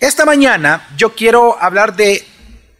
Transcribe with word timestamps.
Esta 0.00 0.24
mañana 0.24 0.86
yo 0.96 1.14
quiero 1.16 1.60
hablar 1.60 1.96
de 1.96 2.24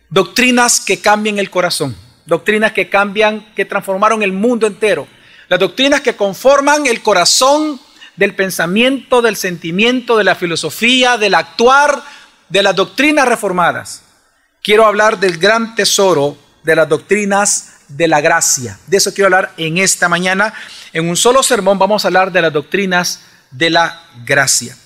doctrinas 0.09 0.79
que 0.79 1.01
cambian 1.01 1.41
el 1.41 1.51
corazón, 1.51 1.97
doctrinas 2.27 2.73
que 2.73 2.89
cambian, 2.89 3.53
que 3.57 3.65
transformaron 3.65 4.23
el 4.23 4.33
mundo 4.33 4.69
entero, 4.69 5.09
las 5.49 5.59
doctrinas 5.59 6.01
que 6.01 6.15
conforman 6.15 6.87
el 6.87 7.03
corazón 7.03 7.81
del 8.15 8.37
pensamiento, 8.37 9.21
del 9.21 9.35
sentimiento, 9.35 10.17
de 10.17 10.25
la 10.25 10.37
filosofía, 10.37 11.19
del 11.19 11.35
actuar, 11.35 12.05
de 12.49 12.63
las 12.63 12.77
doctrinas 12.77 13.27
reformadas. 13.27 14.05
Quiero 14.63 14.87
hablar 14.87 15.19
del 15.19 15.39
gran 15.39 15.75
tesoro 15.75 16.39
de 16.63 16.77
las 16.77 16.89
doctrinas 16.89 17.81
de 17.89 18.07
la 18.07 18.21
gracia. 18.21 18.79
De 18.87 18.97
eso 18.97 19.13
quiero 19.13 19.27
hablar 19.27 19.55
en 19.57 19.79
esta 19.79 20.09
mañana. 20.09 20.55
En 20.93 21.09
un 21.09 21.17
solo 21.17 21.43
sermón 21.43 21.81
vamos 21.81 22.05
a 22.05 22.09
hablar 22.09 22.31
de 22.31 22.43
las 22.43 22.53
doctrinas 22.53 23.23
de 23.51 23.71
la 23.71 24.03
gracia. 24.25 24.77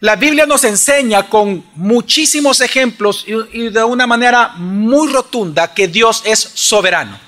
La 0.00 0.16
Biblia 0.16 0.46
nos 0.46 0.64
enseña 0.64 1.28
con 1.28 1.66
muchísimos 1.74 2.62
ejemplos 2.62 3.26
y, 3.26 3.68
de 3.68 3.84
una 3.84 4.06
manera 4.06 4.54
muy 4.56 5.12
rotunda 5.12 5.74
que 5.74 5.88
Dios 5.88 6.22
es 6.24 6.38
soberano. 6.38 7.20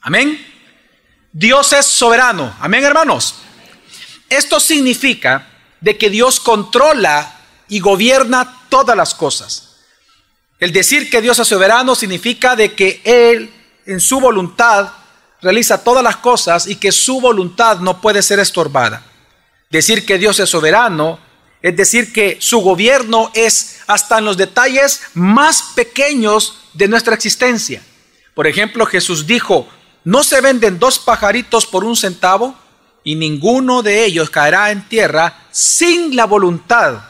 Amén. 0.00 0.44
Dios 1.32 1.72
es 1.72 1.86
soberano. 1.86 2.56
Amén, 2.60 2.82
hermanos. 2.84 3.36
Esto 4.28 4.58
significa 4.58 5.46
de 5.80 5.96
que 5.96 6.10
Dios 6.10 6.40
controla 6.40 7.38
y 7.68 7.78
gobierna 7.78 8.62
todas 8.68 8.96
las 8.96 9.14
cosas. 9.14 9.76
El 10.58 10.72
decir 10.72 11.08
que 11.08 11.22
Dios 11.22 11.38
es 11.38 11.46
soberano 11.46 11.94
significa 11.94 12.56
de 12.56 12.74
que 12.74 13.00
Él 13.04 13.52
en 13.86 14.00
su 14.00 14.18
voluntad 14.18 14.90
realiza 15.40 15.84
todas 15.84 16.02
las 16.02 16.16
cosas 16.16 16.66
y 16.66 16.74
que 16.76 16.90
su 16.90 17.20
voluntad 17.20 17.78
no 17.78 18.00
puede 18.00 18.22
ser 18.22 18.40
estorbada. 18.40 19.04
Decir 19.70 20.04
que 20.04 20.18
Dios 20.18 20.40
es 20.40 20.50
soberano 20.50 21.25
es 21.62 21.76
decir, 21.76 22.12
que 22.12 22.38
su 22.40 22.60
gobierno 22.60 23.30
es 23.34 23.80
hasta 23.86 24.18
en 24.18 24.24
los 24.24 24.36
detalles 24.36 25.02
más 25.14 25.62
pequeños 25.74 26.58
de 26.74 26.88
nuestra 26.88 27.14
existencia. 27.14 27.82
Por 28.34 28.46
ejemplo, 28.46 28.86
Jesús 28.86 29.26
dijo, 29.26 29.68
no 30.04 30.22
se 30.22 30.40
venden 30.40 30.78
dos 30.78 30.98
pajaritos 30.98 31.66
por 31.66 31.84
un 31.84 31.96
centavo 31.96 32.54
y 33.02 33.14
ninguno 33.14 33.82
de 33.82 34.04
ellos 34.04 34.30
caerá 34.30 34.70
en 34.70 34.86
tierra 34.88 35.46
sin 35.50 36.14
la 36.14 36.26
voluntad 36.26 37.00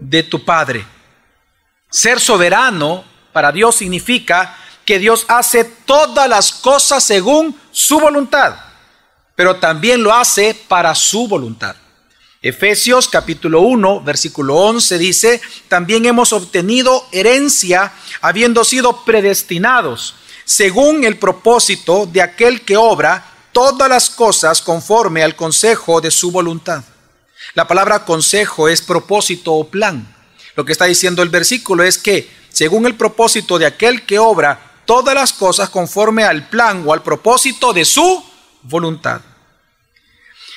de 0.00 0.22
tu 0.22 0.44
Padre. 0.44 0.84
Ser 1.90 2.20
soberano 2.20 3.04
para 3.32 3.52
Dios 3.52 3.76
significa 3.76 4.56
que 4.84 4.98
Dios 4.98 5.24
hace 5.28 5.64
todas 5.64 6.28
las 6.28 6.52
cosas 6.52 7.02
según 7.02 7.58
su 7.70 7.98
voluntad, 7.98 8.56
pero 9.34 9.56
también 9.56 10.02
lo 10.02 10.14
hace 10.14 10.54
para 10.68 10.94
su 10.94 11.26
voluntad. 11.26 11.76
Efesios 12.42 13.06
capítulo 13.06 13.60
1, 13.60 14.00
versículo 14.00 14.56
11 14.56 14.96
dice, 14.96 15.42
también 15.68 16.06
hemos 16.06 16.32
obtenido 16.32 17.06
herencia 17.12 17.92
habiendo 18.22 18.64
sido 18.64 19.04
predestinados, 19.04 20.14
según 20.46 21.04
el 21.04 21.18
propósito 21.18 22.06
de 22.06 22.22
aquel 22.22 22.62
que 22.62 22.78
obra 22.78 23.26
todas 23.52 23.90
las 23.90 24.08
cosas 24.08 24.62
conforme 24.62 25.22
al 25.22 25.36
consejo 25.36 26.00
de 26.00 26.10
su 26.10 26.30
voluntad. 26.30 26.82
La 27.52 27.68
palabra 27.68 28.06
consejo 28.06 28.70
es 28.70 28.80
propósito 28.80 29.52
o 29.52 29.68
plan. 29.68 30.16
Lo 30.56 30.64
que 30.64 30.72
está 30.72 30.86
diciendo 30.86 31.22
el 31.22 31.28
versículo 31.28 31.82
es 31.82 31.98
que, 31.98 32.30
según 32.48 32.86
el 32.86 32.94
propósito 32.94 33.58
de 33.58 33.66
aquel 33.66 34.06
que 34.06 34.18
obra 34.18 34.80
todas 34.86 35.14
las 35.14 35.34
cosas 35.34 35.68
conforme 35.68 36.24
al 36.24 36.48
plan 36.48 36.84
o 36.86 36.94
al 36.94 37.02
propósito 37.02 37.74
de 37.74 37.84
su 37.84 38.24
voluntad. 38.62 39.20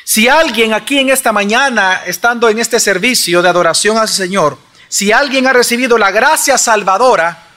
Si 0.04 0.28
alguien 0.28 0.74
aquí 0.74 1.00
en 1.00 1.10
esta 1.10 1.32
mañana, 1.32 2.02
estando 2.06 2.50
en 2.50 2.60
este 2.60 2.80
servicio 2.80 3.42
de 3.42 3.50
adoración 3.50 3.98
al 3.98 4.10
Señor, 4.10 4.58
si 4.90 5.12
alguien 5.12 5.48
ha 5.48 5.54
recibido 5.54 5.98
la 5.98 6.12
gracia 6.12 6.58
salvadora, 6.58 7.48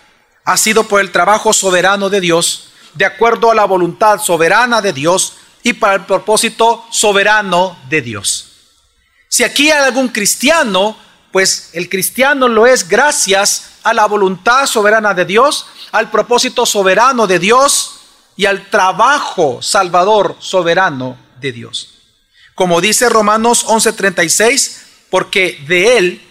ha 0.44 0.56
sido 0.56 0.84
por 0.84 1.00
el 1.00 1.10
trabajo 1.10 1.52
soberano 1.52 2.08
de 2.08 2.20
Dios, 2.20 2.68
de 2.94 3.04
acuerdo 3.04 3.50
a 3.50 3.54
la 3.54 3.64
voluntad 3.64 4.20
soberana 4.20 4.80
de 4.80 4.92
Dios 4.92 5.34
y 5.62 5.72
para 5.72 5.94
el 5.94 6.04
propósito 6.04 6.86
soberano 6.90 7.76
de 7.88 8.00
Dios. 8.00 8.52
Si 9.28 9.42
aquí 9.42 9.70
hay 9.70 9.84
algún 9.84 10.08
cristiano, 10.08 10.96
pues 11.32 11.70
el 11.72 11.88
cristiano 11.88 12.46
lo 12.46 12.66
es 12.66 12.88
gracias 12.88 13.70
a 13.82 13.92
la 13.92 14.06
voluntad 14.06 14.66
soberana 14.66 15.12
de 15.12 15.24
Dios, 15.24 15.66
al 15.90 16.10
propósito 16.10 16.64
soberano 16.64 17.26
de 17.26 17.40
Dios 17.40 17.98
y 18.36 18.46
al 18.46 18.70
trabajo 18.70 19.60
salvador 19.60 20.36
soberano 20.38 21.18
de 21.40 21.52
Dios. 21.52 21.95
Como 22.56 22.80
dice 22.80 23.10
Romanos 23.10 23.66
11:36, 23.66 24.78
porque 25.10 25.62
de 25.68 25.98
Él, 25.98 26.22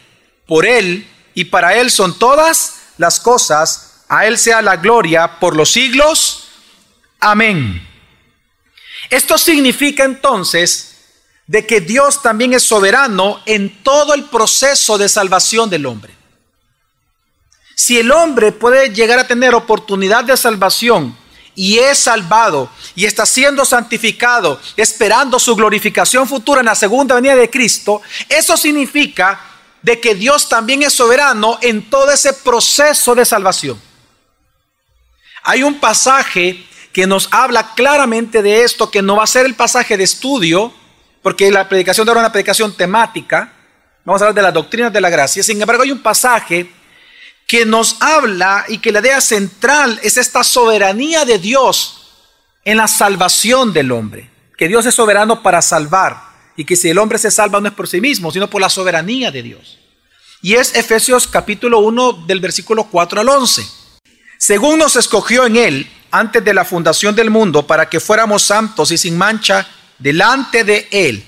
por 0.47 0.65
Él 0.65 1.07
y 1.35 1.45
para 1.45 1.75
Él 1.75 1.91
son 1.91 2.17
todas 2.17 2.77
las 2.97 3.19
cosas, 3.19 4.03
a 4.09 4.25
Él 4.25 4.39
sea 4.39 4.63
la 4.63 4.77
gloria 4.77 5.39
por 5.39 5.55
los 5.55 5.69
siglos. 5.71 6.47
Amén. 7.19 7.87
Esto 9.11 9.37
significa 9.37 10.03
entonces 10.03 10.95
de 11.45 11.67
que 11.67 11.79
Dios 11.79 12.23
también 12.23 12.55
es 12.55 12.63
soberano 12.63 13.43
en 13.45 13.83
todo 13.83 14.15
el 14.15 14.23
proceso 14.25 14.97
de 14.97 15.07
salvación 15.07 15.69
del 15.69 15.85
hombre. 15.85 16.11
Si 17.75 17.99
el 17.99 18.11
hombre 18.11 18.51
puede 18.51 18.89
llegar 18.89 19.19
a 19.19 19.27
tener 19.27 19.53
oportunidad 19.53 20.23
de 20.23 20.35
salvación 20.37 21.15
y 21.55 21.79
es 21.79 21.99
salvado 21.99 22.69
y 22.95 23.05
está 23.05 23.25
siendo 23.25 23.65
santificado, 23.65 24.59
esperando 24.75 25.39
su 25.39 25.55
glorificación 25.55 26.27
futura 26.27 26.59
en 26.59 26.67
la 26.67 26.75
segunda 26.75 27.15
venida 27.15 27.35
de 27.35 27.49
Cristo, 27.49 28.01
eso 28.29 28.57
significa 28.57 29.39
de 29.81 29.99
que 29.99 30.15
Dios 30.15 30.49
también 30.49 30.83
es 30.83 30.93
soberano 30.93 31.57
en 31.61 31.89
todo 31.89 32.11
ese 32.11 32.33
proceso 32.33 33.15
de 33.15 33.23
salvación. 33.23 33.79
Hay 35.43 35.63
un 35.63 35.79
pasaje 35.79 36.65
que 36.91 37.05
nos 37.05 37.27
habla 37.31 37.73
claramente 37.75 38.41
de 38.41 38.63
esto, 38.63 38.89
que 38.89 39.01
no 39.01 39.17
va 39.17 39.23
a 39.23 39.27
ser 39.27 39.45
el 39.45 39.53
pasaje 39.53 39.95
de 39.95 40.03
estudio, 40.03 40.73
porque 41.21 41.51
la 41.51 41.69
predicación 41.69 42.05
de 42.05 42.11
ahora 42.11 42.21
es 42.21 42.25
una 42.25 42.31
predicación 42.31 42.75
temática, 42.75 43.53
vamos 44.03 44.21
a 44.21 44.25
hablar 44.25 44.35
de 44.35 44.41
las 44.41 44.53
doctrinas 44.53 44.91
de 44.91 45.01
la 45.01 45.09
gracia, 45.09 45.43
sin 45.43 45.61
embargo 45.61 45.83
hay 45.83 45.91
un 45.91 46.01
pasaje 46.01 46.71
que 47.47 47.65
nos 47.65 47.97
habla 48.01 48.65
y 48.67 48.79
que 48.79 48.91
la 48.91 48.99
idea 48.99 49.21
central 49.21 49.99
es 50.03 50.17
esta 50.17 50.43
soberanía 50.43 51.25
de 51.25 51.37
Dios 51.37 52.05
en 52.63 52.77
la 52.77 52.87
salvación 52.87 53.73
del 53.73 53.91
hombre. 53.91 54.29
Que 54.57 54.67
Dios 54.67 54.85
es 54.85 54.95
soberano 54.95 55.43
para 55.43 55.61
salvar 55.61 56.17
y 56.57 56.65
que 56.65 56.75
si 56.75 56.89
el 56.89 56.97
hombre 56.97 57.17
se 57.17 57.31
salva 57.31 57.59
no 57.59 57.67
es 57.67 57.73
por 57.73 57.87
sí 57.87 58.01
mismo, 58.01 58.31
sino 58.31 58.49
por 58.49 58.61
la 58.61 58.69
soberanía 58.69 59.31
de 59.31 59.43
Dios. 59.43 59.79
Y 60.41 60.55
es 60.55 60.75
Efesios 60.75 61.27
capítulo 61.27 61.79
1 61.79 62.25
del 62.27 62.39
versículo 62.39 62.85
4 62.85 63.21
al 63.21 63.29
11. 63.29 63.65
Según 64.37 64.79
nos 64.79 64.95
escogió 64.95 65.45
en 65.45 65.55
él 65.55 65.91
antes 66.11 66.43
de 66.43 66.53
la 66.53 66.65
fundación 66.65 67.15
del 67.15 67.29
mundo 67.29 67.67
para 67.67 67.89
que 67.89 67.99
fuéramos 67.99 68.43
santos 68.43 68.91
y 68.91 68.97
sin 68.97 69.17
mancha 69.17 69.67
delante 69.99 70.63
de 70.63 70.87
él. 70.91 71.23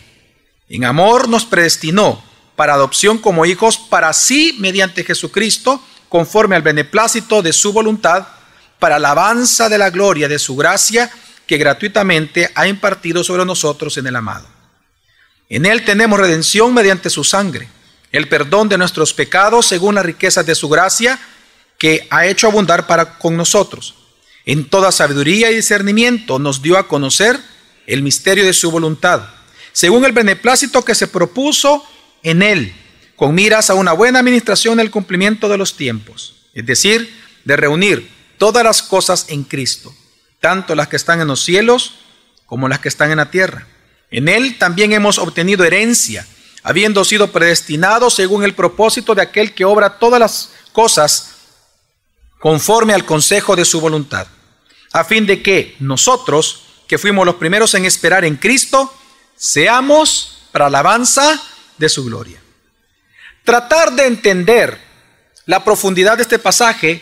En 0.69 0.85
amor 0.85 1.29
nos 1.29 1.45
predestinó 1.45 2.23
para 2.55 2.73
adopción 2.73 3.17
como 3.17 3.45
hijos 3.45 3.77
para 3.77 4.13
sí 4.13 4.55
mediante 4.59 5.03
Jesucristo 5.03 5.81
conforme 6.09 6.55
al 6.55 6.61
beneplácito 6.61 7.41
de 7.41 7.53
su 7.53 7.73
voluntad, 7.73 8.27
para 8.79 8.97
alabanza 8.97 9.69
de 9.69 9.77
la 9.77 9.89
gloria 9.89 10.27
de 10.27 10.39
su 10.39 10.55
gracia 10.55 11.09
que 11.45 11.57
gratuitamente 11.57 12.51
ha 12.53 12.67
impartido 12.67 13.23
sobre 13.23 13.45
nosotros 13.45 13.97
en 13.97 14.07
el 14.07 14.15
amado. 14.15 14.47
En 15.49 15.65
él 15.65 15.85
tenemos 15.85 16.19
redención 16.19 16.73
mediante 16.73 17.09
su 17.09 17.23
sangre, 17.23 17.69
el 18.11 18.27
perdón 18.27 18.69
de 18.69 18.77
nuestros 18.77 19.13
pecados 19.13 19.65
según 19.65 19.95
las 19.95 20.05
riquezas 20.05 20.45
de 20.45 20.55
su 20.55 20.69
gracia 20.69 21.19
que 21.77 22.07
ha 22.09 22.25
hecho 22.25 22.47
abundar 22.47 22.85
para 22.87 23.17
con 23.17 23.37
nosotros. 23.37 23.95
En 24.45 24.69
toda 24.69 24.91
sabiduría 24.91 25.51
y 25.51 25.55
discernimiento 25.55 26.39
nos 26.39 26.61
dio 26.61 26.77
a 26.77 26.87
conocer 26.87 27.39
el 27.85 28.01
misterio 28.01 28.45
de 28.45 28.53
su 28.53 28.71
voluntad, 28.71 29.29
según 29.71 30.03
el 30.05 30.11
beneplácito 30.11 30.83
que 30.83 30.95
se 30.95 31.07
propuso 31.07 31.85
en 32.23 32.41
él 32.41 32.75
con 33.17 33.33
miras 33.33 33.69
a 33.69 33.73
una 33.73 33.93
buena 33.93 34.19
administración 34.19 34.79
el 34.79 34.91
cumplimiento 34.91 35.49
de 35.49 35.57
los 35.57 35.75
tiempos, 35.75 36.35
es 36.53 36.65
decir, 36.65 37.13
de 37.43 37.57
reunir 37.57 38.09
todas 38.37 38.63
las 38.63 38.83
cosas 38.83 39.25
en 39.29 39.43
Cristo, 39.43 39.93
tanto 40.39 40.75
las 40.75 40.87
que 40.87 40.97
están 40.97 41.19
en 41.19 41.27
los 41.27 41.43
cielos 41.43 41.95
como 42.45 42.69
las 42.69 42.79
que 42.79 42.89
están 42.89 43.09
en 43.09 43.17
la 43.17 43.31
tierra. 43.31 43.67
En 44.11 44.29
Él 44.29 44.59
también 44.59 44.93
hemos 44.93 45.17
obtenido 45.17 45.65
herencia, 45.65 46.27
habiendo 46.61 47.03
sido 47.03 47.31
predestinados 47.31 48.13
según 48.13 48.43
el 48.43 48.53
propósito 48.53 49.15
de 49.15 49.23
aquel 49.23 49.53
que 49.55 49.65
obra 49.65 49.97
todas 49.97 50.19
las 50.19 50.51
cosas 50.71 51.31
conforme 52.39 52.93
al 52.93 53.03
consejo 53.03 53.55
de 53.55 53.65
su 53.65 53.81
voluntad, 53.81 54.27
a 54.93 55.03
fin 55.03 55.25
de 55.25 55.41
que 55.41 55.75
nosotros, 55.79 56.65
que 56.87 56.99
fuimos 56.99 57.25
los 57.25 57.35
primeros 57.35 57.73
en 57.73 57.85
esperar 57.85 58.23
en 58.25 58.35
Cristo, 58.35 58.93
seamos 59.35 60.43
para 60.51 60.67
alabanza 60.67 61.41
de 61.79 61.89
su 61.89 62.05
gloria. 62.05 62.39
Tratar 63.47 63.93
de 63.93 64.05
entender 64.07 64.77
la 65.45 65.63
profundidad 65.63 66.17
de 66.17 66.23
este 66.23 66.37
pasaje 66.37 67.01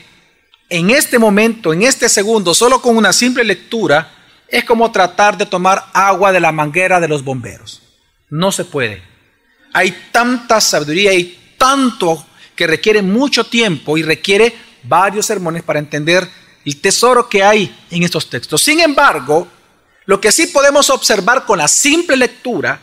en 0.70 0.92
este 0.92 1.18
momento, 1.18 1.74
en 1.74 1.82
este 1.82 2.08
segundo, 2.08 2.54
solo 2.54 2.84
con 2.84 2.98
una 2.98 3.14
simple 3.14 3.44
lectura, 3.44 4.12
es 4.48 4.64
como 4.64 4.92
tratar 4.92 5.40
de 5.40 5.48
tomar 5.48 5.88
agua 5.92 6.32
de 6.32 6.40
la 6.40 6.52
manguera 6.52 7.00
de 7.00 7.08
los 7.08 7.24
bomberos. 7.24 7.82
No 8.30 8.52
se 8.52 8.64
puede. 8.64 9.02
Hay 9.74 10.10
tanta 10.12 10.62
sabiduría 10.62 11.16
y 11.16 11.56
tanto 11.58 12.28
que 12.56 12.68
requiere 12.68 13.02
mucho 13.02 13.46
tiempo 13.46 13.98
y 13.98 14.04
requiere 14.04 14.56
varios 14.84 15.26
sermones 15.26 15.64
para 15.64 15.80
entender 15.80 16.30
el 16.64 16.80
tesoro 16.80 17.28
que 17.28 17.44
hay 17.44 17.76
en 17.90 18.04
estos 18.04 18.30
textos. 18.30 18.62
Sin 18.62 18.82
embargo, 18.82 19.48
lo 20.06 20.22
que 20.22 20.32
sí 20.32 20.46
podemos 20.46 20.92
observar 20.92 21.44
con 21.44 21.58
la 21.58 21.68
simple 21.68 22.16
lectura 22.16 22.80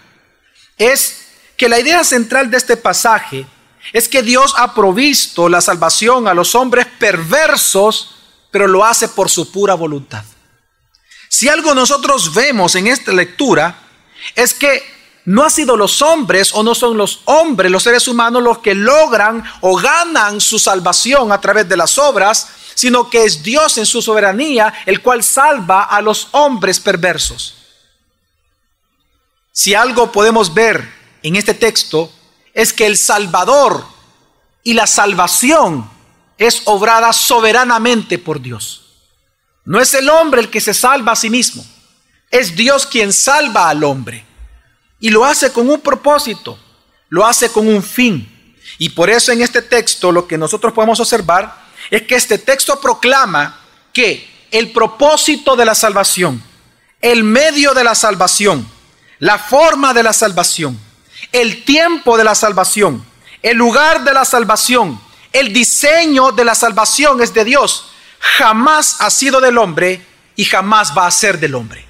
es 0.77 1.29
que 1.57 1.69
la 1.69 1.79
idea 1.79 2.03
central 2.03 2.51
de 2.51 2.57
este 2.57 2.77
pasaje 2.77 3.47
es 3.93 4.09
que 4.09 4.23
Dios 4.23 4.55
ha 4.57 4.75
provisto 4.75 5.49
la 5.49 5.61
salvación 5.61 6.29
a 6.29 6.35
los 6.35 6.55
hombres 6.55 6.87
perversos, 6.99 8.15
pero 8.51 8.67
lo 8.67 8.85
hace 8.85 9.09
por 9.09 9.29
su 9.29 9.51
pura 9.51 9.75
voluntad. 9.75 10.25
Si 11.29 11.49
algo 11.49 11.75
nosotros 11.75 12.35
vemos 12.35 12.75
en 12.75 12.87
esta 12.87 13.13
lectura 13.13 13.79
es 14.35 14.55
que 14.55 14.83
no 15.25 15.45
han 15.45 15.51
sido 15.51 15.77
los 15.77 16.03
hombres 16.03 16.53
o 16.53 16.63
no 16.63 16.75
son 16.75 16.97
los 16.97 17.21
hombres, 17.25 17.71
los 17.71 17.83
seres 17.83 18.09
humanos, 18.09 18.43
los 18.43 18.59
que 18.59 18.75
logran 18.75 19.45
o 19.61 19.77
ganan 19.77 20.41
su 20.41 20.59
salvación 20.59 21.33
a 21.33 21.41
través 21.41 21.69
de 21.69 21.77
las 21.77 21.97
obras, 21.99 22.49
sino 22.75 23.09
que 23.09 23.25
es 23.25 23.43
Dios 23.43 23.79
en 23.79 23.87
su 23.87 24.03
soberanía 24.03 24.73
el 24.87 25.01
cual 25.01 25.23
salva 25.23 25.85
a 25.85 26.01
los 26.01 26.29
hombres 26.33 26.81
perversos. 26.81 27.55
Si 29.53 29.75
algo 29.75 30.11
podemos 30.11 30.53
ver 30.53 30.93
en 31.23 31.37
este 31.37 31.55
texto 31.55 32.11
es 32.55 32.73
que 32.73 32.87
el 32.87 32.97
Salvador 32.97 33.85
y 34.63 34.75
la 34.75 34.87
salvación 34.87 35.91
es 36.39 36.63
obrada 36.65 37.13
soberanamente 37.13 38.19
por 38.19 38.41
Dios. 38.41 38.83
No 39.65 39.81
es 39.81 39.95
el 39.95 40.09
hombre 40.11 40.41
el 40.41 40.51
que 40.51 40.61
se 40.61 40.75
salva 40.75 41.13
a 41.13 41.17
sí 41.17 41.31
mismo, 41.31 41.65
es 42.31 42.57
Dios 42.57 42.87
quien 42.87 43.13
salva 43.13 43.69
al 43.69 43.85
hombre. 43.85 44.25
Y 44.99 45.11
lo 45.11 45.25
hace 45.25 45.53
con 45.53 45.69
un 45.69 45.81
propósito, 45.81 46.59
lo 47.09 47.27
hace 47.27 47.51
con 47.51 47.67
un 47.67 47.83
fin. 47.83 48.57
Y 48.79 48.91
por 48.91 49.11
eso 49.11 49.33
en 49.33 49.43
este 49.43 49.63
texto 49.63 50.11
lo 50.11 50.27
que 50.27 50.39
nosotros 50.39 50.73
podemos 50.73 50.99
observar 51.01 51.63
es 51.91 52.03
que 52.03 52.15
este 52.15 52.39
texto 52.39 52.81
proclama 52.81 53.61
que 53.93 54.29
el 54.51 54.71
propósito 54.73 55.57
de 55.57 55.65
la 55.65 55.75
salvación, 55.75 56.43
el 57.01 57.25
medio 57.25 57.75
de 57.75 57.85
la 57.85 57.95
salvación, 57.95 58.69
la 59.19 59.39
forma 59.39 59.93
de 59.95 60.03
la 60.03 60.13
salvación, 60.13 60.79
el 61.33 61.65
tiempo 61.65 62.17
de 62.17 62.25
la 62.25 62.35
salvación, 62.35 63.05
el 63.43 63.57
lugar 63.57 64.05
de 64.05 64.13
la 64.13 64.25
salvación, 64.25 65.01
el 65.33 65.53
diseño 65.53 66.33
de 66.33 66.45
la 66.45 66.55
salvación 66.55 67.23
es 67.23 67.33
de 67.33 67.45
Dios. 67.45 67.91
Jamás 68.21 69.01
ha 69.01 69.11
sido 69.11 69.41
del 69.41 69.59
hombre 69.59 70.05
y 70.37 70.45
jamás 70.45 70.97
va 70.97 71.07
a 71.07 71.11
ser 71.11 71.41
del 71.41 71.55
hombre. 71.55 71.85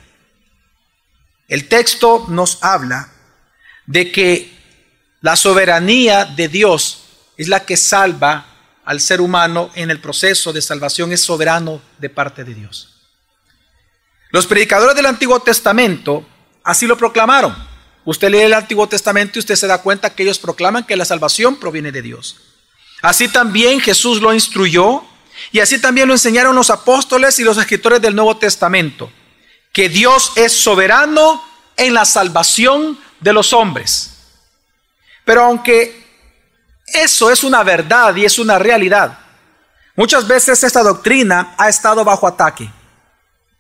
El 1.48 1.68
texto 1.68 2.24
nos 2.28 2.62
habla 2.62 3.12
de 3.86 4.10
que 4.12 4.50
la 5.20 5.36
soberanía 5.36 6.24
de 6.24 6.48
Dios 6.48 7.04
es 7.36 7.48
la 7.48 7.64
que 7.64 7.76
salva 7.76 8.46
al 8.84 9.00
ser 9.00 9.20
humano 9.20 9.70
en 9.74 9.90
el 9.90 10.00
proceso 10.00 10.52
de 10.52 10.62
salvación, 10.62 11.12
es 11.12 11.22
soberano 11.24 11.82
de 11.98 12.08
parte 12.08 12.44
de 12.44 12.54
Dios. 12.54 12.88
Los 14.30 14.46
predicadores 14.46 14.96
del 14.96 15.06
Antiguo 15.06 15.40
Testamento 15.40 16.26
así 16.64 16.86
lo 16.86 16.96
proclamaron. 16.96 17.71
Usted 18.04 18.30
lee 18.30 18.40
el 18.40 18.54
Antiguo 18.54 18.88
Testamento 18.88 19.38
y 19.38 19.40
usted 19.40 19.56
se 19.56 19.66
da 19.66 19.78
cuenta 19.78 20.10
que 20.10 20.22
ellos 20.22 20.38
proclaman 20.38 20.84
que 20.84 20.96
la 20.96 21.04
salvación 21.04 21.56
proviene 21.56 21.92
de 21.92 22.02
Dios. 22.02 22.36
Así 23.00 23.28
también 23.28 23.80
Jesús 23.80 24.20
lo 24.20 24.32
instruyó 24.34 25.04
y 25.50 25.60
así 25.60 25.80
también 25.80 26.08
lo 26.08 26.14
enseñaron 26.14 26.54
los 26.54 26.70
apóstoles 26.70 27.38
y 27.38 27.44
los 27.44 27.58
escritores 27.58 28.00
del 28.00 28.14
Nuevo 28.14 28.36
Testamento 28.36 29.10
que 29.72 29.88
Dios 29.88 30.32
es 30.36 30.52
soberano 30.52 31.42
en 31.76 31.94
la 31.94 32.04
salvación 32.04 32.98
de 33.20 33.32
los 33.32 33.52
hombres. 33.52 34.10
Pero 35.24 35.44
aunque 35.44 36.02
eso 36.86 37.30
es 37.30 37.42
una 37.42 37.62
verdad 37.62 38.14
y 38.16 38.24
es 38.24 38.38
una 38.38 38.58
realidad, 38.58 39.18
muchas 39.96 40.28
veces 40.28 40.62
esta 40.62 40.82
doctrina 40.82 41.54
ha 41.56 41.68
estado 41.68 42.04
bajo 42.04 42.26
ataque 42.26 42.70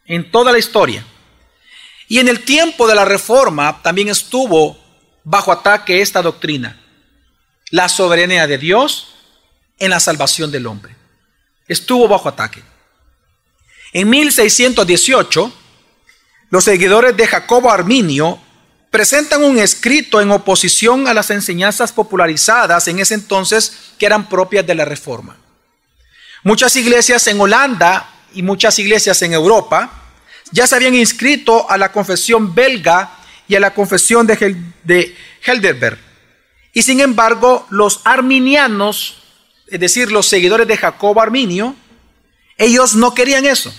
en 0.04 0.30
toda 0.30 0.52
la 0.52 0.58
historia. 0.58 1.04
Y 2.12 2.18
en 2.18 2.28
el 2.28 2.44
tiempo 2.44 2.86
de 2.86 2.94
la 2.94 3.06
reforma 3.06 3.80
también 3.82 4.10
estuvo 4.10 4.78
bajo 5.24 5.50
ataque 5.50 6.02
esta 6.02 6.20
doctrina, 6.20 6.78
la 7.70 7.88
soberanía 7.88 8.46
de 8.46 8.58
Dios 8.58 9.14
en 9.78 9.88
la 9.88 9.98
salvación 9.98 10.52
del 10.52 10.66
hombre. 10.66 10.94
Estuvo 11.66 12.06
bajo 12.06 12.28
ataque. 12.28 12.62
En 13.94 14.10
1618, 14.10 15.52
los 16.50 16.64
seguidores 16.64 17.16
de 17.16 17.26
Jacobo 17.26 17.72
Arminio 17.72 18.38
presentan 18.90 19.42
un 19.42 19.58
escrito 19.58 20.20
en 20.20 20.32
oposición 20.32 21.08
a 21.08 21.14
las 21.14 21.30
enseñanzas 21.30 21.92
popularizadas 21.92 22.88
en 22.88 22.98
ese 22.98 23.14
entonces 23.14 23.94
que 23.98 24.04
eran 24.04 24.28
propias 24.28 24.66
de 24.66 24.74
la 24.74 24.84
Reforma. 24.84 25.38
Muchas 26.42 26.76
iglesias 26.76 27.26
en 27.28 27.40
Holanda 27.40 28.06
y 28.34 28.42
muchas 28.42 28.78
iglesias 28.78 29.22
en 29.22 29.32
Europa 29.32 30.01
ya 30.52 30.66
se 30.66 30.76
habían 30.76 30.94
inscrito 30.94 31.68
a 31.68 31.76
la 31.78 31.90
confesión 31.90 32.54
belga 32.54 33.18
y 33.48 33.56
a 33.56 33.60
la 33.60 33.74
confesión 33.74 34.26
de, 34.26 34.56
de 34.84 35.16
Helderberg. 35.44 35.98
Y 36.72 36.82
sin 36.82 37.00
embargo, 37.00 37.66
los 37.70 38.00
arminianos, 38.04 39.22
es 39.66 39.80
decir, 39.80 40.12
los 40.12 40.26
seguidores 40.26 40.68
de 40.68 40.76
Jacobo 40.76 41.20
Arminio, 41.20 41.74
ellos 42.56 42.94
no 42.94 43.14
querían 43.14 43.46
eso. 43.46 43.74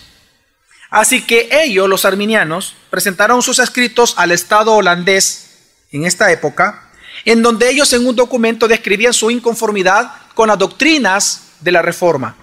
Así 0.89 1.23
que 1.23 1.49
ellos, 1.51 1.89
los 1.89 2.05
arminianos, 2.05 2.75
presentaron 2.89 3.41
sus 3.41 3.59
escritos 3.59 4.13
al 4.17 4.31
Estado 4.31 4.73
holandés 4.73 5.57
en 5.91 6.05
esta 6.05 6.31
época, 6.31 6.91
en 7.25 7.41
donde 7.41 7.69
ellos 7.69 7.93
en 7.93 8.05
un 8.05 8.15
documento 8.15 8.67
describían 8.67 9.13
su 9.13 9.31
inconformidad 9.31 10.11
con 10.35 10.49
las 10.49 10.59
doctrinas 10.59 11.43
de 11.61 11.71
la 11.71 11.81
Reforma. 11.81 12.35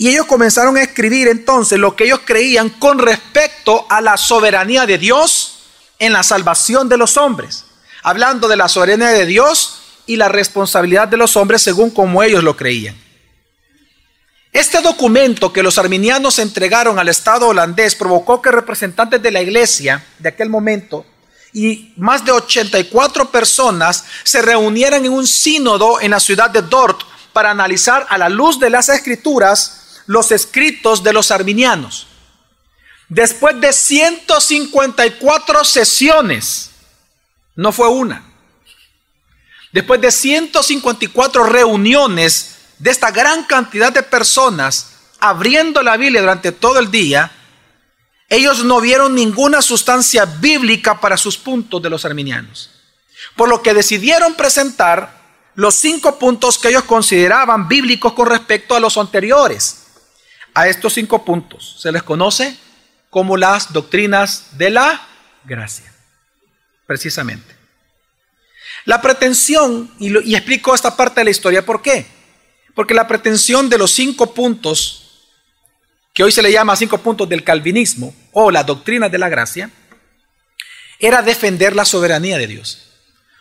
Y 0.00 0.08
ellos 0.08 0.24
comenzaron 0.24 0.78
a 0.78 0.82
escribir 0.82 1.28
entonces 1.28 1.78
lo 1.78 1.94
que 1.94 2.04
ellos 2.04 2.20
creían 2.24 2.70
con 2.70 2.98
respecto 2.98 3.84
a 3.90 4.00
la 4.00 4.16
soberanía 4.16 4.86
de 4.86 4.96
Dios 4.96 5.58
en 5.98 6.14
la 6.14 6.22
salvación 6.22 6.88
de 6.88 6.96
los 6.96 7.18
hombres, 7.18 7.66
hablando 8.02 8.48
de 8.48 8.56
la 8.56 8.70
soberanía 8.70 9.08
de 9.08 9.26
Dios 9.26 9.82
y 10.06 10.16
la 10.16 10.30
responsabilidad 10.30 11.06
de 11.06 11.18
los 11.18 11.36
hombres 11.36 11.60
según 11.60 11.90
como 11.90 12.22
ellos 12.22 12.42
lo 12.42 12.56
creían. 12.56 12.96
Este 14.54 14.80
documento 14.80 15.52
que 15.52 15.62
los 15.62 15.76
arminianos 15.76 16.38
entregaron 16.38 16.98
al 16.98 17.10
Estado 17.10 17.48
holandés 17.48 17.94
provocó 17.94 18.40
que 18.40 18.50
representantes 18.50 19.20
de 19.20 19.30
la 19.30 19.42
iglesia 19.42 20.02
de 20.18 20.30
aquel 20.30 20.48
momento 20.48 21.04
y 21.52 21.92
más 21.98 22.24
de 22.24 22.32
84 22.32 23.30
personas 23.30 24.06
se 24.24 24.40
reunieran 24.40 25.04
en 25.04 25.12
un 25.12 25.26
sínodo 25.26 26.00
en 26.00 26.12
la 26.12 26.20
ciudad 26.20 26.48
de 26.48 26.62
Dort 26.62 27.02
para 27.34 27.50
analizar 27.50 28.06
a 28.08 28.16
la 28.16 28.30
luz 28.30 28.58
de 28.58 28.70
las 28.70 28.88
escrituras 28.88 29.76
los 30.06 30.32
escritos 30.32 31.02
de 31.02 31.12
los 31.12 31.30
arminianos. 31.30 32.06
Después 33.08 33.60
de 33.60 33.72
154 33.72 35.64
sesiones, 35.64 36.70
no 37.56 37.72
fue 37.72 37.88
una, 37.88 38.24
después 39.72 40.00
de 40.00 40.10
154 40.10 41.44
reuniones 41.44 42.58
de 42.78 42.90
esta 42.90 43.10
gran 43.10 43.44
cantidad 43.44 43.92
de 43.92 44.02
personas 44.02 44.90
abriendo 45.20 45.82
la 45.82 45.96
Biblia 45.96 46.20
durante 46.20 46.52
todo 46.52 46.78
el 46.78 46.90
día, 46.90 47.30
ellos 48.28 48.64
no 48.64 48.80
vieron 48.80 49.14
ninguna 49.14 49.60
sustancia 49.60 50.24
bíblica 50.24 51.00
para 51.00 51.16
sus 51.16 51.36
puntos 51.36 51.82
de 51.82 51.90
los 51.90 52.04
arminianos. 52.04 52.70
Por 53.36 53.48
lo 53.48 53.62
que 53.62 53.74
decidieron 53.74 54.34
presentar 54.34 55.20
los 55.56 55.74
cinco 55.74 56.18
puntos 56.18 56.58
que 56.58 56.68
ellos 56.68 56.84
consideraban 56.84 57.68
bíblicos 57.68 58.12
con 58.12 58.28
respecto 58.28 58.74
a 58.74 58.80
los 58.80 58.96
anteriores. 58.96 59.79
A 60.54 60.68
estos 60.68 60.94
cinco 60.94 61.24
puntos 61.24 61.76
se 61.80 61.92
les 61.92 62.02
conoce 62.02 62.56
como 63.08 63.36
las 63.36 63.72
doctrinas 63.72 64.58
de 64.58 64.70
la 64.70 65.06
gracia, 65.44 65.92
precisamente. 66.86 67.56
La 68.84 69.00
pretensión, 69.00 69.90
y, 69.98 70.34
explico 70.34 70.74
esta 70.74 70.96
parte 70.96 71.20
de 71.20 71.24
la 71.24 71.30
historia, 71.30 71.64
¿por 71.64 71.82
qué? 71.82 72.06
Porque 72.74 72.94
la 72.94 73.06
pretensión 73.06 73.68
de 73.68 73.78
los 73.78 73.90
cinco 73.90 74.32
puntos, 74.32 75.28
que 76.14 76.24
hoy 76.24 76.32
se 76.32 76.42
le 76.42 76.52
llama 76.52 76.76
cinco 76.76 76.98
puntos 76.98 77.28
del 77.28 77.44
calvinismo 77.44 78.14
o 78.32 78.50
la 78.50 78.64
doctrina 78.64 79.08
de 79.08 79.18
la 79.18 79.28
gracia, 79.28 79.70
era 80.98 81.22
defender 81.22 81.74
la 81.74 81.84
soberanía 81.84 82.38
de 82.38 82.46
Dios. 82.46 82.86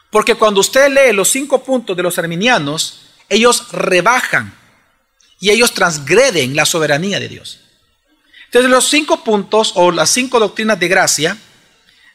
Porque 0.10 0.36
cuando 0.36 0.62
usted 0.62 0.90
lee 0.90 1.14
los 1.14 1.30
cinco 1.30 1.64
puntos 1.64 1.96
de 1.96 2.04
los 2.04 2.18
arminianos, 2.18 3.02
ellos 3.30 3.72
rebajan 3.72 4.59
y 5.40 5.50
ellos 5.50 5.74
transgreden 5.74 6.56
la 6.56 6.66
soberanía 6.66 7.20
de 7.20 7.30
Dios. 7.30 7.60
Entonces 8.46 8.70
los 8.70 8.90
cinco 8.90 9.24
puntos 9.24 9.74
o 9.76 9.92
las 9.92 10.10
cinco 10.10 10.40
doctrinas 10.40 10.80
de 10.80 10.88
gracia, 10.88 11.38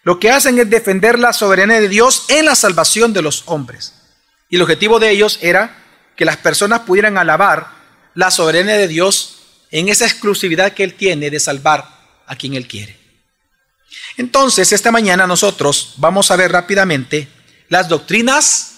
lo 0.02 0.18
que 0.18 0.30
hacen 0.30 0.58
es 0.58 0.68
defender 0.68 1.18
la 1.18 1.32
soberanía 1.32 1.80
de 1.80 1.88
Dios 1.88 2.24
en 2.28 2.44
la 2.44 2.54
salvación 2.54 3.12
de 3.12 3.22
los 3.22 3.44
hombres. 3.46 3.94
Y 4.50 4.56
el 4.56 4.62
objetivo 4.62 4.98
de 4.98 5.10
ellos 5.10 5.38
era 5.40 5.78
que 6.16 6.24
las 6.24 6.36
personas 6.36 6.80
pudieran 6.80 7.18
alabar 7.18 7.68
la 8.14 8.30
soberanía 8.30 8.76
de 8.76 8.88
Dios 8.88 9.36
en 9.70 9.88
esa 9.88 10.04
exclusividad 10.04 10.72
que 10.72 10.84
Él 10.84 10.94
tiene 10.94 11.30
de 11.30 11.40
salvar 11.40 11.88
a 12.26 12.36
quien 12.36 12.54
Él 12.54 12.68
quiere. 12.68 12.98
Entonces, 14.16 14.72
esta 14.72 14.92
mañana 14.92 15.26
nosotros 15.26 15.94
vamos 15.96 16.30
a 16.30 16.36
ver 16.36 16.52
rápidamente 16.52 17.28
las 17.68 17.88
doctrinas 17.88 18.74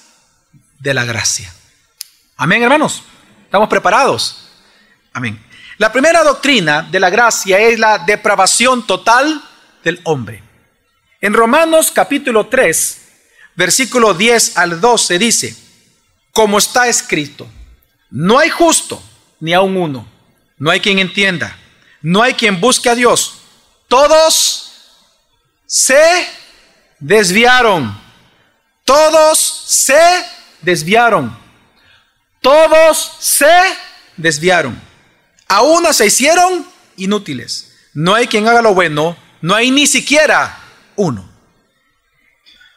de 0.79 0.95
la 0.95 1.05
gracia. 1.05 1.53
Amén, 2.37 2.63
hermanos. 2.63 3.03
¿Estamos 3.57 3.71
preparados? 3.71 4.37
Amén. 5.15 5.43
La 5.79 5.91
primera 5.91 6.23
doctrina 6.23 6.83
de 6.83 7.01
la 7.01 7.09
gracia 7.09 7.59
es 7.59 7.79
la 7.79 7.97
depravación 7.97 8.87
total 8.87 9.43
del 9.83 9.99
hombre. 10.05 10.43
En 11.23 11.33
Romanos 11.33 11.91
capítulo 11.91 12.49
3, 12.49 13.01
versículo 13.55 14.13
10 14.13 14.59
al 14.59 14.79
12 14.79 15.19
dice, 15.19 15.57
como 16.33 16.59
está 16.59 16.87
escrito, 16.87 17.49
no 18.11 18.39
hay 18.39 18.51
justo 18.51 19.03
ni 19.41 19.55
aun 19.55 19.79
uno, 19.79 20.07
no 20.59 20.71
hay 20.71 20.81
quien 20.81 20.99
entienda, 20.99 21.57
no 22.03 22.23
hay 22.23 22.35
quien 22.35 22.61
busque 22.61 22.91
a 22.91 22.95
Dios, 22.95 23.39
todos 23.89 25.01
se 25.65 26.29
desviaron, 26.99 27.99
todos 28.85 29.39
se 29.39 29.99
desviaron, 30.61 31.46
todos 32.47 33.17
se 33.19 33.51
desviaron, 34.17 34.81
a 35.49 35.63
una 35.63 35.93
se 35.93 36.07
hicieron 36.07 36.65
inútiles, 36.95 37.73
no 37.93 38.15
hay 38.15 38.29
quien 38.29 38.47
haga 38.47 38.63
lo 38.63 38.73
bueno, 38.73 39.17
no 39.41 39.53
hay 39.57 39.73
ni 39.73 39.89
siquiera 39.89 40.57
uno. 40.95 41.29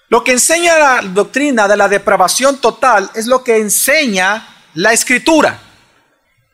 Lo 0.08 0.24
que 0.24 0.32
enseña 0.32 0.76
la 0.80 1.02
doctrina 1.04 1.68
de 1.68 1.78
la 1.78 1.88
depravación 1.88 2.58
total 2.60 3.12
es 3.14 3.28
lo 3.28 3.44
que 3.44 3.58
enseña 3.58 4.48
la 4.74 4.92
escritura. 4.92 5.60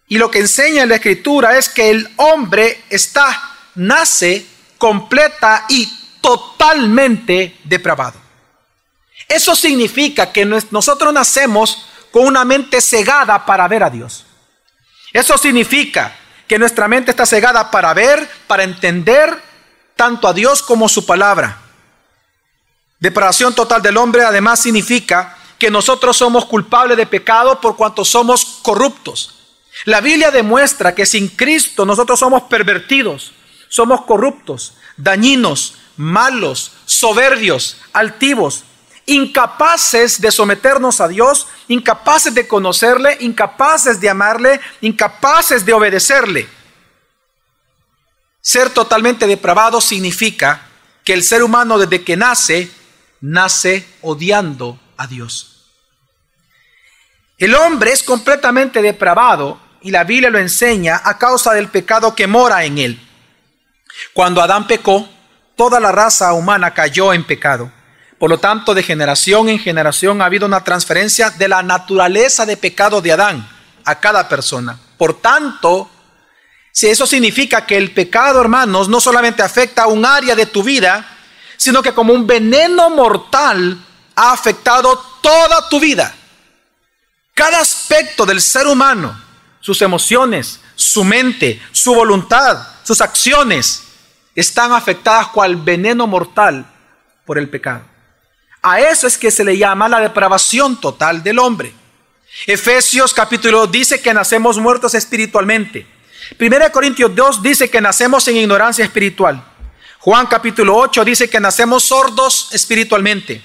Y 0.09 0.17
lo 0.17 0.29
que 0.29 0.39
enseña 0.39 0.85
la 0.85 0.95
escritura 0.95 1.57
es 1.57 1.69
que 1.69 1.91
el 1.91 2.09
hombre 2.17 2.83
está, 2.89 3.49
nace 3.75 4.45
completa 4.77 5.67
y 5.69 5.89
totalmente 6.19 7.59
depravado. 7.63 8.19
Eso 9.29 9.55
significa 9.55 10.33
que 10.33 10.43
nosotros 10.43 11.13
nacemos 11.13 11.87
con 12.15 12.27
una 12.27 12.45
mente 12.45 12.79
cegada 12.79 13.45
para 13.45 13.67
ver 13.67 13.83
a 13.83 13.89
Dios. 13.89 14.23
Eso 15.11 15.37
significa 15.37 16.15
que 16.47 16.57
nuestra 16.57 16.87
mente 16.87 17.11
está 17.11 17.25
cegada 17.25 17.69
para 17.69 17.93
ver, 17.93 18.25
para 18.47 18.63
entender 18.63 19.37
tanto 19.97 20.29
a 20.29 20.33
Dios 20.33 20.63
como 20.63 20.87
su 20.87 21.05
palabra. 21.05 21.57
Depravación 23.01 23.53
total 23.53 23.81
del 23.81 23.97
hombre 23.97 24.23
además 24.23 24.61
significa 24.61 25.37
que 25.59 25.69
nosotros 25.69 26.15
somos 26.15 26.45
culpables 26.45 26.95
de 26.95 27.05
pecado 27.05 27.59
por 27.59 27.75
cuanto 27.75 28.05
somos 28.05 28.59
corruptos. 28.61 29.57
La 29.83 29.99
Biblia 29.99 30.31
demuestra 30.31 30.95
que 30.95 31.05
sin 31.05 31.27
Cristo 31.27 31.85
nosotros 31.85 32.17
somos 32.17 32.43
pervertidos, 32.43 33.33
somos 33.67 34.05
corruptos, 34.05 34.75
dañinos, 34.95 35.75
malos, 35.97 36.71
soberbios, 36.85 37.75
altivos, 37.91 38.63
incapaces 39.05 40.19
de 40.19 40.31
someternos 40.31 41.01
a 41.01 41.07
Dios, 41.07 41.47
incapaces 41.67 42.33
de 42.33 42.47
conocerle, 42.47 43.17
incapaces 43.19 43.99
de 43.99 44.09
amarle, 44.09 44.59
incapaces 44.81 45.65
de 45.65 45.73
obedecerle. 45.73 46.47
Ser 48.41 48.69
totalmente 48.69 49.27
depravado 49.27 49.81
significa 49.81 50.61
que 51.03 51.13
el 51.13 51.23
ser 51.23 51.43
humano 51.43 51.77
desde 51.77 52.03
que 52.03 52.17
nace 52.17 52.71
nace 53.21 53.87
odiando 54.01 54.79
a 54.97 55.07
Dios. 55.07 55.71
El 57.37 57.55
hombre 57.55 57.91
es 57.91 58.03
completamente 58.03 58.81
depravado 58.81 59.59
y 59.81 59.91
la 59.91 60.03
Biblia 60.03 60.29
lo 60.29 60.39
enseña 60.39 61.01
a 61.03 61.17
causa 61.17 61.53
del 61.53 61.67
pecado 61.67 62.15
que 62.15 62.27
mora 62.27 62.63
en 62.65 62.77
él. 62.77 63.09
Cuando 64.13 64.41
Adán 64.41 64.67
pecó, 64.67 65.07
toda 65.55 65.79
la 65.79 65.91
raza 65.91 66.33
humana 66.33 66.73
cayó 66.73 67.13
en 67.13 67.23
pecado. 67.23 67.71
Por 68.17 68.29
lo 68.29 68.37
tanto, 68.37 68.73
de 68.73 68.83
generación 68.83 69.49
en 69.49 69.59
generación 69.59 70.21
ha 70.21 70.25
habido 70.25 70.45
una 70.45 70.63
transferencia 70.63 71.29
de 71.29 71.47
la 71.47 71.63
naturaleza 71.63 72.45
de 72.45 72.57
pecado 72.57 73.01
de 73.01 73.11
Adán 73.11 73.47
a 73.83 73.99
cada 73.99 74.29
persona. 74.29 74.79
Por 74.97 75.19
tanto, 75.19 75.89
si 76.71 76.87
eso 76.87 77.05
significa 77.05 77.65
que 77.65 77.77
el 77.77 77.91
pecado, 77.91 78.41
hermanos, 78.41 78.89
no 78.89 78.99
solamente 78.99 79.43
afecta 79.43 79.83
a 79.83 79.87
un 79.87 80.05
área 80.05 80.35
de 80.35 80.45
tu 80.45 80.63
vida, 80.63 81.05
sino 81.57 81.81
que 81.81 81.93
como 81.93 82.13
un 82.13 82.25
veneno 82.25 82.89
mortal 82.89 83.77
ha 84.15 84.31
afectado 84.31 84.97
toda 85.21 85.67
tu 85.69 85.79
vida. 85.79 86.13
Cada 87.33 87.59
aspecto 87.59 88.25
del 88.25 88.41
ser 88.41 88.67
humano, 88.67 89.21
sus 89.59 89.81
emociones, 89.81 90.61
su 90.75 91.03
mente, 91.03 91.61
su 91.71 91.93
voluntad, 91.93 92.65
sus 92.83 93.01
acciones, 93.01 93.83
están 94.35 94.71
afectadas 94.71 95.27
cual 95.27 95.57
veneno 95.57 96.07
mortal 96.07 96.65
por 97.25 97.37
el 97.37 97.49
pecado. 97.49 97.94
A 98.67 98.79
eso 98.79 99.05
es 99.05 99.15
que 99.15 99.29
se 99.29 99.43
le 99.43 99.59
llama 99.59 99.87
la 99.87 99.99
depravación 99.99 100.81
total 100.81 101.21
del 101.21 101.37
hombre. 101.37 101.71
Efesios 102.47 103.13
capítulo 103.13 103.67
dice 103.67 104.01
que 104.01 104.11
nacemos 104.11 104.57
muertos 104.57 104.95
espiritualmente. 104.95 105.85
Primera 106.35 106.71
Corintios 106.71 107.13
2 107.13 107.43
dice 107.43 107.69
que 107.69 107.79
nacemos 107.79 108.27
en 108.27 108.37
ignorancia 108.37 108.83
espiritual. 108.83 109.45
Juan 109.99 110.25
capítulo 110.25 110.75
8 110.77 111.05
dice 111.05 111.29
que 111.29 111.39
nacemos 111.39 111.83
sordos 111.83 112.49
espiritualmente. 112.53 113.39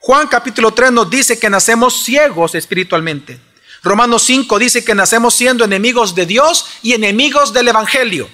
Juan 0.00 0.28
capítulo 0.28 0.74
3 0.74 0.92
nos 0.92 1.08
dice 1.08 1.38
que 1.38 1.48
nacemos 1.48 2.04
ciegos 2.04 2.54
espiritualmente. 2.54 3.40
Romanos 3.82 4.22
5 4.24 4.58
dice 4.58 4.84
que 4.84 4.94
nacemos 4.94 5.34
siendo 5.34 5.64
enemigos 5.64 6.14
de 6.14 6.26
Dios 6.26 6.66
y 6.82 6.92
enemigos 6.92 7.54
del 7.54 7.68
Evangelio. 7.68 8.28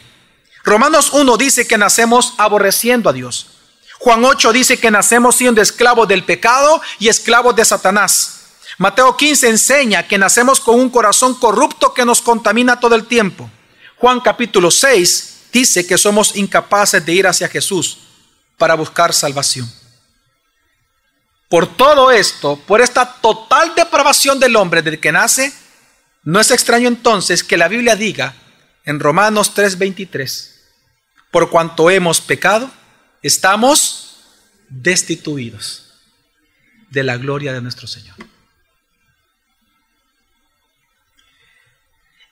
Romanos 0.64 1.10
1 1.12 1.36
dice 1.36 1.68
que 1.68 1.78
nacemos 1.78 2.34
aborreciendo 2.38 3.08
a 3.08 3.12
Dios. 3.12 3.53
Juan 4.04 4.22
8 4.22 4.52
dice 4.52 4.76
que 4.76 4.90
nacemos 4.90 5.34
siendo 5.34 5.62
esclavos 5.62 6.06
del 6.06 6.24
pecado 6.24 6.82
y 6.98 7.08
esclavos 7.08 7.56
de 7.56 7.64
Satanás. 7.64 8.50
Mateo 8.76 9.16
15 9.16 9.48
enseña 9.48 10.06
que 10.06 10.18
nacemos 10.18 10.60
con 10.60 10.78
un 10.78 10.90
corazón 10.90 11.34
corrupto 11.36 11.94
que 11.94 12.04
nos 12.04 12.20
contamina 12.20 12.78
todo 12.78 12.96
el 12.96 13.06
tiempo. 13.06 13.50
Juan 13.96 14.20
capítulo 14.20 14.70
6 14.70 15.46
dice 15.50 15.86
que 15.86 15.96
somos 15.96 16.36
incapaces 16.36 17.02
de 17.06 17.14
ir 17.14 17.26
hacia 17.26 17.48
Jesús 17.48 18.00
para 18.58 18.74
buscar 18.74 19.14
salvación. 19.14 19.72
Por 21.48 21.66
todo 21.66 22.10
esto, 22.10 22.56
por 22.56 22.82
esta 22.82 23.10
total 23.10 23.74
depravación 23.74 24.38
del 24.38 24.56
hombre 24.56 24.82
desde 24.82 25.00
que 25.00 25.12
nace, 25.12 25.50
no 26.24 26.40
es 26.40 26.50
extraño 26.50 26.88
entonces 26.88 27.42
que 27.42 27.56
la 27.56 27.68
Biblia 27.68 27.96
diga 27.96 28.34
en 28.84 29.00
Romanos 29.00 29.54
3:23, 29.54 30.50
por 31.30 31.48
cuanto 31.48 31.88
hemos 31.88 32.20
pecado, 32.20 32.70
estamos 33.24 34.18
destituidos 34.68 35.94
de 36.90 37.02
la 37.02 37.16
gloria 37.16 37.54
de 37.54 37.62
nuestro 37.62 37.86
Señor. 37.88 38.14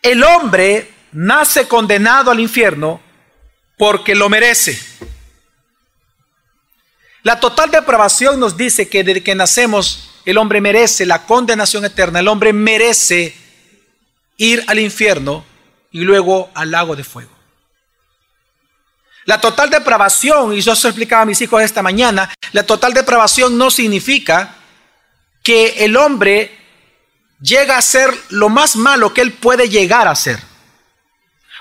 El 0.02 0.22
hombre 0.22 0.92
nace 1.12 1.66
condenado 1.66 2.30
al 2.30 2.40
infierno 2.40 3.00
porque 3.78 4.14
lo 4.14 4.28
merece. 4.28 4.78
La 7.22 7.40
total 7.40 7.70
depravación 7.70 8.38
nos 8.38 8.56
dice 8.58 8.88
que 8.88 9.02
desde 9.02 9.22
que 9.22 9.34
nacemos 9.34 10.11
el 10.26 10.37
hombre 10.37 10.61
merece 10.61 11.06
la 11.06 11.25
condenación 11.25 11.87
eterna, 11.87 12.20
el 12.20 12.28
hombre 12.28 12.52
merece 12.52 13.34
ir 14.37 14.62
al 14.66 14.78
infierno 14.78 15.44
y 15.90 16.00
luego 16.00 16.50
al 16.54 16.70
lago 16.70 16.96
de 16.96 17.04
fuego. 17.04 17.41
La 19.25 19.41
total 19.41 19.71
depravación, 19.71 20.52
y 20.52 20.61
yo 20.61 20.75
se 20.75 20.88
explicaba 20.88 21.23
a 21.23 21.26
mis 21.26 21.41
hijos 21.41 21.62
esta 21.62 21.83
mañana, 21.83 22.33
la 22.52 22.64
total 22.64 22.93
depravación 22.93 23.57
no 23.57 23.71
significa 23.71 24.57
que 25.43 25.85
el 25.85 25.97
hombre 25.97 26.59
llega 27.41 27.76
a 27.76 27.83
ser 27.83 28.17
lo 28.31 28.49
más 28.49 28.76
malo 28.76 29.12
que 29.14 29.21
él 29.21 29.33
puede 29.33 29.69
llegar 29.69 30.09
a 30.09 30.14
ser. 30.14 30.41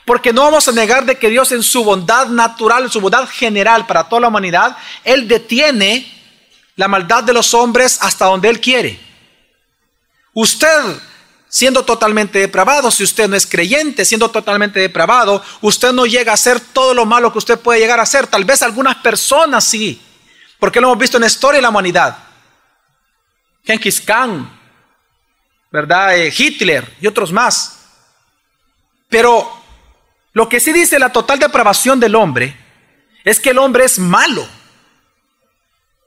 Porque 0.06 0.34
no 0.34 0.42
vamos 0.42 0.68
a 0.68 0.72
negar 0.72 1.06
de 1.06 1.18
que 1.18 1.30
Dios 1.30 1.52
en 1.52 1.62
su 1.62 1.84
bondad 1.84 2.28
natural, 2.28 2.84
en 2.84 2.90
su 2.90 3.00
bondad 3.00 3.28
general 3.28 3.86
para 3.86 4.10
toda 4.10 4.22
la 4.22 4.28
humanidad, 4.30 4.76
Él 5.04 5.28
detiene 5.28 6.12
la 6.76 6.88
maldad 6.88 7.24
de 7.24 7.34
los 7.34 7.54
hombres 7.54 8.00
hasta 8.02 8.26
donde 8.26 8.50
Él 8.50 8.60
quiere. 8.60 9.00
Usted, 10.34 11.00
siendo 11.52 11.84
totalmente 11.84 12.40
depravado, 12.40 12.90
si 12.90 13.04
usted 13.04 13.28
no 13.28 13.36
es 13.36 13.46
creyente, 13.46 14.06
siendo 14.06 14.32
totalmente 14.32 14.80
depravado, 14.80 15.44
usted 15.60 15.92
no 15.92 16.06
llega 16.06 16.32
a 16.32 16.36
hacer 16.36 16.62
todo 16.62 16.94
lo 16.94 17.06
malo 17.06 17.32
que 17.32 17.40
usted 17.40 17.60
puede 17.60 17.82
llegar 17.82 18.00
a 18.00 18.04
hacer. 18.04 18.26
Tal 18.26 18.46
vez 18.46 18.62
algunas 18.62 18.96
personas 18.96 19.66
sí, 19.66 20.02
porque 20.60 20.80
lo 20.80 20.88
hemos 20.88 20.98
visto 20.98 21.18
en 21.18 21.22
la 21.22 21.28
historia 21.28 21.58
de 21.58 21.64
la 21.64 21.70
humanidad. 21.70 22.18
Genghis 23.66 24.00
Khan, 24.00 24.50
¿verdad? 25.70 26.18
Eh, 26.18 26.34
Hitler 26.36 26.96
y 27.02 27.08
otros 27.08 27.34
más. 27.34 27.80
Pero 29.10 29.62
lo 30.32 30.48
que 30.48 30.62
sí 30.62 30.72
dice 30.72 31.00
la 31.00 31.12
total 31.12 31.38
depravación 31.38 32.00
del 32.00 32.16
hombre 32.16 32.58
es 33.26 33.42
que 33.42 33.50
el 33.50 33.58
hombre 33.58 33.84
es 33.84 34.00
malo 34.00 34.48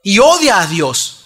y 0.01 0.17
odia 0.17 0.61
a 0.61 0.65
Dios. 0.65 1.24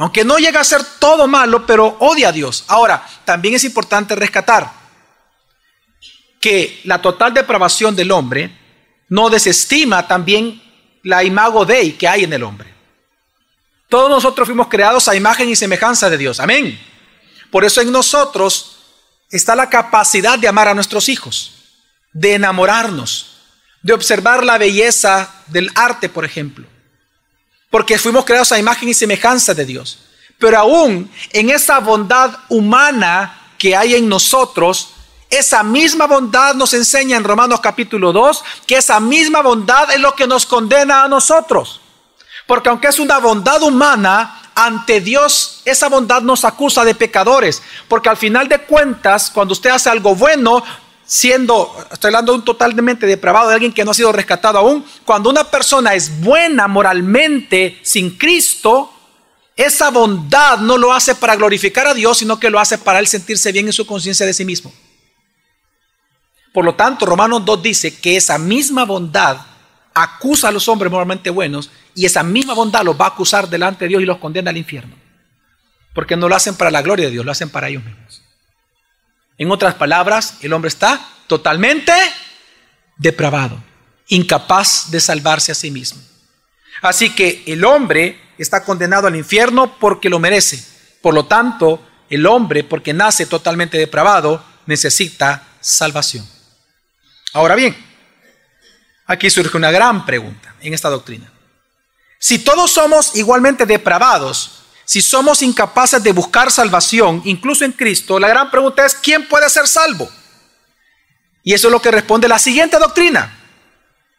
Aunque 0.00 0.24
no 0.24 0.38
llega 0.38 0.60
a 0.60 0.64
ser 0.64 0.82
todo 0.98 1.26
malo, 1.28 1.66
pero 1.66 1.98
odia 2.00 2.30
a 2.30 2.32
Dios. 2.32 2.64
Ahora, 2.68 3.06
también 3.26 3.56
es 3.56 3.64
importante 3.64 4.14
rescatar 4.14 4.72
que 6.40 6.80
la 6.84 7.02
total 7.02 7.34
depravación 7.34 7.94
del 7.94 8.10
hombre 8.10 8.50
no 9.10 9.28
desestima 9.28 10.08
también 10.08 10.62
la 11.02 11.22
imago 11.22 11.66
Dei 11.66 11.92
que 11.98 12.08
hay 12.08 12.24
en 12.24 12.32
el 12.32 12.44
hombre. 12.44 12.72
Todos 13.90 14.08
nosotros 14.08 14.48
fuimos 14.48 14.68
creados 14.68 15.06
a 15.06 15.14
imagen 15.14 15.50
y 15.50 15.54
semejanza 15.54 16.08
de 16.08 16.16
Dios. 16.16 16.40
Amén. 16.40 16.80
Por 17.50 17.66
eso 17.66 17.82
en 17.82 17.92
nosotros 17.92 18.78
está 19.28 19.54
la 19.54 19.68
capacidad 19.68 20.38
de 20.38 20.48
amar 20.48 20.68
a 20.68 20.74
nuestros 20.74 21.10
hijos, 21.10 21.52
de 22.14 22.36
enamorarnos, 22.36 23.36
de 23.82 23.92
observar 23.92 24.44
la 24.44 24.56
belleza 24.56 25.30
del 25.48 25.70
arte, 25.74 26.08
por 26.08 26.24
ejemplo. 26.24 26.69
Porque 27.70 27.98
fuimos 27.98 28.24
creados 28.24 28.52
a 28.52 28.58
imagen 28.58 28.88
y 28.88 28.94
semejanza 28.94 29.54
de 29.54 29.64
Dios. 29.64 29.98
Pero 30.38 30.58
aún 30.58 31.10
en 31.32 31.50
esa 31.50 31.78
bondad 31.78 32.36
humana 32.48 33.52
que 33.58 33.76
hay 33.76 33.94
en 33.94 34.08
nosotros, 34.08 34.94
esa 35.28 35.62
misma 35.62 36.06
bondad 36.06 36.54
nos 36.54 36.74
enseña 36.74 37.16
en 37.16 37.24
Romanos 37.24 37.60
capítulo 37.60 38.12
2 38.12 38.44
que 38.66 38.76
esa 38.76 38.98
misma 38.98 39.42
bondad 39.42 39.90
es 39.92 40.00
lo 40.00 40.16
que 40.16 40.26
nos 40.26 40.44
condena 40.46 41.04
a 41.04 41.08
nosotros. 41.08 41.80
Porque 42.46 42.68
aunque 42.68 42.88
es 42.88 42.98
una 42.98 43.18
bondad 43.18 43.62
humana, 43.62 44.40
ante 44.54 45.00
Dios 45.00 45.62
esa 45.64 45.88
bondad 45.88 46.22
nos 46.22 46.44
acusa 46.44 46.84
de 46.84 46.94
pecadores. 46.94 47.62
Porque 47.86 48.08
al 48.08 48.16
final 48.16 48.48
de 48.48 48.62
cuentas, 48.62 49.30
cuando 49.30 49.52
usted 49.52 49.70
hace 49.70 49.88
algo 49.88 50.14
bueno, 50.16 50.64
siendo, 51.10 51.76
estoy 51.90 52.10
hablando 52.10 52.30
de 52.30 52.38
un 52.38 52.44
totalmente 52.44 53.04
depravado, 53.04 53.48
de 53.48 53.54
alguien 53.54 53.72
que 53.72 53.84
no 53.84 53.90
ha 53.90 53.94
sido 53.94 54.12
rescatado 54.12 54.58
aún, 54.58 54.86
cuando 55.04 55.28
una 55.28 55.42
persona 55.42 55.92
es 55.94 56.20
buena 56.20 56.68
moralmente 56.68 57.80
sin 57.82 58.16
Cristo, 58.16 58.92
esa 59.56 59.90
bondad 59.90 60.58
no 60.58 60.78
lo 60.78 60.92
hace 60.92 61.16
para 61.16 61.34
glorificar 61.34 61.88
a 61.88 61.94
Dios, 61.94 62.18
sino 62.18 62.38
que 62.38 62.48
lo 62.48 62.60
hace 62.60 62.78
para 62.78 63.00
él 63.00 63.08
sentirse 63.08 63.50
bien 63.50 63.66
en 63.66 63.72
su 63.72 63.86
conciencia 63.86 64.24
de 64.24 64.32
sí 64.32 64.44
mismo. 64.44 64.72
Por 66.52 66.64
lo 66.64 66.76
tanto, 66.76 67.06
Romanos 67.06 67.44
2 67.44 67.60
dice 67.60 67.98
que 67.98 68.16
esa 68.16 68.38
misma 68.38 68.84
bondad 68.84 69.38
acusa 69.92 70.46
a 70.46 70.52
los 70.52 70.68
hombres 70.68 70.92
moralmente 70.92 71.30
buenos 71.30 71.72
y 71.96 72.06
esa 72.06 72.22
misma 72.22 72.54
bondad 72.54 72.84
los 72.84 72.98
va 72.98 73.06
a 73.06 73.08
acusar 73.08 73.48
delante 73.48 73.84
de 73.84 73.88
Dios 73.88 74.02
y 74.02 74.06
los 74.06 74.18
condena 74.18 74.50
al 74.50 74.56
infierno. 74.56 74.94
Porque 75.92 76.16
no 76.16 76.28
lo 76.28 76.36
hacen 76.36 76.54
para 76.54 76.70
la 76.70 76.82
gloria 76.82 77.06
de 77.06 77.10
Dios, 77.10 77.24
lo 77.24 77.32
hacen 77.32 77.50
para 77.50 77.68
ellos 77.68 77.84
mismos. 77.84 78.19
En 79.40 79.50
otras 79.50 79.74
palabras, 79.76 80.34
el 80.42 80.52
hombre 80.52 80.68
está 80.68 81.00
totalmente 81.26 81.94
depravado, 82.98 83.64
incapaz 84.08 84.90
de 84.90 85.00
salvarse 85.00 85.50
a 85.50 85.54
sí 85.54 85.70
mismo. 85.70 85.98
Así 86.82 87.14
que 87.14 87.42
el 87.46 87.64
hombre 87.64 88.20
está 88.36 88.62
condenado 88.62 89.06
al 89.06 89.16
infierno 89.16 89.78
porque 89.80 90.10
lo 90.10 90.18
merece. 90.18 90.62
Por 91.00 91.14
lo 91.14 91.24
tanto, 91.24 91.82
el 92.10 92.26
hombre, 92.26 92.64
porque 92.64 92.92
nace 92.92 93.24
totalmente 93.24 93.78
depravado, 93.78 94.44
necesita 94.66 95.42
salvación. 95.58 96.28
Ahora 97.32 97.54
bien, 97.54 97.74
aquí 99.06 99.30
surge 99.30 99.56
una 99.56 99.70
gran 99.70 100.04
pregunta 100.04 100.54
en 100.60 100.74
esta 100.74 100.90
doctrina. 100.90 101.32
Si 102.18 102.40
todos 102.40 102.70
somos 102.70 103.16
igualmente 103.16 103.64
depravados, 103.64 104.59
si 104.90 105.00
somos 105.00 105.40
incapaces 105.40 106.02
de 106.02 106.10
buscar 106.10 106.50
salvación, 106.50 107.22
incluso 107.24 107.64
en 107.64 107.70
Cristo, 107.70 108.18
la 108.18 108.26
gran 108.26 108.50
pregunta 108.50 108.84
es, 108.84 108.96
¿quién 108.96 109.28
puede 109.28 109.48
ser 109.48 109.68
salvo? 109.68 110.10
Y 111.44 111.54
eso 111.54 111.68
es 111.68 111.72
lo 111.72 111.80
que 111.80 111.92
responde 111.92 112.26
la 112.26 112.40
siguiente 112.40 112.76
doctrina. 112.76 113.38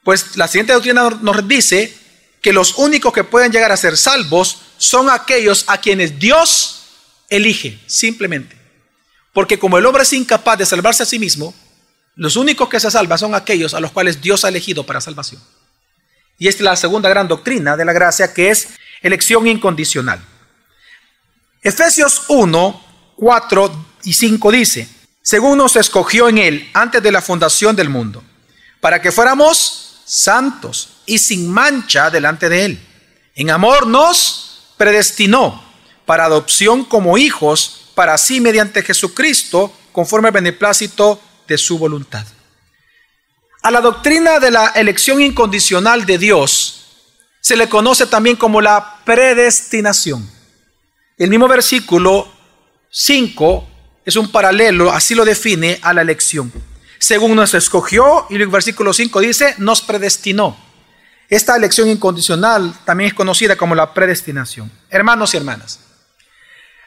Pues 0.02 0.38
la 0.38 0.48
siguiente 0.48 0.72
doctrina 0.72 1.10
nos 1.22 1.46
dice 1.46 1.94
que 2.42 2.54
los 2.54 2.78
únicos 2.78 3.12
que 3.12 3.26
pueden 3.26 3.52
llegar 3.52 3.74
a 3.74 3.76
ser 3.76 3.98
salvos 3.98 4.62
son 4.78 5.10
aquellos 5.10 5.66
a 5.68 5.78
quienes 5.82 6.18
Dios 6.20 6.84
elige, 7.28 7.78
simplemente. 7.86 8.56
Porque 9.34 9.60
como 9.60 9.78
el 9.78 9.86
hombre 9.86 10.04
es 10.04 10.14
incapaz 10.14 10.58
de 10.58 10.66
salvarse 10.66 11.04
a 11.04 11.06
sí 11.06 11.20
mismo, 11.20 11.54
los 12.16 12.38
únicos 12.38 12.70
que 12.70 12.80
se 12.80 12.90
salvan 12.90 13.20
son 13.20 13.36
aquellos 13.36 13.74
a 13.74 13.82
los 13.82 13.92
cuales 13.92 14.22
Dios 14.22 14.46
ha 14.46 14.48
elegido 14.48 14.86
para 14.86 15.02
salvación. 15.02 15.44
Y 16.38 16.48
esta 16.48 16.60
es 16.60 16.64
la 16.64 16.76
segunda 16.78 17.10
gran 17.10 17.28
doctrina 17.28 17.76
de 17.76 17.84
la 17.84 17.92
gracia, 17.92 18.34
que 18.34 18.52
es 18.52 18.70
elección 19.02 19.48
incondicional. 19.48 20.24
Efesios 21.62 22.24
1, 22.28 22.82
4 23.18 23.86
y 24.04 24.14
5 24.14 24.52
dice, 24.52 24.90
según 25.22 25.60
nos 25.60 25.76
escogió 25.76 26.28
en 26.28 26.40
él 26.40 26.70
antes 26.74 27.04
de 27.04 27.12
la 27.12 27.22
fundación 27.22 27.76
del 27.76 27.88
mundo, 27.88 28.24
para 28.80 29.00
que 29.00 29.12
fuéramos 29.12 30.02
santos 30.04 31.02
y 31.06 31.20
sin 31.20 31.52
mancha 31.52 32.10
delante 32.10 32.50
de 32.50 32.66
él. 32.66 32.88
En 33.36 33.52
amor 33.52 33.86
nos 33.86 34.74
predestinó 34.76 35.64
para 36.08 36.26
adopción 36.26 36.84
como 36.84 37.20
hijos 37.20 37.92
para 37.94 38.18
sí 38.18 38.42
mediante 38.42 38.82
Jesucristo, 38.82 39.72
conforme 39.92 40.30
al 40.30 40.34
beneplácito 40.34 41.22
de 41.48 41.60
su 41.60 41.78
voluntad. 41.78 42.26
A 43.62 43.70
la 43.70 43.82
doctrina 43.82 44.40
de 44.40 44.50
la 44.50 44.70
elección 44.70 45.22
incondicional 45.22 46.08
de 46.08 46.18
Dios 46.18 46.86
se 47.40 47.56
le 47.56 47.70
conoce 47.70 48.08
también 48.08 48.36
como 48.36 48.62
la 48.62 49.02
predestinación. 49.06 50.41
El 51.22 51.30
mismo 51.30 51.48
versículo 51.48 52.28
5 52.90 53.68
es 54.04 54.16
un 54.16 54.32
paralelo, 54.32 54.92
así 54.92 55.14
lo 55.14 55.24
define 55.24 55.78
a 55.84 55.94
la 55.94 56.02
elección. 56.02 56.52
Según 56.98 57.36
nos 57.36 57.54
escogió, 57.54 58.26
y 58.32 58.38
el 58.38 58.48
versículo 58.48 58.92
5 58.92 59.20
dice, 59.20 59.54
nos 59.60 59.84
predestinó. 59.84 60.58
Esta 61.30 61.56
elección 61.56 61.90
incondicional 61.90 62.74
también 62.86 63.10
es 63.10 63.14
conocida 63.14 63.56
como 63.56 63.76
la 63.76 63.94
predestinación. 63.94 64.72
Hermanos 64.90 65.36
y 65.36 65.38
hermanas, 65.38 65.82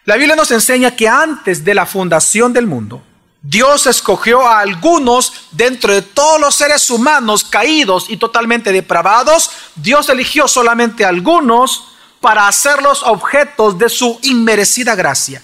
la 0.04 0.16
Biblia 0.16 0.34
nos 0.34 0.50
enseña 0.50 0.96
que 0.96 1.06
antes 1.06 1.64
de 1.64 1.72
la 1.72 1.86
fundación 1.86 2.52
del 2.52 2.66
mundo, 2.66 3.04
Dios 3.40 3.86
escogió 3.86 4.48
a 4.48 4.58
algunos 4.58 5.46
dentro 5.52 5.94
de 5.94 6.02
todos 6.02 6.40
los 6.40 6.56
seres 6.56 6.90
humanos 6.90 7.44
caídos 7.44 8.06
y 8.08 8.16
totalmente 8.16 8.72
depravados. 8.72 9.48
Dios 9.76 10.08
eligió 10.08 10.48
solamente 10.48 11.04
a 11.04 11.10
algunos 11.10 11.93
para 12.24 12.48
hacerlos 12.48 13.02
objetos 13.02 13.78
de 13.78 13.90
su 13.90 14.18
inmerecida 14.22 14.94
gracia, 14.94 15.42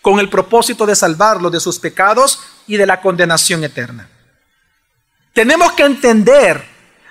con 0.00 0.18
el 0.18 0.30
propósito 0.30 0.86
de 0.86 0.96
salvarlos 0.96 1.52
de 1.52 1.60
sus 1.60 1.78
pecados 1.78 2.40
y 2.66 2.78
de 2.78 2.86
la 2.86 3.02
condenación 3.02 3.62
eterna. 3.64 4.08
Tenemos 5.34 5.72
que 5.72 5.82
entender 5.82 6.66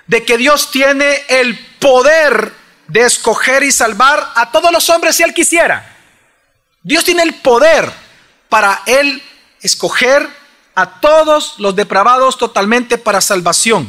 de 0.08 0.24
que 0.24 0.36
Dios 0.36 0.72
tiene 0.72 1.22
el 1.28 1.56
poder 1.78 2.52
de 2.88 3.02
escoger 3.02 3.62
y 3.62 3.70
salvar 3.70 4.32
a 4.34 4.50
todos 4.50 4.72
los 4.72 4.90
hombres 4.90 5.14
si 5.14 5.22
Él 5.22 5.32
quisiera. 5.32 5.96
Dios 6.82 7.04
tiene 7.04 7.22
el 7.22 7.34
poder 7.34 7.92
para 8.48 8.82
Él 8.86 9.22
escoger 9.60 10.28
a 10.74 10.98
todos 10.98 11.60
los 11.60 11.76
depravados 11.76 12.36
totalmente 12.36 12.98
para 12.98 13.20
salvación. 13.20 13.88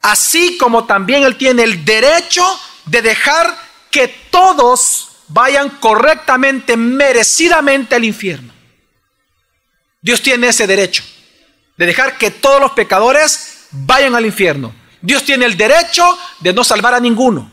Así 0.00 0.58
como 0.58 0.84
también 0.84 1.24
Él 1.24 1.36
tiene 1.36 1.64
el 1.64 1.84
derecho 1.84 2.44
de 2.86 3.02
dejar 3.02 3.61
que 3.92 4.08
todos 4.08 5.10
vayan 5.28 5.68
correctamente, 5.68 6.76
merecidamente 6.76 7.94
al 7.94 8.04
infierno. 8.04 8.52
Dios 10.00 10.20
tiene 10.20 10.48
ese 10.48 10.66
derecho 10.66 11.04
de 11.76 11.86
dejar 11.86 12.18
que 12.18 12.30
todos 12.30 12.60
los 12.60 12.72
pecadores 12.72 13.66
vayan 13.70 14.14
al 14.16 14.26
infierno. 14.26 14.74
Dios 15.00 15.22
tiene 15.24 15.44
el 15.44 15.56
derecho 15.56 16.04
de 16.40 16.52
no 16.52 16.64
salvar 16.64 16.94
a 16.94 17.00
ninguno. 17.00 17.50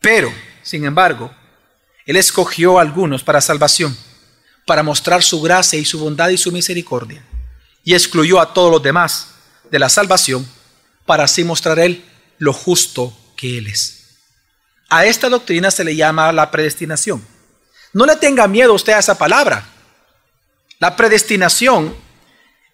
Pero, 0.00 0.32
sin 0.62 0.84
embargo, 0.84 1.34
Él 2.04 2.16
escogió 2.16 2.78
a 2.78 2.82
algunos 2.82 3.24
para 3.24 3.40
salvación, 3.40 3.96
para 4.66 4.82
mostrar 4.82 5.22
su 5.22 5.40
gracia 5.40 5.78
y 5.78 5.84
su 5.84 5.98
bondad 5.98 6.28
y 6.28 6.36
su 6.36 6.52
misericordia, 6.52 7.24
y 7.84 7.94
excluyó 7.94 8.40
a 8.40 8.52
todos 8.52 8.70
los 8.70 8.82
demás 8.82 9.34
de 9.70 9.78
la 9.78 9.88
salvación, 9.88 10.46
para 11.06 11.24
así 11.24 11.42
mostrar 11.42 11.78
Él 11.78 12.04
lo 12.38 12.52
justo 12.52 13.16
él 13.42 13.66
es. 13.66 14.02
A 14.88 15.06
esta 15.06 15.28
doctrina 15.28 15.70
se 15.70 15.84
le 15.84 15.96
llama 15.96 16.32
la 16.32 16.50
predestinación. 16.50 17.24
No 17.92 18.06
le 18.06 18.16
tenga 18.16 18.46
miedo 18.46 18.74
usted 18.74 18.92
a 18.92 18.98
esa 18.98 19.16
palabra. 19.16 19.66
La 20.78 20.96
predestinación 20.96 21.94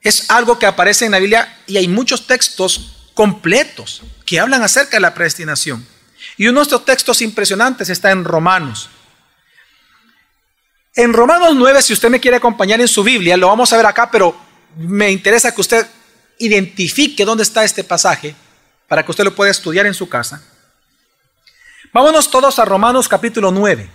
es 0.03 0.31
algo 0.31 0.59
que 0.59 0.67
aparece 0.67 1.05
en 1.05 1.13
la 1.13 1.19
Biblia 1.19 1.59
y 1.67 1.77
hay 1.77 1.89
muchos 1.89 2.27
textos 2.27 3.11
completos 3.15 4.03
que 4.25 4.41
hablan 4.41 4.63
acerca 4.63 4.97
de 4.97 5.01
la 5.01 5.15
predestinación. 5.15 5.87
Y 6.37 6.47
uno 6.47 6.61
de 6.61 6.65
estos 6.65 6.85
textos 6.85 7.23
impresionantes 7.23 7.89
está 7.89 8.11
en 8.11 8.25
Romanos. 8.25 8.91
En 10.95 11.13
Romanos 11.13 11.55
9, 11.55 11.83
si 11.83 11.93
usted 11.93 12.11
me 12.11 12.21
quiere 12.21 12.37
acompañar 12.37 12.81
en 12.81 12.89
su 12.89 13.05
Biblia, 13.05 13.37
lo 13.37 13.49
vamos 13.49 13.73
a 13.73 13.77
ver 13.77 13.87
acá, 13.87 14.11
pero 14.11 14.37
me 14.77 15.11
interesa 15.11 15.55
que 15.55 15.61
usted 15.61 15.87
identifique 16.39 17.25
dónde 17.25 17.43
está 17.43 17.65
este 17.65 17.85
pasaje 17.85 18.35
para 18.89 19.05
que 19.05 19.11
usted 19.11 19.25
lo 19.25 19.35
pueda 19.35 19.51
estudiar 19.51 19.87
en 19.87 19.95
su 19.95 20.09
casa. 20.09 20.43
Vámonos 21.93 22.31
todos 22.31 22.59
a 22.59 22.65
Romanos 22.65 23.09
capítulo 23.09 23.51
9. 23.51 23.89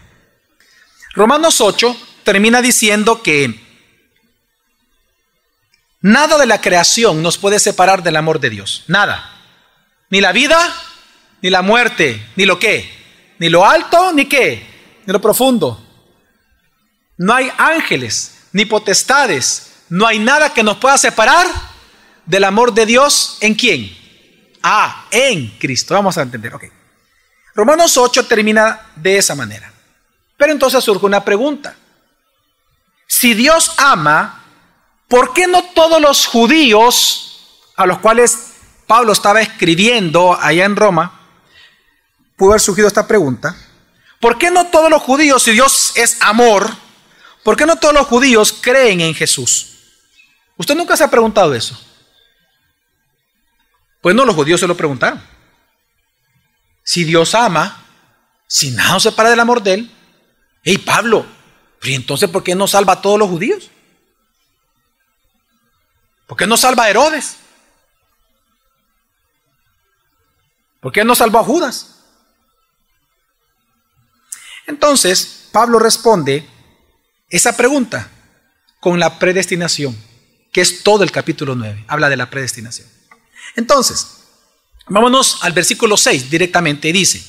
Romanos 1.14 1.62
8 1.62 1.96
termina 2.24 2.62
diciendo 2.62 3.22
que 3.22 3.60
nada 6.02 6.40
de 6.40 6.48
la 6.48 6.60
creación 6.60 7.22
nos 7.22 7.38
puede 7.38 7.60
separar 7.60 8.02
del 8.02 8.16
amor 8.16 8.40
de 8.40 8.50
Dios. 8.50 8.84
Nada. 8.88 9.30
Ni 10.10 10.22
la 10.22 10.32
vida, 10.32 10.58
ni 11.42 11.52
la 11.52 11.62
muerte, 11.62 12.28
ni 12.36 12.46
lo 12.46 12.58
que. 12.58 12.92
Ni 13.38 13.50
lo 13.50 13.66
alto, 13.66 14.12
ni 14.12 14.26
qué. 14.26 14.66
Ni 15.06 15.14
lo 15.14 15.22
profundo. 15.22 15.86
No 17.18 17.34
hay 17.34 17.52
ángeles, 17.58 18.48
ni 18.54 18.66
potestades. 18.66 19.84
No 19.90 20.08
hay 20.08 20.18
nada 20.18 20.52
que 20.52 20.64
nos 20.64 20.78
pueda 20.78 20.98
separar 20.98 21.46
del 22.26 22.44
amor 22.44 22.74
de 22.74 22.88
Dios 22.88 23.38
en 23.42 23.54
quién. 23.54 23.96
Ah, 24.64 25.06
en 25.12 25.50
Cristo. 25.60 25.94
Vamos 25.94 26.18
a 26.18 26.24
entender. 26.24 26.56
Ok. 26.56 26.83
Romanos 27.56 27.98
8 27.98 28.26
termina 28.26 28.82
de 28.96 29.18
esa 29.18 29.36
manera. 29.36 29.72
Pero 30.38 30.52
entonces 30.52 30.84
surge 30.84 31.06
una 31.06 31.24
pregunta. 31.24 31.76
Si 33.08 33.34
Dios 33.34 33.74
ama, 33.78 34.44
¿por 35.08 35.34
qué 35.34 35.48
no 35.48 35.64
todos 35.76 36.02
los 36.02 36.26
judíos 36.26 37.62
a 37.76 37.86
los 37.86 38.00
cuales 38.00 38.54
Pablo 38.88 39.14
estaba 39.14 39.42
escribiendo 39.42 40.38
allá 40.40 40.66
en 40.66 40.76
Roma, 40.76 41.20
pudo 42.36 42.52
haber 42.52 42.62
surgido 42.62 42.88
esta 42.88 43.08
pregunta? 43.08 43.56
¿Por 44.20 44.38
qué 44.38 44.50
no 44.50 44.68
todos 44.68 44.90
los 44.90 45.02
judíos, 45.02 45.44
si 45.44 45.52
Dios 45.52 45.94
es 45.96 46.22
amor, 46.22 46.70
por 47.44 47.56
qué 47.56 47.66
no 47.66 47.76
todos 47.76 47.94
los 47.94 48.08
judíos 48.08 48.54
creen 48.60 49.02
en 49.02 49.14
Jesús? 49.14 49.74
¿Usted 50.58 50.76
nunca 50.76 50.96
se 50.96 51.04
ha 51.04 51.12
preguntado 51.12 51.54
eso? 51.54 51.80
Pues 54.02 54.16
no, 54.16 54.26
los 54.26 54.36
judíos 54.36 54.60
se 54.60 54.68
lo 54.68 54.76
preguntaron. 54.76 55.33
Si 56.84 57.04
Dios 57.04 57.34
ama, 57.36 57.86
si 58.48 58.72
nada 58.72 59.00
se 59.00 59.10
separa 59.10 59.30
del 59.30 59.40
amor 59.40 59.64
de 59.64 59.74
Él, 59.74 59.92
hey 60.64 60.78
Pablo, 60.78 61.26
¿y 61.82 61.94
entonces 61.94 62.30
por 62.30 62.44
qué 62.44 62.56
no 62.56 62.68
salva 62.68 62.94
a 62.94 63.02
todos 63.02 63.18
los 63.18 63.30
judíos? 63.30 63.70
¿Por 66.28 66.38
qué 66.38 66.48
no 66.48 66.58
salva 66.58 66.84
a 66.84 66.90
Herodes? 66.90 67.38
¿Por 70.80 70.92
qué 70.92 71.04
no 71.06 71.16
salvó 71.16 71.40
a 71.40 71.44
Judas? 71.44 72.00
Entonces, 74.68 75.48
Pablo 75.52 75.80
responde 75.80 76.48
esa 77.30 77.56
pregunta 77.56 78.10
con 78.80 79.00
la 79.00 79.18
predestinación, 79.18 79.98
que 80.52 80.62
es 80.62 80.84
todo 80.84 81.04
el 81.04 81.12
capítulo 81.12 81.56
9, 81.56 81.86
habla 81.88 82.10
de 82.10 82.18
la 82.18 82.30
predestinación. 82.30 82.88
Entonces, 83.56 84.23
vámonos 84.88 85.40
al 85.42 85.54
versículo 85.54 85.98
6 85.98 86.30
directamente, 86.30 86.92
dice, 86.92 87.24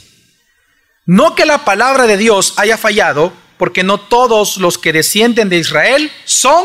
no 1.06 1.34
que 1.34 1.44
la 1.44 1.64
palabra 1.64 2.06
de 2.06 2.16
Dios 2.16 2.54
haya 2.56 2.78
fallado, 2.78 3.32
porque 3.58 3.84
no 3.84 4.00
todos 4.00 4.56
los 4.56 4.78
que 4.78 4.92
descienden 4.92 5.48
de 5.48 5.58
Israel 5.58 6.10
son 6.24 6.64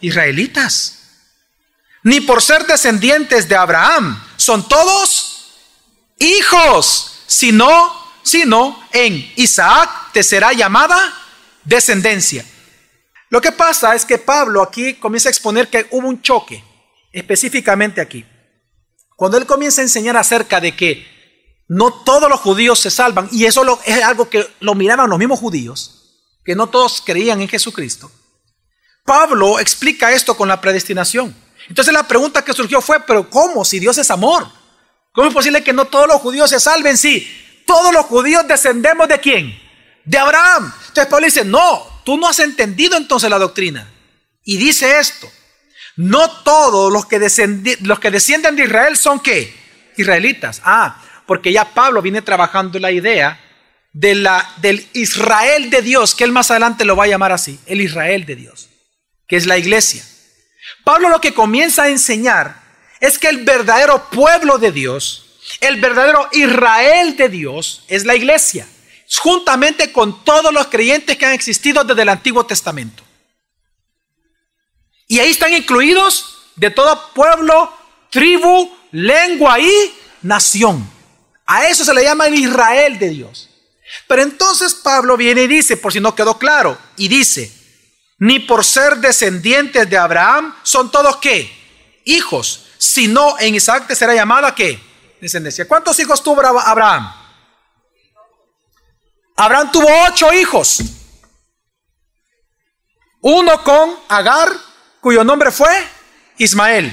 israelitas, 0.00 1.00
ni 2.02 2.20
por 2.20 2.42
ser 2.42 2.66
descendientes 2.66 3.48
de 3.48 3.56
Abraham, 3.56 4.22
son 4.36 4.68
todos 4.68 5.54
hijos, 6.18 7.22
sino, 7.26 7.92
sino 8.22 8.82
en 8.92 9.32
Isaac 9.36 10.12
te 10.12 10.22
será 10.22 10.52
llamada 10.52 10.96
descendencia. 11.64 12.44
Lo 13.30 13.40
que 13.40 13.52
pasa 13.52 13.94
es 13.94 14.04
que 14.04 14.18
Pablo 14.18 14.62
aquí 14.62 14.94
comienza 14.94 15.28
a 15.28 15.32
exponer 15.32 15.68
que 15.68 15.86
hubo 15.90 16.08
un 16.08 16.20
choque, 16.20 16.62
específicamente 17.12 18.00
aquí. 18.00 18.24
Cuando 19.16 19.38
él 19.38 19.46
comienza 19.46 19.80
a 19.80 19.84
enseñar 19.84 20.16
acerca 20.16 20.60
de 20.60 20.74
que 20.74 21.06
no 21.68 21.92
todos 21.92 22.28
los 22.28 22.40
judíos 22.40 22.78
se 22.78 22.90
salvan, 22.90 23.28
y 23.32 23.44
eso 23.44 23.80
es 23.84 24.02
algo 24.02 24.28
que 24.28 24.46
lo 24.60 24.74
miraban 24.74 25.08
los 25.08 25.18
mismos 25.18 25.38
judíos, 25.38 26.20
que 26.44 26.54
no 26.54 26.68
todos 26.68 27.02
creían 27.04 27.40
en 27.40 27.48
Jesucristo. 27.48 28.10
Pablo 29.04 29.58
explica 29.60 30.12
esto 30.12 30.36
con 30.36 30.48
la 30.48 30.60
predestinación. 30.60 31.34
Entonces 31.68 31.92
la 31.92 32.06
pregunta 32.06 32.44
que 32.44 32.52
surgió 32.52 32.80
fue, 32.80 33.00
pero 33.00 33.28
¿cómo? 33.30 33.64
Si 33.64 33.78
Dios 33.78 33.96
es 33.98 34.10
amor. 34.10 34.46
¿Cómo 35.12 35.28
es 35.28 35.34
posible 35.34 35.62
que 35.62 35.72
no 35.72 35.86
todos 35.86 36.08
los 36.08 36.20
judíos 36.20 36.50
se 36.50 36.58
salven? 36.58 36.98
Si 36.98 37.26
todos 37.66 37.92
los 37.92 38.06
judíos 38.06 38.46
descendemos 38.48 39.08
de 39.08 39.20
quién? 39.20 39.58
De 40.04 40.18
Abraham. 40.18 40.72
Entonces 40.88 41.06
Pablo 41.06 41.26
dice, 41.26 41.44
no, 41.44 42.02
tú 42.04 42.16
no 42.16 42.28
has 42.28 42.38
entendido 42.40 42.96
entonces 42.96 43.30
la 43.30 43.38
doctrina. 43.38 43.90
Y 44.42 44.56
dice 44.56 44.98
esto, 44.98 45.30
no 45.96 46.30
todos 46.42 46.92
los 46.92 47.06
que, 47.06 47.18
los 47.82 48.00
que 48.00 48.10
descienden 48.10 48.56
de 48.56 48.64
Israel 48.64 48.96
son 48.96 49.20
qué? 49.20 49.54
Israelitas. 49.96 50.60
Ah, 50.64 51.00
porque 51.26 51.52
ya 51.52 51.72
Pablo 51.72 52.02
viene 52.02 52.22
trabajando 52.22 52.78
la 52.78 52.90
idea 52.90 53.40
de 53.92 54.16
la, 54.16 54.50
del 54.56 54.86
Israel 54.92 55.70
de 55.70 55.80
Dios, 55.80 56.14
que 56.14 56.24
él 56.24 56.32
más 56.32 56.50
adelante 56.50 56.84
lo 56.84 56.96
va 56.96 57.04
a 57.04 57.08
llamar 57.08 57.32
así, 57.32 57.58
el 57.66 57.80
Israel 57.80 58.26
de 58.26 58.36
Dios, 58.36 58.68
que 59.28 59.36
es 59.36 59.46
la 59.46 59.56
iglesia. 59.56 60.04
Pablo 60.82 61.08
lo 61.08 61.20
que 61.20 61.32
comienza 61.32 61.84
a 61.84 61.88
enseñar 61.88 62.60
es 63.00 63.18
que 63.18 63.28
el 63.28 63.44
verdadero 63.44 64.10
pueblo 64.10 64.58
de 64.58 64.72
Dios, 64.72 65.38
el 65.60 65.80
verdadero 65.80 66.28
Israel 66.32 67.16
de 67.16 67.28
Dios 67.28 67.84
es 67.86 68.04
la 68.04 68.16
iglesia, 68.16 68.66
juntamente 69.18 69.92
con 69.92 70.24
todos 70.24 70.52
los 70.52 70.66
creyentes 70.66 71.16
que 71.16 71.26
han 71.26 71.32
existido 71.32 71.84
desde 71.84 72.02
el 72.02 72.08
Antiguo 72.08 72.44
Testamento. 72.44 73.03
Y 75.06 75.18
ahí 75.20 75.30
están 75.30 75.52
incluidos 75.52 76.52
de 76.56 76.70
todo 76.70 77.12
pueblo, 77.14 77.72
tribu, 78.10 78.74
lengua 78.92 79.58
y 79.60 79.94
nación. 80.22 80.88
A 81.46 81.66
eso 81.66 81.84
se 81.84 81.94
le 81.94 82.04
llama 82.04 82.26
el 82.26 82.34
Israel 82.34 82.98
de 82.98 83.10
Dios. 83.10 83.50
Pero 84.08 84.22
entonces 84.22 84.74
Pablo 84.74 85.16
viene 85.16 85.42
y 85.42 85.46
dice, 85.46 85.76
por 85.76 85.92
si 85.92 86.00
no 86.00 86.14
quedó 86.14 86.38
claro, 86.38 86.78
y 86.96 87.08
dice, 87.08 87.52
ni 88.18 88.40
por 88.40 88.64
ser 88.64 88.96
descendientes 88.98 89.88
de 89.88 89.98
Abraham 89.98 90.54
son 90.62 90.90
todos 90.90 91.18
qué? 91.18 91.52
Hijos, 92.04 92.66
sino 92.78 93.38
en 93.38 93.54
Isaac 93.54 93.86
te 93.86 93.94
será 93.94 94.14
llamada 94.14 94.54
qué? 94.54 94.80
Descendencia. 95.20 95.68
¿Cuántos 95.68 95.98
hijos 96.00 96.22
tuvo 96.22 96.40
Abraham? 96.40 97.12
Abraham 99.36 99.72
tuvo 99.72 99.88
ocho 100.08 100.32
hijos. 100.32 100.82
Uno 103.20 103.62
con 103.64 103.98
Agar, 104.08 104.50
cuyo 105.04 105.22
nombre 105.22 105.50
fue 105.50 105.68
Ismael. 106.38 106.90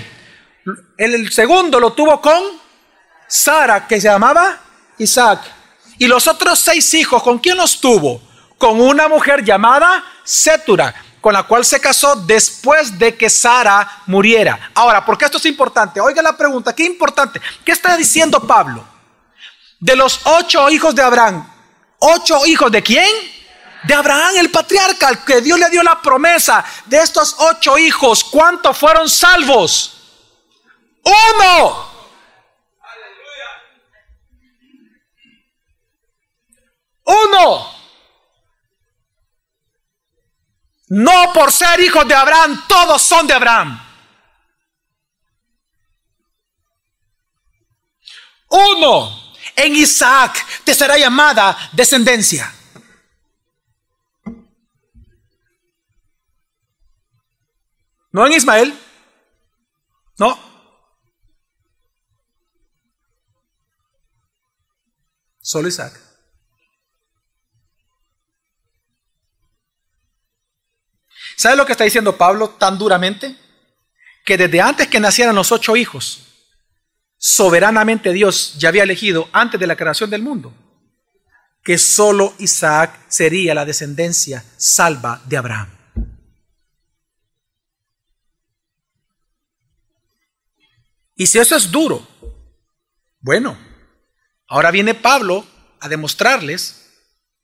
El 0.97 1.31
segundo 1.31 1.79
lo 1.79 1.93
tuvo 1.93 2.19
con 2.19 2.43
Sara, 3.25 3.87
que 3.87 4.01
se 4.01 4.09
llamaba 4.09 4.59
Isaac. 4.97 5.39
Y 5.97 6.07
los 6.07 6.27
otros 6.27 6.59
seis 6.59 6.93
hijos, 6.93 7.23
¿con 7.23 7.39
quién 7.39 7.55
los 7.55 7.79
tuvo? 7.79 8.21
Con 8.57 8.81
una 8.81 9.07
mujer 9.07 9.45
llamada 9.45 10.03
Setura, 10.25 10.93
con 11.21 11.31
la 11.31 11.43
cual 11.43 11.63
se 11.63 11.79
casó 11.79 12.17
después 12.17 12.99
de 12.99 13.15
que 13.15 13.29
Sara 13.29 13.89
muriera. 14.07 14.71
Ahora, 14.73 15.05
¿por 15.05 15.17
qué 15.17 15.23
esto 15.23 15.37
es 15.37 15.45
importante? 15.45 16.01
Oiga 16.01 16.21
la 16.21 16.35
pregunta, 16.35 16.75
¿qué 16.75 16.83
importante? 16.83 17.39
¿Qué 17.63 17.71
está 17.71 17.95
diciendo 17.95 18.45
Pablo? 18.45 18.83
De 19.79 19.95
los 19.95 20.19
ocho 20.25 20.69
hijos 20.69 20.93
de 20.93 21.01
Abraham, 21.01 21.49
¿ocho 21.99 22.45
hijos 22.45 22.69
de 22.73 22.83
quién? 22.83 23.07
De 23.83 23.93
Abraham, 23.93 24.35
el 24.37 24.51
patriarca, 24.51 25.07
al 25.07 25.25
que 25.25 25.41
Dios 25.41 25.59
le 25.59 25.69
dio 25.69 25.81
la 25.83 26.01
promesa 26.01 26.63
de 26.85 26.97
estos 26.97 27.35
ocho 27.39 27.77
hijos, 27.77 28.23
¿cuántos 28.23 28.77
fueron 28.77 29.09
salvos? 29.09 29.97
Uno. 31.03 31.91
Uno. 37.05 37.81
No 40.89 41.33
por 41.33 41.51
ser 41.51 41.79
hijos 41.79 42.07
de 42.07 42.13
Abraham, 42.13 42.65
todos 42.67 43.01
son 43.01 43.25
de 43.25 43.33
Abraham. 43.33 43.81
Uno. 48.49 49.21
En 49.55 49.75
Isaac 49.75 50.45
te 50.63 50.73
será 50.73 50.97
llamada 50.97 51.57
descendencia. 51.73 52.53
No 58.11 58.25
en 58.25 58.33
Ismael. 58.33 58.77
No. 60.17 60.37
Solo 65.39 65.67
Isaac. 65.67 65.99
¿Sabe 71.37 71.55
lo 71.55 71.65
que 71.65 71.71
está 71.71 71.83
diciendo 71.83 72.17
Pablo 72.17 72.49
tan 72.51 72.77
duramente? 72.77 73.35
Que 74.23 74.37
desde 74.37 74.61
antes 74.61 74.87
que 74.87 74.99
nacieran 74.99 75.33
los 75.33 75.51
ocho 75.51 75.75
hijos, 75.75 76.27
soberanamente 77.17 78.13
Dios 78.13 78.55
ya 78.57 78.69
había 78.69 78.83
elegido 78.83 79.29
antes 79.31 79.59
de 79.59 79.67
la 79.67 79.75
creación 79.75 80.09
del 80.09 80.21
mundo 80.21 80.53
que 81.63 81.77
solo 81.77 82.33
Isaac 82.39 82.99
sería 83.07 83.53
la 83.53 83.65
descendencia 83.65 84.43
salva 84.57 85.21
de 85.25 85.37
Abraham. 85.37 85.80
Y 91.21 91.27
si 91.27 91.37
eso 91.37 91.55
es 91.55 91.69
duro, 91.69 92.07
bueno, 93.19 93.55
ahora 94.47 94.71
viene 94.71 94.95
Pablo 94.95 95.45
a 95.79 95.87
demostrarles 95.87 96.87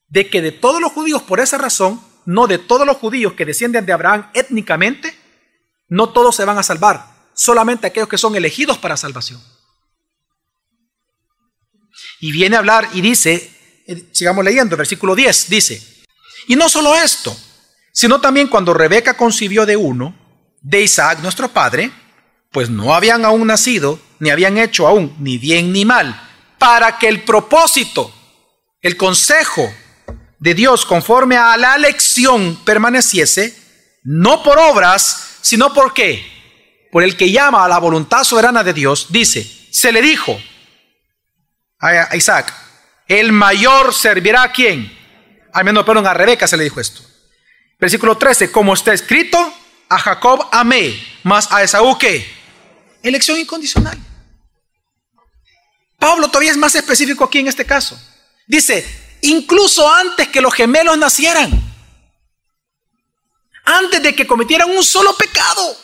de 0.08 0.32
que 0.32 0.42
de 0.42 0.52
todos 0.52 0.82
los 0.82 0.94
judíos, 0.94 1.22
por 1.22 1.40
esa 1.40 1.60
razón, 1.60 2.02
no 2.26 2.48
de 2.48 2.58
todos 2.58 2.88
los 2.88 2.98
judíos 2.98 3.34
que 3.34 3.46
descienden 3.46 3.86
de 3.86 3.94
Abraham 3.94 4.32
étnicamente, 4.34 5.16
no 5.90 6.10
todos 6.10 6.36
se 6.36 6.44
van 6.44 6.58
a 6.58 6.64
salvar, 6.64 7.06
solamente 7.36 7.86
aquellos 7.86 8.10
que 8.10 8.18
son 8.18 8.36
elegidos 8.36 8.80
para 8.80 8.98
salvación. 8.98 9.40
Y 12.20 12.32
viene 12.32 12.56
a 12.56 12.60
hablar 12.60 12.90
y 12.94 13.02
dice, 13.02 13.84
eh, 13.86 14.10
sigamos 14.12 14.44
leyendo, 14.44 14.76
versículo 14.76 15.14
10, 15.14 15.50
dice, 15.52 16.04
y 16.48 16.56
no 16.56 16.68
solo 16.68 16.96
esto, 16.96 17.38
sino 17.94 18.20
también 18.20 18.48
cuando 18.48 18.74
Rebeca 18.74 19.16
concibió 19.16 19.68
de 19.68 19.78
uno, 19.78 20.18
de 20.64 20.82
Isaac 20.82 21.20
nuestro 21.20 21.50
padre, 21.50 21.92
pues 22.58 22.72
no 22.72 22.96
habían 22.96 23.24
aún 23.24 23.46
nacido, 23.46 24.00
ni 24.18 24.32
habían 24.32 24.58
hecho 24.58 24.88
aún 24.88 25.16
ni 25.20 25.38
bien 25.38 25.72
ni 25.72 25.86
mal, 25.86 26.20
para 26.58 26.98
que 26.98 27.08
el 27.08 27.22
propósito, 27.22 28.12
el 28.82 28.98
consejo 28.98 29.72
de 30.40 30.56
Dios 30.56 30.84
conforme 30.84 31.38
a 31.38 31.56
la 31.56 31.76
elección 31.76 32.56
permaneciese, 32.66 33.56
no 34.06 34.42
por 34.42 34.58
obras, 34.58 35.38
sino 35.42 35.72
por 35.72 35.94
qué? 35.94 36.26
Por 36.92 37.04
el 37.04 37.16
que 37.16 37.30
llama 37.30 37.64
a 37.64 37.68
la 37.68 37.78
voluntad 37.78 38.24
soberana 38.24 38.64
de 38.64 38.74
Dios, 38.74 39.06
dice, 39.12 39.48
se 39.72 39.92
le 39.92 40.02
dijo 40.02 40.42
a 41.80 42.16
Isaac, 42.16 42.52
el 43.08 43.34
mayor 43.34 43.94
servirá 43.94 44.42
a 44.42 44.52
quién? 44.52 44.92
Al 45.54 45.64
menos, 45.64 45.86
perdón, 45.86 46.08
a 46.08 46.16
Rebeca 46.16 46.48
se 46.48 46.58
le 46.58 46.64
dijo 46.64 46.82
esto. 46.82 47.04
Versículo 47.80 48.18
13, 48.18 48.52
como 48.52 48.74
está 48.74 48.94
escrito, 48.94 49.54
a 49.90 50.00
Jacob 50.00 50.48
amé, 50.52 51.00
más 51.22 51.52
a 51.52 51.62
Esaú 51.62 52.00
qué? 52.00 52.37
Elección 53.08 53.40
incondicional. 53.40 53.98
Pablo 55.98 56.28
todavía 56.28 56.52
es 56.52 56.58
más 56.58 56.76
específico 56.76 57.24
aquí 57.24 57.40
en 57.40 57.48
este 57.48 57.66
caso. 57.66 58.00
Dice, 58.46 59.18
incluso 59.22 59.90
antes 59.92 60.28
que 60.28 60.42
los 60.42 60.54
gemelos 60.54 60.98
nacieran, 60.98 61.52
antes 63.64 64.02
de 64.02 64.16
que 64.16 64.28
cometieran 64.28 64.70
un 64.70 64.84
solo 64.84 65.16
pecado, 65.16 65.78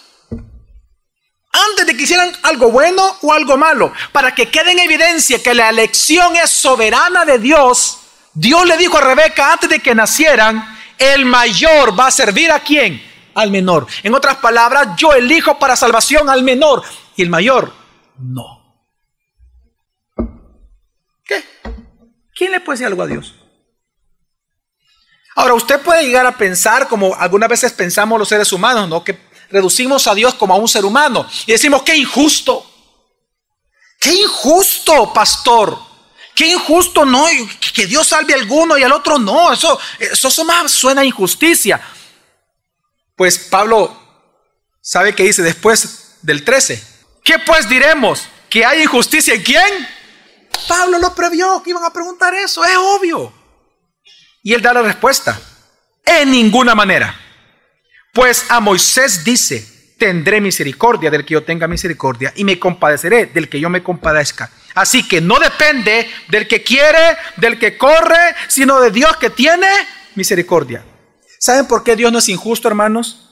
antes 1.51 1.85
de 1.85 1.95
que 1.95 2.03
hicieran 2.03 2.35
algo 2.43 2.71
bueno 2.71 3.17
o 3.21 3.31
algo 3.31 3.57
malo, 3.57 3.93
para 4.11 4.35
que 4.35 4.49
quede 4.49 4.71
en 4.71 4.79
evidencia 4.79 5.41
que 5.41 5.53
la 5.53 5.69
elección 5.69 6.35
es 6.35 6.49
soberana 6.49 7.25
de 7.25 7.39
Dios, 7.39 7.99
Dios 8.33 8.65
le 8.65 8.77
dijo 8.77 8.97
a 8.97 9.01
Rebeca 9.01 9.53
antes 9.53 9.69
de 9.69 9.79
que 9.79 9.95
nacieran, 9.95 10.77
el 10.97 11.25
mayor 11.25 11.97
va 11.97 12.07
a 12.07 12.11
servir 12.11 12.51
a 12.51 12.59
quién? 12.59 13.01
Al 13.35 13.49
menor. 13.49 13.87
En 14.03 14.13
otras 14.13 14.37
palabras, 14.37 14.89
yo 14.97 15.13
elijo 15.13 15.57
para 15.57 15.75
salvación 15.75 16.29
al 16.29 16.43
menor 16.43 16.83
y 17.15 17.21
el 17.21 17.29
mayor 17.29 17.73
no. 18.17 18.85
¿Qué? 21.25 21.43
¿Quién 22.35 22.51
le 22.51 22.59
puede 22.59 22.77
decir 22.77 22.87
algo 22.87 23.03
a 23.03 23.07
Dios? 23.07 23.35
Ahora, 25.35 25.53
usted 25.55 25.81
puede 25.81 26.05
llegar 26.05 26.25
a 26.25 26.37
pensar 26.37 26.87
como 26.87 27.15
algunas 27.15 27.49
veces 27.49 27.71
pensamos 27.73 28.19
los 28.19 28.29
seres 28.29 28.51
humanos, 28.51 28.87
¿no? 28.87 29.03
Que 29.03 29.17
reducimos 29.49 30.07
a 30.07 30.13
Dios 30.13 30.33
como 30.35 30.53
a 30.53 30.57
un 30.57 30.67
ser 30.67 30.85
humano 30.85 31.27
y 31.45 31.51
decimos, 31.51 31.83
qué 31.83 31.95
injusto, 31.95 32.69
qué 33.99 34.13
injusto, 34.13 35.11
pastor, 35.11 35.77
qué 36.35 36.47
injusto, 36.47 37.05
no, 37.05 37.25
que 37.73 37.87
Dios 37.87 38.07
salve 38.07 38.33
a 38.33 38.37
alguno 38.37 38.77
y 38.77 38.83
al 38.83 38.91
otro 38.91 39.17
no, 39.17 39.51
eso, 39.51 39.79
eso 39.99 40.45
más 40.45 40.71
suena 40.71 41.03
injusticia. 41.03 41.81
Pues 43.15 43.39
Pablo 43.39 43.95
sabe 44.81 45.15
que 45.15 45.23
dice 45.23 45.41
después 45.41 46.17
del 46.21 46.43
13, 46.43 46.92
¿qué 47.23 47.39
pues 47.39 47.67
diremos? 47.67 48.27
¿Que 48.49 48.65
hay 48.65 48.83
injusticia 48.83 49.33
en 49.33 49.43
quién? 49.43 49.87
Pablo 50.67 50.99
lo 50.99 51.13
previó, 51.15 51.61
que 51.63 51.71
iban 51.71 51.83
a 51.83 51.91
preguntar 51.91 52.33
eso, 52.33 52.63
es 52.63 52.75
obvio. 52.77 53.33
Y 54.43 54.53
él 54.53 54.61
da 54.61 54.73
la 54.73 54.81
respuesta, 54.81 55.39
en 56.05 56.31
ninguna 56.31 56.75
manera. 56.75 57.19
Pues 58.13 58.45
a 58.49 58.59
Moisés 58.59 59.23
dice, 59.23 59.95
tendré 59.97 60.41
misericordia 60.41 61.09
del 61.09 61.25
que 61.25 61.33
yo 61.33 61.43
tenga 61.43 61.67
misericordia 61.67 62.33
y 62.35 62.43
me 62.43 62.59
compadeceré 62.59 63.27
del 63.27 63.49
que 63.49 63.59
yo 63.59 63.69
me 63.69 63.81
compadezca. 63.81 64.51
Así 64.75 65.07
que 65.07 65.21
no 65.21 65.39
depende 65.39 66.09
del 66.29 66.47
que 66.47 66.61
quiere, 66.61 67.17
del 67.37 67.57
que 67.57 67.77
corre, 67.77 68.35
sino 68.47 68.79
de 68.81 68.91
Dios 68.91 69.15
que 69.17 69.29
tiene 69.29 69.67
misericordia. 70.15 70.83
¿Saben 71.39 71.67
por 71.67 71.83
qué 71.83 71.95
Dios 71.95 72.11
no 72.11 72.19
es 72.19 72.29
injusto, 72.29 72.67
hermanos? 72.67 73.29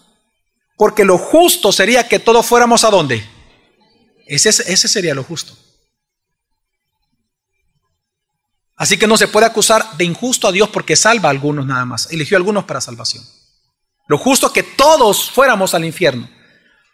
Porque 0.78 1.06
lo 1.06 1.18
justo 1.18 1.72
sería 1.72 2.08
que 2.08 2.20
todos 2.20 2.46
fuéramos 2.46 2.84
a 2.84 2.90
dónde. 2.90 3.24
Ese, 4.32 4.88
sería 4.88 5.14
lo 5.14 5.24
justo. 5.26 5.54
Así 8.78 8.98
que 8.98 9.06
no 9.06 9.18
se 9.18 9.28
puede 9.28 9.46
acusar 9.46 9.98
de 9.98 10.06
injusto 10.06 10.48
a 10.48 10.54
Dios 10.54 10.70
porque 10.70 10.96
salva 10.96 11.28
a 11.28 11.32
algunos 11.32 11.66
nada 11.66 11.84
más. 11.84 12.10
Eligió 12.12 12.38
a 12.38 12.40
algunos 12.40 12.64
para 12.64 12.80
salvación. 12.80 13.26
Lo 14.08 14.18
justo 14.18 14.48
es 14.48 14.54
que 14.54 14.64
todos 14.64 15.30
fuéramos 15.30 15.74
al 15.74 15.84
infierno. 15.84 16.30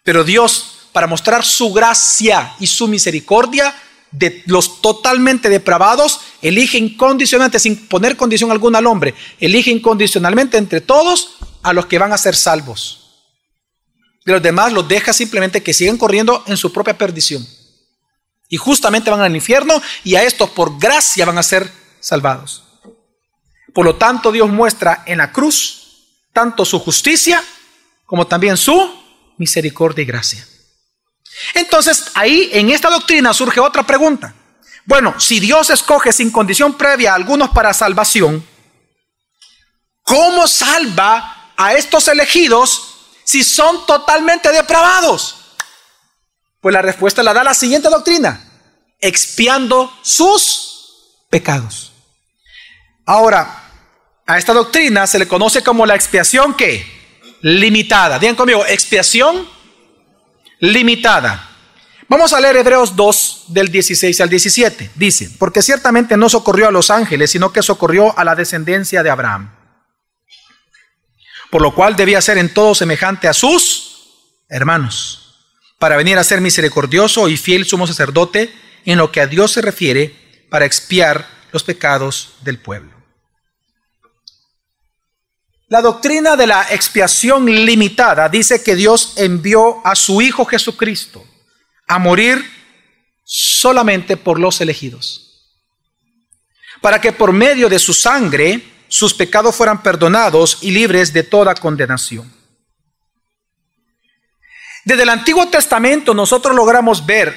Pero 0.03 0.23
Dios, 0.23 0.79
para 0.91 1.05
mostrar 1.05 1.45
su 1.45 1.71
gracia 1.71 2.55
y 2.59 2.65
su 2.65 2.87
misericordia 2.87 3.75
de 4.09 4.41
los 4.47 4.81
totalmente 4.81 5.47
depravados, 5.47 6.21
elige 6.41 6.79
incondicionalmente, 6.79 7.59
sin 7.59 7.87
poner 7.87 8.17
condición 8.17 8.49
alguna 8.49 8.79
al 8.79 8.87
hombre, 8.87 9.13
elige 9.39 9.69
incondicionalmente 9.69 10.57
entre 10.57 10.81
todos 10.81 11.37
a 11.61 11.71
los 11.71 11.85
que 11.85 11.99
van 11.99 12.13
a 12.13 12.17
ser 12.17 12.35
salvos. 12.35 13.06
De 14.27 14.33
los 14.33 14.41
demás 14.41 14.73
los 14.73 14.85
deja 14.85 15.13
simplemente 15.13 15.63
que 15.63 15.73
sigan 15.73 15.97
corriendo 15.97 16.43
en 16.47 16.57
su 16.57 16.73
propia 16.73 16.97
perdición. 16.97 17.47
Y 18.49 18.57
justamente 18.57 19.09
van 19.09 19.21
al 19.21 19.33
infierno 19.33 19.81
y 20.03 20.15
a 20.15 20.23
estos 20.23 20.49
por 20.49 20.77
gracia 20.77 21.25
van 21.25 21.37
a 21.37 21.43
ser 21.43 21.71
salvados. 22.01 22.61
Por 23.73 23.85
lo 23.85 23.95
tanto, 23.95 24.33
Dios 24.33 24.49
muestra 24.49 25.03
en 25.05 25.19
la 25.19 25.31
cruz 25.31 26.09
tanto 26.33 26.65
su 26.65 26.77
justicia 26.77 27.41
como 28.05 28.27
también 28.27 28.57
su 28.57 29.01
misericordia 29.37 30.01
y 30.03 30.05
gracia. 30.05 30.45
Entonces, 31.53 32.07
ahí 32.13 32.49
en 32.51 32.69
esta 32.69 32.89
doctrina 32.89 33.33
surge 33.33 33.61
otra 33.61 33.87
pregunta. 33.87 34.35
Bueno, 34.83 35.17
si 35.21 35.39
Dios 35.39 35.69
escoge 35.69 36.11
sin 36.11 36.31
condición 36.31 36.73
previa 36.77 37.13
a 37.13 37.15
algunos 37.15 37.51
para 37.51 37.73
salvación, 37.73 38.45
¿cómo 40.03 40.49
salva 40.49 41.53
a 41.55 41.75
estos 41.75 42.09
elegidos 42.09 42.96
si 43.27 43.43
son 43.43 43.85
totalmente 43.85 44.49
depravados? 44.53 45.35
Pues 46.61 46.71
la 46.71 46.81
respuesta 46.81 47.21
la 47.23 47.33
da 47.33 47.43
la 47.43 47.53
siguiente 47.53 47.89
doctrina, 47.89 48.41
expiando 49.01 49.91
sus 50.01 51.25
pecados. 51.29 51.91
Ahora, 53.05 53.63
a 54.25 54.37
esta 54.37 54.53
doctrina 54.53 55.05
se 55.07 55.19
le 55.19 55.27
conoce 55.27 55.61
como 55.61 55.85
la 55.85 55.95
expiación 55.95 56.53
que 56.53 56.85
limitada. 57.41 58.17
Digan 58.17 58.37
conmigo, 58.37 58.65
expiación 58.65 59.45
limitada. 60.59 61.49
Vamos 62.07 62.31
a 62.31 62.39
leer 62.39 62.55
Hebreos 62.55 62.95
2 62.95 63.47
del 63.49 63.67
16 63.69 64.21
al 64.21 64.29
17. 64.29 64.91
Dice, 64.95 65.31
porque 65.37 65.61
ciertamente 65.61 66.15
no 66.15 66.29
socorrió 66.29 66.69
a 66.69 66.71
los 66.71 66.89
ángeles, 66.89 67.31
sino 67.31 67.51
que 67.51 67.61
socorrió 67.61 68.17
a 68.17 68.23
la 68.23 68.35
descendencia 68.35 69.03
de 69.03 69.09
Abraham. 69.09 69.56
Por 71.49 71.61
lo 71.61 71.73
cual 71.73 71.95
debía 71.95 72.21
ser 72.21 72.37
en 72.37 72.53
todo 72.53 72.75
semejante 72.75 73.27
a 73.27 73.33
sus 73.33 73.87
hermanos, 74.49 75.35
para 75.79 75.97
venir 75.97 76.17
a 76.17 76.23
ser 76.23 76.41
misericordioso 76.41 77.27
y 77.29 77.37
fiel 77.37 77.65
sumo 77.65 77.87
sacerdote 77.87 78.53
en 78.85 78.97
lo 78.97 79.11
que 79.11 79.21
a 79.21 79.27
Dios 79.27 79.51
se 79.51 79.61
refiere, 79.61 80.47
para 80.49 80.65
expiar 80.65 81.27
los 81.51 81.63
pecados 81.63 82.33
del 82.41 82.59
pueblo. 82.59 82.97
La 85.69 85.81
doctrina 85.81 86.37
de 86.37 86.47
la 86.47 86.65
expiación 86.71 87.45
limitada 87.45 88.29
dice 88.29 88.63
que 88.63 88.75
Dios 88.75 89.13
envió 89.17 89.85
a 89.85 89.95
su 89.95 90.21
Hijo 90.21 90.45
Jesucristo 90.45 91.25
a 91.87 91.99
morir 91.99 92.49
solamente 93.25 94.15
por 94.15 94.39
los 94.39 94.61
elegidos, 94.61 95.51
para 96.79 97.01
que 97.01 97.11
por 97.11 97.33
medio 97.33 97.67
de 97.67 97.79
su 97.79 97.93
sangre 97.93 98.63
sus 98.87 99.13
pecados 99.13 99.55
fueran 99.55 99.81
perdonados 99.81 100.59
y 100.61 100.71
libres 100.71 101.13
de 101.13 101.23
toda 101.23 101.55
condenación. 101.55 102.31
Desde 104.85 105.03
el 105.03 105.09
Antiguo 105.09 105.47
Testamento 105.47 106.13
nosotros 106.13 106.55
logramos 106.55 107.05
ver 107.05 107.35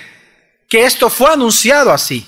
que 0.68 0.84
esto 0.84 1.10
fue 1.10 1.32
anunciado 1.32 1.92
así. 1.92 2.26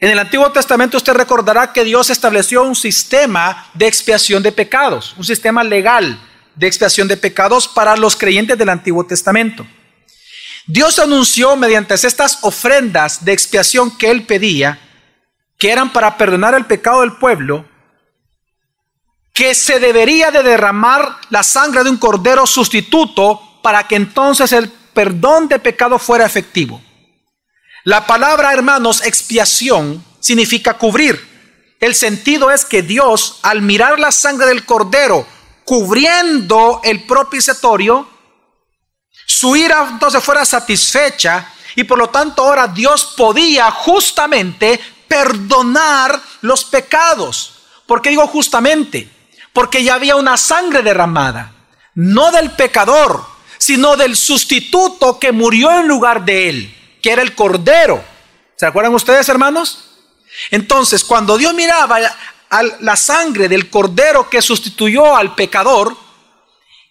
En 0.00 0.10
el 0.10 0.18
Antiguo 0.18 0.50
Testamento 0.50 0.96
usted 0.96 1.12
recordará 1.12 1.72
que 1.72 1.84
Dios 1.84 2.10
estableció 2.10 2.64
un 2.64 2.74
sistema 2.74 3.68
de 3.74 3.86
expiación 3.86 4.42
de 4.42 4.50
pecados, 4.50 5.14
un 5.16 5.24
sistema 5.24 5.62
legal 5.62 6.18
de 6.56 6.66
expiación 6.66 7.06
de 7.06 7.16
pecados 7.16 7.68
para 7.68 7.96
los 7.96 8.16
creyentes 8.16 8.58
del 8.58 8.70
Antiguo 8.70 9.06
Testamento. 9.06 9.66
Dios 10.66 10.98
anunció 10.98 11.56
mediante 11.56 11.94
estas 11.94 12.38
ofrendas 12.42 13.24
de 13.24 13.32
expiación 13.32 13.96
que 13.96 14.10
él 14.10 14.24
pedía, 14.24 14.78
que 15.58 15.70
eran 15.70 15.92
para 15.92 16.16
perdonar 16.16 16.54
el 16.54 16.66
pecado 16.66 17.02
del 17.02 17.12
pueblo, 17.12 17.68
que 19.40 19.54
se 19.54 19.80
debería 19.80 20.30
de 20.30 20.42
derramar 20.42 21.16
la 21.30 21.42
sangre 21.42 21.82
de 21.82 21.88
un 21.88 21.96
cordero 21.96 22.46
sustituto 22.46 23.40
para 23.62 23.88
que 23.88 23.96
entonces 23.96 24.52
el 24.52 24.68
perdón 24.68 25.48
de 25.48 25.58
pecado 25.58 25.98
fuera 25.98 26.26
efectivo. 26.26 26.78
La 27.84 28.06
palabra, 28.06 28.52
hermanos, 28.52 29.02
expiación 29.02 30.04
significa 30.20 30.74
cubrir. 30.74 31.26
El 31.80 31.94
sentido 31.94 32.50
es 32.50 32.66
que 32.66 32.82
Dios, 32.82 33.38
al 33.40 33.62
mirar 33.62 33.98
la 33.98 34.12
sangre 34.12 34.46
del 34.46 34.66
cordero 34.66 35.26
cubriendo 35.64 36.82
el 36.84 37.04
propiciatorio, 37.04 38.10
su 39.24 39.56
ira 39.56 39.88
entonces 39.90 40.22
fuera 40.22 40.44
satisfecha 40.44 41.50
y 41.76 41.84
por 41.84 41.96
lo 41.96 42.10
tanto 42.10 42.42
ahora 42.42 42.68
Dios 42.68 43.14
podía 43.16 43.70
justamente 43.70 44.78
perdonar 45.08 46.20
los 46.42 46.62
pecados. 46.62 47.54
¿Por 47.86 48.02
qué 48.02 48.10
digo 48.10 48.26
justamente? 48.26 49.19
Porque 49.52 49.82
ya 49.82 49.94
había 49.94 50.16
una 50.16 50.36
sangre 50.36 50.82
derramada, 50.82 51.52
no 51.94 52.30
del 52.30 52.52
pecador, 52.52 53.24
sino 53.58 53.96
del 53.96 54.16
sustituto 54.16 55.18
que 55.18 55.32
murió 55.32 55.70
en 55.78 55.88
lugar 55.88 56.24
de 56.24 56.48
él 56.48 56.76
que 57.00 57.12
era 57.12 57.22
el 57.22 57.34
cordero. 57.34 58.02
¿Se 58.56 58.66
acuerdan 58.66 58.94
ustedes, 58.94 59.28
hermanos? 59.28 59.84
Entonces, 60.50 61.04
cuando 61.04 61.36
Dios 61.38 61.54
miraba 61.54 61.98
la 62.80 62.96
sangre 62.96 63.48
del 63.48 63.70
cordero 63.70 64.28
que 64.28 64.42
sustituyó 64.42 65.16
al 65.16 65.34
pecador, 65.34 65.96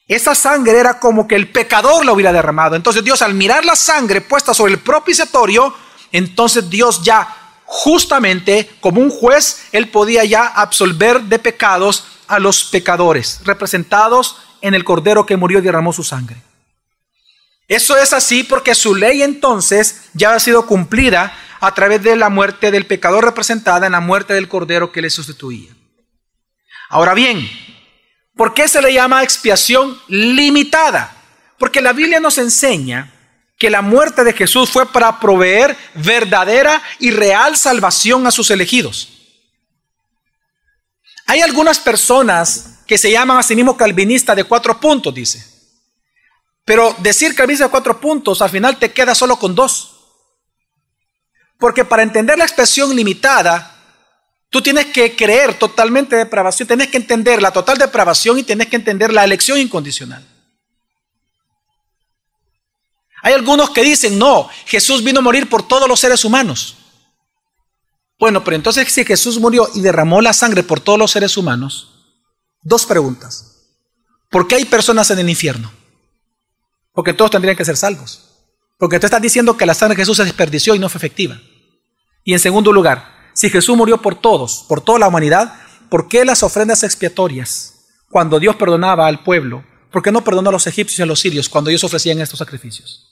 esa 0.08 0.34
sangre 0.34 0.80
era 0.80 1.00
como 1.00 1.28
que 1.28 1.36
el 1.36 1.50
pecador 1.50 2.06
la 2.06 2.14
hubiera 2.14 2.34
derramado. 2.34 2.76
Entonces 2.76 3.04
Dios 3.04 3.22
al 3.22 3.36
mirar 3.36 3.64
la 3.64 3.76
sangre 3.76 4.22
puesta 4.22 4.54
sobre 4.54 4.74
el 4.74 4.80
propiciatorio, 4.80 5.74
entonces 6.12 6.70
Dios 6.70 7.04
ya 7.04 7.39
justamente 7.72 8.68
como 8.82 9.00
un 9.00 9.12
juez, 9.12 9.68
él 9.72 9.90
podía 9.90 10.26
ya 10.26 10.48
absolver 10.48 11.22
de 11.22 11.38
pecados 11.38 12.04
a 12.28 12.40
los 12.40 12.64
pecadores, 12.64 13.42
representados 13.46 14.38
en 14.62 14.74
el 14.74 14.84
cordero 14.84 15.28
que 15.28 15.38
murió 15.38 15.60
y 15.60 15.62
derramó 15.62 15.94
su 15.94 16.04
sangre. 16.04 16.42
Eso 17.68 17.96
es 17.96 18.12
así 18.12 18.44
porque 18.44 18.74
su 18.74 18.96
ley 18.96 19.22
entonces 19.22 20.10
ya 20.14 20.34
ha 20.34 20.40
sido 20.40 20.66
cumplida 20.66 21.32
a 21.60 21.72
través 21.76 22.02
de 22.02 22.16
la 22.16 22.30
muerte 22.30 22.72
del 22.72 22.88
pecador 22.88 23.24
representada 23.24 23.86
en 23.86 23.92
la 23.92 24.00
muerte 24.00 24.34
del 24.34 24.48
cordero 24.48 24.92
que 24.92 25.04
le 25.04 25.12
sustituía. 25.12 25.70
Ahora 26.90 27.14
bien, 27.14 27.48
¿por 28.36 28.56
qué 28.56 28.68
se 28.68 28.82
le 28.82 28.92
llama 28.92 29.22
expiación 29.22 29.96
limitada? 30.08 31.16
Porque 31.60 31.82
la 31.82 31.94
Biblia 31.94 32.20
nos 32.20 32.40
enseña 32.40 33.14
que 33.60 33.70
la 33.70 33.82
muerte 33.82 34.24
de 34.24 34.32
Jesús 34.32 34.70
fue 34.70 34.86
para 34.86 35.20
proveer 35.20 35.78
verdadera 35.94 36.82
y 36.98 37.12
real 37.12 37.58
salvación 37.58 38.26
a 38.26 38.32
sus 38.32 38.50
elegidos. 38.52 39.10
Hay 41.26 41.42
algunas 41.42 41.78
personas 41.78 42.80
que 42.88 42.98
se 42.98 43.12
llaman 43.12 43.38
a 43.38 43.44
sí 43.44 43.56
mismos 43.56 43.76
calvinistas 43.76 44.36
de 44.36 44.46
cuatro 44.46 44.80
puntos, 44.80 45.14
dice. 45.14 45.46
Pero 46.64 46.96
decir 47.00 47.36
calvinista 47.36 47.66
de 47.66 47.72
cuatro 47.72 48.00
puntos, 48.00 48.42
al 48.42 48.50
final 48.50 48.80
te 48.80 48.94
queda 48.94 49.14
solo 49.14 49.38
con 49.38 49.54
dos. 49.54 49.98
Porque 51.58 51.84
para 51.84 52.02
entender 52.02 52.38
la 52.38 52.46
expresión 52.46 52.96
limitada, 52.96 53.76
tú 54.50 54.62
tienes 54.62 54.86
que 54.86 55.18
creer 55.18 55.60
totalmente 55.60 56.16
depravación, 56.16 56.66
tienes 56.66 56.88
que 56.88 56.98
entender 56.98 57.42
la 57.42 57.52
total 57.52 57.78
depravación 57.78 58.40
y 58.40 58.44
tienes 58.44 58.68
que 58.68 58.78
entender 58.78 59.12
la 59.12 59.26
elección 59.26 59.60
incondicional. 59.60 60.26
Hay 63.22 63.34
algunos 63.34 63.72
que 63.72 63.84
dicen, 63.84 64.18
no, 64.18 64.50
Jesús 64.66 65.04
vino 65.04 65.20
a 65.20 65.24
morir 65.24 65.50
por 65.50 65.68
todos 65.68 65.88
los 65.88 66.00
seres 66.00 66.24
humanos. 66.24 66.78
Bueno, 68.20 68.44
pero 68.44 68.56
entonces 68.56 68.92
si 68.92 69.06
Jesús 69.06 69.40
murió 69.40 69.70
y 69.74 69.82
derramó 69.82 70.22
la 70.22 70.34
sangre 70.34 70.64
por 70.64 70.80
todos 70.80 71.00
los 71.00 71.12
seres 71.12 71.38
humanos, 71.38 72.00
dos 72.62 72.86
preguntas. 72.86 73.50
¿Por 74.30 74.48
qué 74.48 74.56
hay 74.56 74.66
personas 74.66 75.10
en 75.12 75.20
el 75.20 75.30
infierno? 75.30 75.72
Porque 76.94 77.14
todos 77.14 77.32
tendrían 77.32 77.56
que 77.56 77.66
ser 77.66 77.78
salvos. 77.78 78.30
Porque 78.78 79.00
tú 79.00 79.08
estás 79.08 79.22
diciendo 79.22 79.58
que 79.58 79.66
la 79.66 79.74
sangre 79.74 79.96
de 79.96 80.02
Jesús 80.02 80.18
se 80.18 80.24
desperdició 80.26 80.76
y 80.76 80.80
no 80.80 80.90
fue 80.90 81.00
efectiva. 81.00 81.40
Y 82.24 82.34
en 82.34 82.40
segundo 82.40 82.72
lugar, 82.72 83.32
si 83.34 83.50
Jesús 83.50 83.76
murió 83.76 84.02
por 84.02 84.16
todos, 84.16 84.66
por 84.68 84.82
toda 84.82 85.00
la 85.00 85.08
humanidad, 85.08 85.54
¿por 85.90 86.08
qué 86.08 86.26
las 86.26 86.44
ofrendas 86.44 86.84
expiatorias, 86.84 87.88
cuando 88.10 88.40
Dios 88.40 88.56
perdonaba 88.58 89.08
al 89.08 89.24
pueblo, 89.24 89.64
por 89.92 90.04
qué 90.04 90.12
no 90.12 90.24
perdonó 90.24 90.50
a 90.50 90.54
los 90.54 90.68
egipcios 90.68 91.00
y 91.00 91.02
a 91.02 91.06
los 91.06 91.20
sirios 91.20 91.50
cuando 91.50 91.70
ellos 91.70 91.84
ofrecían 91.84 92.20
estos 92.20 92.40
sacrificios? 92.40 93.09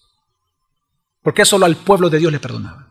¿Por 1.28 1.34
qué 1.34 1.44
solo 1.44 1.66
al 1.66 1.76
pueblo 1.76 2.10
de 2.10 2.20
Dios 2.20 2.32
le 2.32 2.40
perdonaba? 2.40 2.88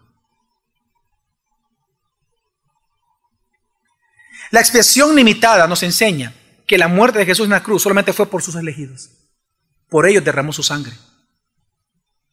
La 4.51 4.61
expiación 4.61 5.17
limitada 5.17 5.67
nos 5.67 5.83
enseña 5.83 6.35
que 6.67 6.77
la 6.77 6.87
muerte 6.87 7.19
de 7.19 7.25
Jesús 7.25 7.47
en 7.47 7.53
la 7.53 7.63
cruz 7.63 7.85
solamente 7.85 8.13
fue 8.13 8.27
por 8.27 8.43
sus 8.43 8.55
elegidos. 8.57 9.09
Por 9.89 10.07
ellos 10.07 10.23
derramó 10.23 10.53
su 10.53 10.63
sangre. 10.63 10.93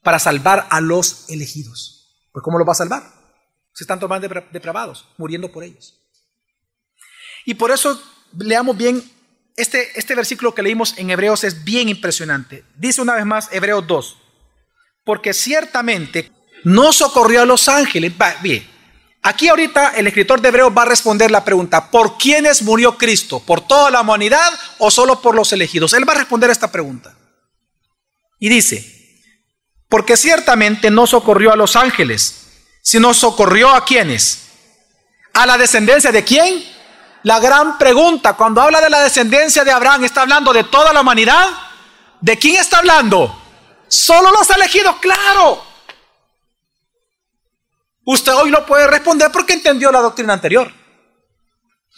Para 0.02 0.20
salvar 0.20 0.68
a 0.72 0.82
los 0.82 1.30
elegidos. 1.30 2.14
Pues 2.34 2.44
¿cómo 2.44 2.58
los 2.58 2.68
va 2.68 2.74
a 2.74 2.76
salvar? 2.76 3.04
Se 3.72 3.86
están 3.86 4.02
tomando 4.02 4.28
depravados, 4.52 5.08
muriendo 5.18 5.54
por 5.54 5.64
ellos. 5.64 6.04
Y 7.46 7.54
por 7.54 7.72
eso 7.72 7.98
leamos 8.38 8.76
bien, 8.76 9.02
este, 9.56 9.98
este 9.98 10.16
versículo 10.16 10.54
que 10.54 10.64
leímos 10.64 10.98
en 10.98 11.12
Hebreos 11.12 11.46
es 11.46 11.64
bien 11.64 11.88
impresionante. 11.88 12.66
Dice 12.76 13.02
una 13.02 13.16
vez 13.16 13.26
más 13.26 13.48
Hebreos 13.54 13.88
2, 13.88 14.23
porque 15.04 15.34
ciertamente 15.34 16.32
no 16.64 16.94
socorrió 16.94 17.42
a 17.42 17.46
los 17.46 17.68
ángeles. 17.68 18.14
bien, 18.42 18.68
aquí 19.22 19.48
ahorita 19.48 19.94
el 19.96 20.08
escritor 20.08 20.42
de 20.42 20.50
Hebreos 20.50 20.74
va 20.76 20.84
a 20.84 20.86
responder 20.86 21.32
la 21.32 21.44
pregunta, 21.44 21.92
¿por 21.92 22.18
quiénes 22.18 22.62
murió 22.62 22.98
Cristo? 22.98 23.40
¿Por 23.40 23.62
toda 23.62 23.92
la 23.92 24.02
humanidad 24.02 24.52
o 24.80 24.90
solo 24.90 25.22
por 25.22 25.36
los 25.36 25.52
elegidos? 25.54 25.94
Él 25.94 26.08
va 26.08 26.14
a 26.14 26.18
responder 26.18 26.50
esta 26.50 26.72
pregunta. 26.72 27.16
Y 28.40 28.50
dice, 28.50 29.20
porque 29.90 30.18
ciertamente 30.18 30.90
no 30.90 31.08
socorrió 31.08 31.54
a 31.54 31.56
los 31.56 31.76
ángeles, 31.76 32.44
sino 32.82 33.14
socorrió 33.14 33.70
a 33.70 33.86
quienes. 33.86 34.40
¿A 35.34 35.46
la 35.46 35.58
descendencia 35.58 36.12
de 36.12 36.24
quién? 36.24 36.64
La 37.24 37.40
gran 37.40 37.78
pregunta, 37.78 38.34
cuando 38.34 38.62
habla 38.62 38.82
de 38.82 38.90
la 38.90 39.02
descendencia 39.02 39.64
de 39.64 39.72
Abraham, 39.72 40.04
¿está 40.04 40.22
hablando 40.22 40.52
de 40.52 40.66
toda 40.66 40.92
la 40.92 41.02
humanidad? 41.02 41.48
¿De 42.20 42.38
quién 42.38 42.58
está 42.58 42.80
hablando? 42.80 43.43
Solo 43.94 44.32
los 44.32 44.50
elegidos, 44.50 44.96
claro. 44.96 45.64
Usted 48.06 48.34
hoy 48.34 48.50
lo 48.50 48.66
puede 48.66 48.88
responder 48.88 49.32
porque 49.32 49.54
entendió 49.54 49.92
la 49.92 50.00
doctrina 50.00 50.34
anterior. 50.34 50.74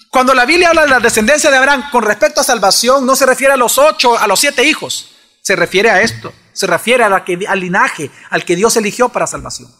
Cuando 0.09 0.33
la 0.33 0.43
Biblia 0.43 0.69
habla 0.69 0.81
de 0.83 0.89
la 0.89 0.99
descendencia 0.99 1.49
de 1.49 1.55
Abraham 1.55 1.89
con 1.91 2.03
respecto 2.03 2.41
a 2.41 2.43
salvación, 2.43 3.05
no 3.05 3.15
se 3.15 3.25
refiere 3.25 3.53
a 3.53 3.57
los 3.57 3.77
ocho, 3.77 4.17
a 4.17 4.27
los 4.27 4.41
siete 4.41 4.65
hijos. 4.65 5.15
Se 5.41 5.55
refiere 5.55 5.89
a 5.89 6.01
esto. 6.01 6.33
Se 6.51 6.67
refiere 6.67 7.05
a 7.05 7.23
que, 7.23 7.39
al 7.47 7.61
linaje 7.61 8.11
al 8.29 8.43
que 8.43 8.57
Dios 8.57 8.75
eligió 8.75 9.07
para 9.07 9.25
salvación. 9.25 9.73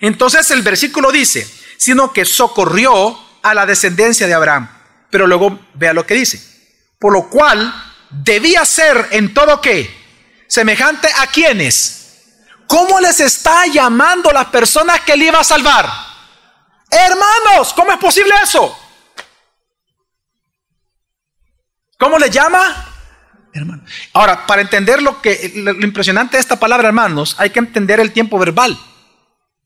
Entonces 0.00 0.50
el 0.50 0.62
versículo 0.62 1.12
dice, 1.12 1.48
sino 1.76 2.12
que 2.12 2.24
socorrió 2.24 3.16
a 3.42 3.54
la 3.54 3.64
descendencia 3.64 4.26
de 4.26 4.34
Abraham. 4.34 4.68
Pero 5.08 5.28
luego 5.28 5.56
vea 5.74 5.92
lo 5.92 6.04
que 6.04 6.14
dice. 6.14 6.42
Por 6.98 7.12
lo 7.12 7.30
cual 7.30 7.72
debía 8.10 8.64
ser 8.64 9.06
en 9.12 9.32
todo 9.32 9.60
que 9.60 10.03
semejante 10.46 11.08
a 11.18 11.26
quienes. 11.26 12.00
¿Cómo 12.66 13.00
les 13.00 13.20
está 13.20 13.66
llamando 13.66 14.30
las 14.30 14.46
personas 14.46 15.00
que 15.02 15.12
él 15.12 15.22
iba 15.22 15.38
a 15.38 15.44
salvar? 15.44 15.88
Hermanos, 16.90 17.72
¿cómo 17.74 17.92
es 17.92 17.98
posible 17.98 18.32
eso? 18.42 18.78
¿Cómo 21.98 22.18
le 22.18 22.30
llama? 22.30 22.92
Hermano. 23.52 23.84
Ahora, 24.12 24.46
para 24.46 24.62
entender 24.62 25.00
lo 25.00 25.22
que 25.22 25.52
lo 25.54 25.72
impresionante 25.72 26.36
de 26.36 26.40
esta 26.40 26.58
palabra, 26.58 26.88
hermanos, 26.88 27.36
hay 27.38 27.50
que 27.50 27.60
entender 27.60 28.00
el 28.00 28.12
tiempo 28.12 28.38
verbal. 28.38 28.78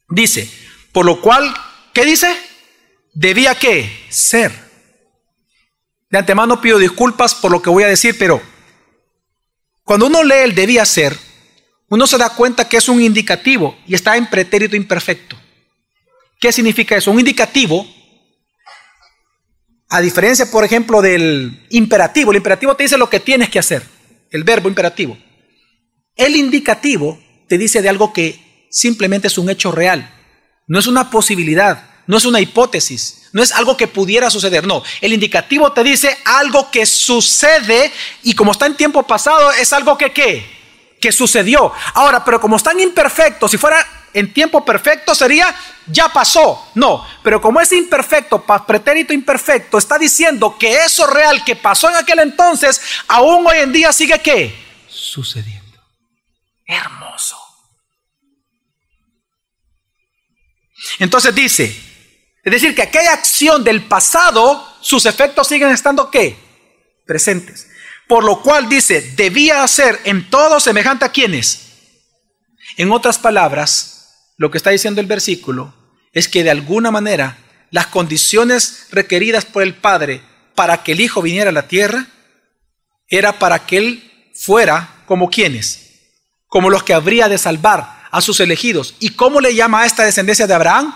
Dice, 0.08 0.50
por 0.92 1.06
lo 1.06 1.20
cual, 1.20 1.54
¿qué 1.92 2.04
dice? 2.04 2.34
Debía 3.14 3.54
que 3.54 4.06
ser. 4.10 4.52
De 6.10 6.18
antemano 6.18 6.60
pido 6.60 6.78
disculpas 6.78 7.34
por 7.34 7.50
lo 7.50 7.60
que 7.60 7.70
voy 7.70 7.84
a 7.84 7.88
decir, 7.88 8.16
pero 8.18 8.42
cuando 9.88 10.06
uno 10.06 10.22
lee 10.22 10.44
el 10.44 10.54
debía 10.54 10.84
ser, 10.84 11.16
uno 11.88 12.06
se 12.06 12.18
da 12.18 12.28
cuenta 12.28 12.68
que 12.68 12.76
es 12.76 12.90
un 12.90 13.00
indicativo 13.00 13.74
y 13.86 13.94
está 13.94 14.18
en 14.18 14.26
pretérito 14.26 14.76
imperfecto. 14.76 15.34
¿Qué 16.38 16.52
significa 16.52 16.94
eso? 16.94 17.10
Un 17.10 17.20
indicativo, 17.20 17.86
a 19.88 20.02
diferencia, 20.02 20.50
por 20.50 20.62
ejemplo, 20.62 21.00
del 21.00 21.66
imperativo. 21.70 22.32
El 22.32 22.36
imperativo 22.36 22.76
te 22.76 22.82
dice 22.82 22.98
lo 22.98 23.08
que 23.08 23.18
tienes 23.18 23.48
que 23.48 23.58
hacer, 23.58 23.82
el 24.30 24.44
verbo 24.44 24.68
imperativo. 24.68 25.16
El 26.16 26.36
indicativo 26.36 27.18
te 27.48 27.56
dice 27.56 27.80
de 27.80 27.88
algo 27.88 28.12
que 28.12 28.68
simplemente 28.70 29.28
es 29.28 29.38
un 29.38 29.48
hecho 29.48 29.72
real, 29.72 30.14
no 30.66 30.78
es 30.78 30.86
una 30.86 31.08
posibilidad, 31.08 31.87
no 32.08 32.16
es 32.16 32.24
una 32.24 32.40
hipótesis, 32.40 33.28
no 33.32 33.42
es 33.42 33.52
algo 33.52 33.76
que 33.76 33.86
pudiera 33.86 34.30
suceder, 34.30 34.66
no. 34.66 34.82
El 35.02 35.12
indicativo 35.12 35.72
te 35.72 35.84
dice 35.84 36.16
algo 36.24 36.70
que 36.70 36.86
sucede 36.86 37.92
y 38.22 38.34
como 38.34 38.52
está 38.52 38.64
en 38.64 38.78
tiempo 38.78 39.06
pasado 39.06 39.52
es 39.52 39.74
algo 39.74 39.96
que 39.98 40.10
qué? 40.10 40.58
Que 40.98 41.12
sucedió. 41.12 41.70
Ahora, 41.92 42.24
pero 42.24 42.40
como 42.40 42.56
están 42.56 42.80
imperfectos, 42.80 43.50
si 43.50 43.58
fuera 43.58 43.86
en 44.14 44.32
tiempo 44.32 44.64
perfecto 44.64 45.14
sería 45.14 45.54
ya 45.86 46.08
pasó. 46.08 46.70
No, 46.74 47.06
pero 47.22 47.42
como 47.42 47.60
es 47.60 47.72
imperfecto, 47.72 48.42
pretérito 48.66 49.12
imperfecto, 49.12 49.76
está 49.76 49.98
diciendo 49.98 50.56
que 50.58 50.84
eso 50.84 51.06
real 51.06 51.44
que 51.44 51.56
pasó 51.56 51.90
en 51.90 51.96
aquel 51.96 52.20
entonces, 52.20 52.80
aún 53.06 53.46
hoy 53.46 53.58
en 53.58 53.70
día 53.70 53.92
sigue 53.92 54.18
qué? 54.20 54.58
Sucediendo. 54.88 55.78
Hermoso. 56.64 57.36
Entonces 60.98 61.34
dice, 61.34 61.87
es 62.48 62.62
decir, 62.62 62.74
que 62.74 62.82
aquella 62.82 63.12
acción 63.12 63.62
del 63.64 63.84
pasado, 63.84 64.66
sus 64.80 65.06
efectos 65.06 65.48
siguen 65.48 65.70
estando 65.70 66.10
¿qué? 66.10 66.36
Presentes. 67.06 67.68
Por 68.06 68.24
lo 68.24 68.40
cual 68.40 68.68
dice, 68.68 69.12
debía 69.16 69.66
ser 69.68 70.00
en 70.04 70.30
todo 70.30 70.60
semejante 70.60 71.04
a 71.04 71.12
quienes. 71.12 71.68
En 72.76 72.90
otras 72.90 73.18
palabras, 73.18 74.32
lo 74.38 74.50
que 74.50 74.56
está 74.56 74.70
diciendo 74.70 75.00
el 75.00 75.06
versículo 75.06 75.74
es 76.12 76.28
que 76.28 76.42
de 76.42 76.50
alguna 76.50 76.90
manera 76.90 77.38
las 77.70 77.88
condiciones 77.88 78.86
requeridas 78.90 79.44
por 79.44 79.62
el 79.62 79.74
Padre 79.74 80.22
para 80.54 80.82
que 80.82 80.92
el 80.92 81.00
Hijo 81.00 81.20
viniera 81.20 81.50
a 81.50 81.52
la 81.52 81.68
tierra 81.68 82.06
era 83.08 83.38
para 83.38 83.66
que 83.66 83.76
Él 83.78 84.30
fuera 84.34 85.02
como 85.06 85.28
quienes, 85.28 86.14
como 86.46 86.70
los 86.70 86.82
que 86.82 86.94
habría 86.94 87.28
de 87.28 87.36
salvar 87.36 88.06
a 88.10 88.20
sus 88.20 88.40
elegidos. 88.40 88.94
¿Y 89.00 89.10
cómo 89.10 89.40
le 89.40 89.54
llama 89.54 89.82
a 89.82 89.86
esta 89.86 90.04
descendencia 90.04 90.46
de 90.46 90.54
Abraham? 90.54 90.94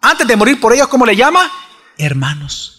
Antes 0.00 0.26
de 0.26 0.36
morir 0.36 0.60
por 0.60 0.72
ellos, 0.72 0.88
¿cómo 0.88 1.06
le 1.06 1.16
llama? 1.16 1.50
Hermanos. 1.96 2.78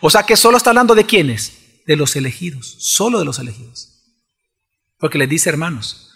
O 0.00 0.10
sea 0.10 0.22
que 0.24 0.36
solo 0.36 0.56
está 0.56 0.70
hablando 0.70 0.94
de 0.94 1.06
quiénes? 1.06 1.82
De 1.86 1.96
los 1.96 2.16
elegidos, 2.16 2.76
solo 2.78 3.18
de 3.18 3.24
los 3.24 3.38
elegidos. 3.38 3.88
Porque 4.98 5.18
les 5.18 5.28
dice 5.28 5.48
hermanos. 5.48 6.10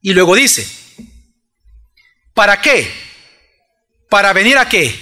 Y 0.00 0.12
luego 0.14 0.34
dice, 0.34 0.66
¿para 2.34 2.60
qué? 2.60 2.90
Para 4.08 4.32
venir 4.32 4.56
a 4.58 4.68
qué? 4.68 4.98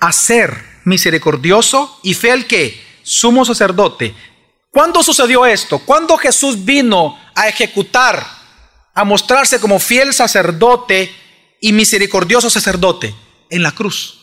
A 0.00 0.12
ser 0.12 0.80
misericordioso 0.84 2.00
y 2.02 2.14
fiel 2.14 2.46
que 2.46 2.82
sumo 3.02 3.44
sacerdote. 3.44 4.14
¿Cuándo 4.70 5.02
sucedió 5.02 5.46
esto? 5.46 5.78
¿Cuándo 5.78 6.16
Jesús 6.16 6.64
vino 6.64 7.18
a 7.34 7.48
ejecutar, 7.48 8.26
a 8.94 9.04
mostrarse 9.04 9.60
como 9.60 9.78
fiel 9.78 10.12
sacerdote 10.12 11.14
y 11.60 11.72
misericordioso 11.72 12.50
sacerdote? 12.50 13.14
En 13.50 13.62
la 13.62 13.72
cruz. 13.72 14.18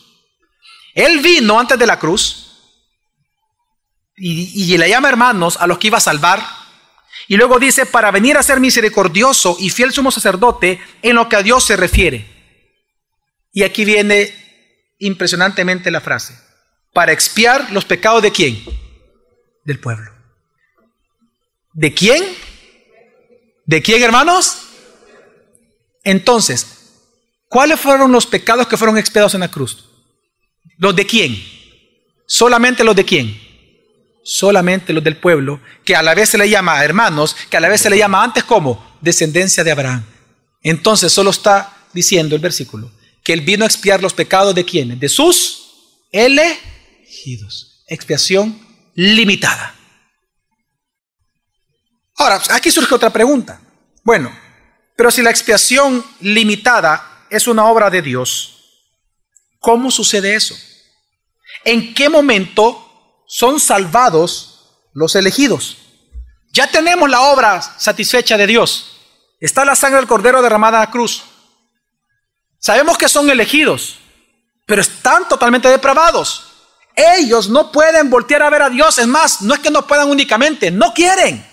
Él 0.94 1.20
vino 1.20 1.60
antes 1.60 1.78
de 1.78 1.86
la 1.86 1.98
cruz 1.98 2.46
y, 4.16 4.76
le 4.78 4.88
llama 4.88 5.08
hermanos 5.08 5.58
a 5.60 5.66
los 5.66 5.78
que 5.78 5.88
iba 5.88 5.98
a 5.98 6.00
salvar. 6.00 6.42
Y 7.28 7.36
luego 7.36 7.58
dice, 7.58 7.86
para 7.86 8.10
venir 8.10 8.36
a 8.36 8.42
ser 8.42 8.60
misericordioso 8.60 9.56
y 9.60 9.70
fiel 9.70 9.92
sumo 9.92 10.10
sacerdote 10.10 10.80
en 11.02 11.16
lo 11.16 11.28
que 11.28 11.36
a 11.36 11.42
Dios 11.42 11.64
se 11.64 11.76
refiere. 11.76 12.26
Y 13.52 13.62
aquí 13.62 13.84
viene 13.84 14.34
impresionantemente 14.98 15.90
la 15.90 16.00
frase, 16.00 16.38
para 16.92 17.12
expiar 17.12 17.70
los 17.72 17.84
pecados 17.84 18.22
de 18.22 18.32
quién? 18.32 18.64
Del 19.64 19.78
pueblo. 19.78 20.10
¿De 21.74 21.92
quién? 21.92 22.24
¿De 23.66 23.82
quién, 23.82 24.02
hermanos? 24.02 24.62
Entonces, 26.04 26.75
¿cuáles 27.48 27.80
fueron 27.80 28.12
los 28.12 28.26
pecados 28.26 28.66
que 28.66 28.76
fueron 28.76 28.98
expiados 28.98 29.34
en 29.34 29.40
la 29.40 29.50
cruz? 29.50 29.84
¿Los 30.78 30.94
de 30.94 31.06
quién? 31.06 31.42
Solamente 32.26 32.84
los 32.84 32.96
de 32.96 33.04
quién? 33.04 33.40
Solamente 34.24 34.92
los 34.92 35.04
del 35.04 35.16
pueblo, 35.16 35.60
que 35.84 35.94
a 35.94 36.02
la 36.02 36.14
vez 36.14 36.30
se 36.30 36.38
le 36.38 36.48
llama 36.48 36.82
hermanos, 36.84 37.36
que 37.48 37.56
a 37.56 37.60
la 37.60 37.68
vez 37.68 37.80
se 37.80 37.90
le 37.90 37.98
llama 37.98 38.22
antes 38.22 38.44
como 38.44 38.96
descendencia 39.00 39.62
de 39.62 39.70
Abraham. 39.70 40.04
Entonces 40.62 41.12
solo 41.12 41.30
está 41.30 41.76
diciendo 41.92 42.34
el 42.34 42.42
versículo 42.42 42.90
que 43.22 43.32
él 43.32 43.40
vino 43.40 43.64
a 43.64 43.66
expiar 43.66 44.00
los 44.00 44.14
pecados 44.14 44.54
de 44.54 44.64
quiénes? 44.64 45.00
De 45.00 45.08
sus 45.08 46.06
elegidos. 46.12 47.84
Expiación 47.88 48.56
limitada. 48.94 49.74
Ahora, 52.16 52.40
aquí 52.50 52.70
surge 52.70 52.94
otra 52.94 53.12
pregunta. 53.12 53.60
Bueno, 54.04 54.32
pero 54.96 55.10
si 55.10 55.22
la 55.22 55.30
expiación 55.30 56.04
limitada 56.20 57.15
es 57.30 57.46
una 57.46 57.66
obra 57.66 57.90
de 57.90 58.02
Dios, 58.02 58.56
¿Cómo 59.66 59.90
sucede 59.90 60.36
eso? 60.36 60.54
¿En 61.64 61.92
qué 61.92 62.08
momento 62.08 63.24
son 63.26 63.58
salvados 63.58 64.78
los 64.92 65.16
elegidos? 65.16 65.78
Ya 66.52 66.70
tenemos 66.70 67.10
la 67.10 67.22
obra 67.22 67.60
satisfecha 67.60 68.36
de 68.36 68.46
Dios. 68.46 68.96
Está 69.40 69.64
la 69.64 69.74
sangre 69.74 69.98
del 69.98 70.06
cordero 70.06 70.40
derramada 70.40 70.78
en 70.78 70.84
la 70.84 70.90
cruz. 70.92 71.24
Sabemos 72.60 72.96
que 72.96 73.08
son 73.08 73.28
elegidos, 73.28 73.98
pero 74.66 74.80
están 74.80 75.26
totalmente 75.28 75.68
depravados. 75.68 76.46
Ellos 76.94 77.48
no 77.48 77.72
pueden 77.72 78.08
voltear 78.08 78.44
a 78.44 78.50
ver 78.50 78.62
a 78.62 78.70
Dios. 78.70 78.98
Es 78.98 79.08
más, 79.08 79.42
no 79.42 79.52
es 79.52 79.58
que 79.58 79.70
no 79.72 79.84
puedan 79.84 80.08
únicamente, 80.08 80.70
no 80.70 80.94
quieren. 80.94 81.44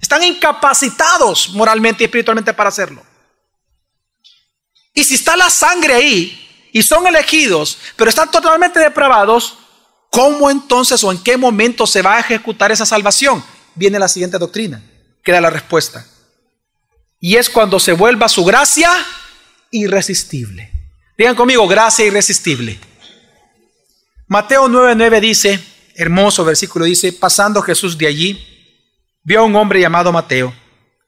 Están 0.00 0.24
incapacitados 0.24 1.50
moralmente 1.50 2.04
y 2.04 2.06
espiritualmente 2.06 2.54
para 2.54 2.70
hacerlo. 2.70 3.02
Y 5.00 5.04
si 5.04 5.14
está 5.14 5.34
la 5.34 5.48
sangre 5.48 5.94
ahí, 5.94 6.68
y 6.72 6.82
son 6.82 7.06
elegidos, 7.06 7.78
pero 7.96 8.10
están 8.10 8.30
totalmente 8.30 8.78
depravados, 8.80 9.56
¿cómo 10.10 10.50
entonces 10.50 11.02
o 11.02 11.10
en 11.10 11.16
qué 11.22 11.38
momento 11.38 11.86
se 11.86 12.02
va 12.02 12.16
a 12.16 12.20
ejecutar 12.20 12.70
esa 12.70 12.84
salvación? 12.84 13.42
Viene 13.74 13.98
la 13.98 14.08
siguiente 14.08 14.36
doctrina, 14.36 14.82
que 15.24 15.32
da 15.32 15.40
la 15.40 15.48
respuesta. 15.48 16.06
Y 17.18 17.36
es 17.36 17.48
cuando 17.48 17.80
se 17.80 17.94
vuelva 17.94 18.28
su 18.28 18.44
gracia 18.44 18.90
irresistible. 19.70 20.70
Digan 21.16 21.34
conmigo, 21.34 21.66
gracia 21.66 22.04
irresistible. 22.04 22.78
Mateo 24.26 24.68
9:9 24.68 25.18
dice, 25.20 25.64
hermoso 25.94 26.44
versículo, 26.44 26.84
dice, 26.84 27.14
pasando 27.14 27.62
Jesús 27.62 27.96
de 27.96 28.06
allí, 28.06 28.78
vio 29.22 29.40
a 29.40 29.44
un 29.44 29.56
hombre 29.56 29.80
llamado 29.80 30.12
Mateo, 30.12 30.52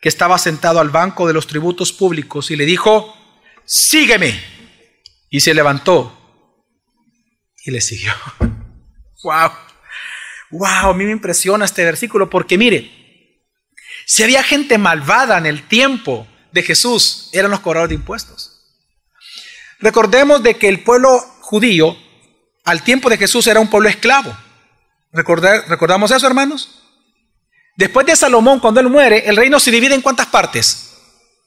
que 0.00 0.08
estaba 0.08 0.38
sentado 0.38 0.80
al 0.80 0.88
banco 0.88 1.26
de 1.26 1.34
los 1.34 1.46
tributos 1.46 1.92
públicos 1.92 2.50
y 2.50 2.56
le 2.56 2.64
dijo, 2.64 3.18
sígueme. 3.64 4.40
Y 5.30 5.40
se 5.40 5.54
levantó 5.54 6.18
y 7.64 7.70
le 7.70 7.80
siguió. 7.80 8.12
¡Wow! 9.22 9.50
¡Wow! 10.50 10.90
A 10.90 10.94
mí 10.94 11.04
me 11.04 11.12
impresiona 11.12 11.64
este 11.64 11.84
versículo 11.84 12.28
porque 12.28 12.58
mire, 12.58 12.90
si 14.06 14.22
había 14.22 14.42
gente 14.42 14.78
malvada 14.78 15.38
en 15.38 15.46
el 15.46 15.66
tiempo 15.66 16.26
de 16.52 16.62
Jesús, 16.62 17.30
eran 17.32 17.50
los 17.50 17.60
cobradores 17.60 17.90
de 17.90 17.94
impuestos. 17.94 18.52
Recordemos 19.80 20.42
de 20.42 20.54
que 20.54 20.68
el 20.68 20.82
pueblo 20.82 21.18
judío 21.40 21.96
al 22.64 22.82
tiempo 22.82 23.08
de 23.08 23.16
Jesús 23.16 23.46
era 23.46 23.60
un 23.60 23.70
pueblo 23.70 23.88
esclavo. 23.88 24.36
¿Recordamos 25.12 26.10
eso, 26.10 26.26
hermanos? 26.26 26.82
Después 27.76 28.06
de 28.06 28.16
Salomón, 28.16 28.60
cuando 28.60 28.80
él 28.80 28.88
muere, 28.88 29.28
el 29.28 29.36
reino 29.36 29.58
se 29.58 29.70
divide 29.70 29.94
en 29.94 30.02
cuántas 30.02 30.26
partes? 30.26 30.94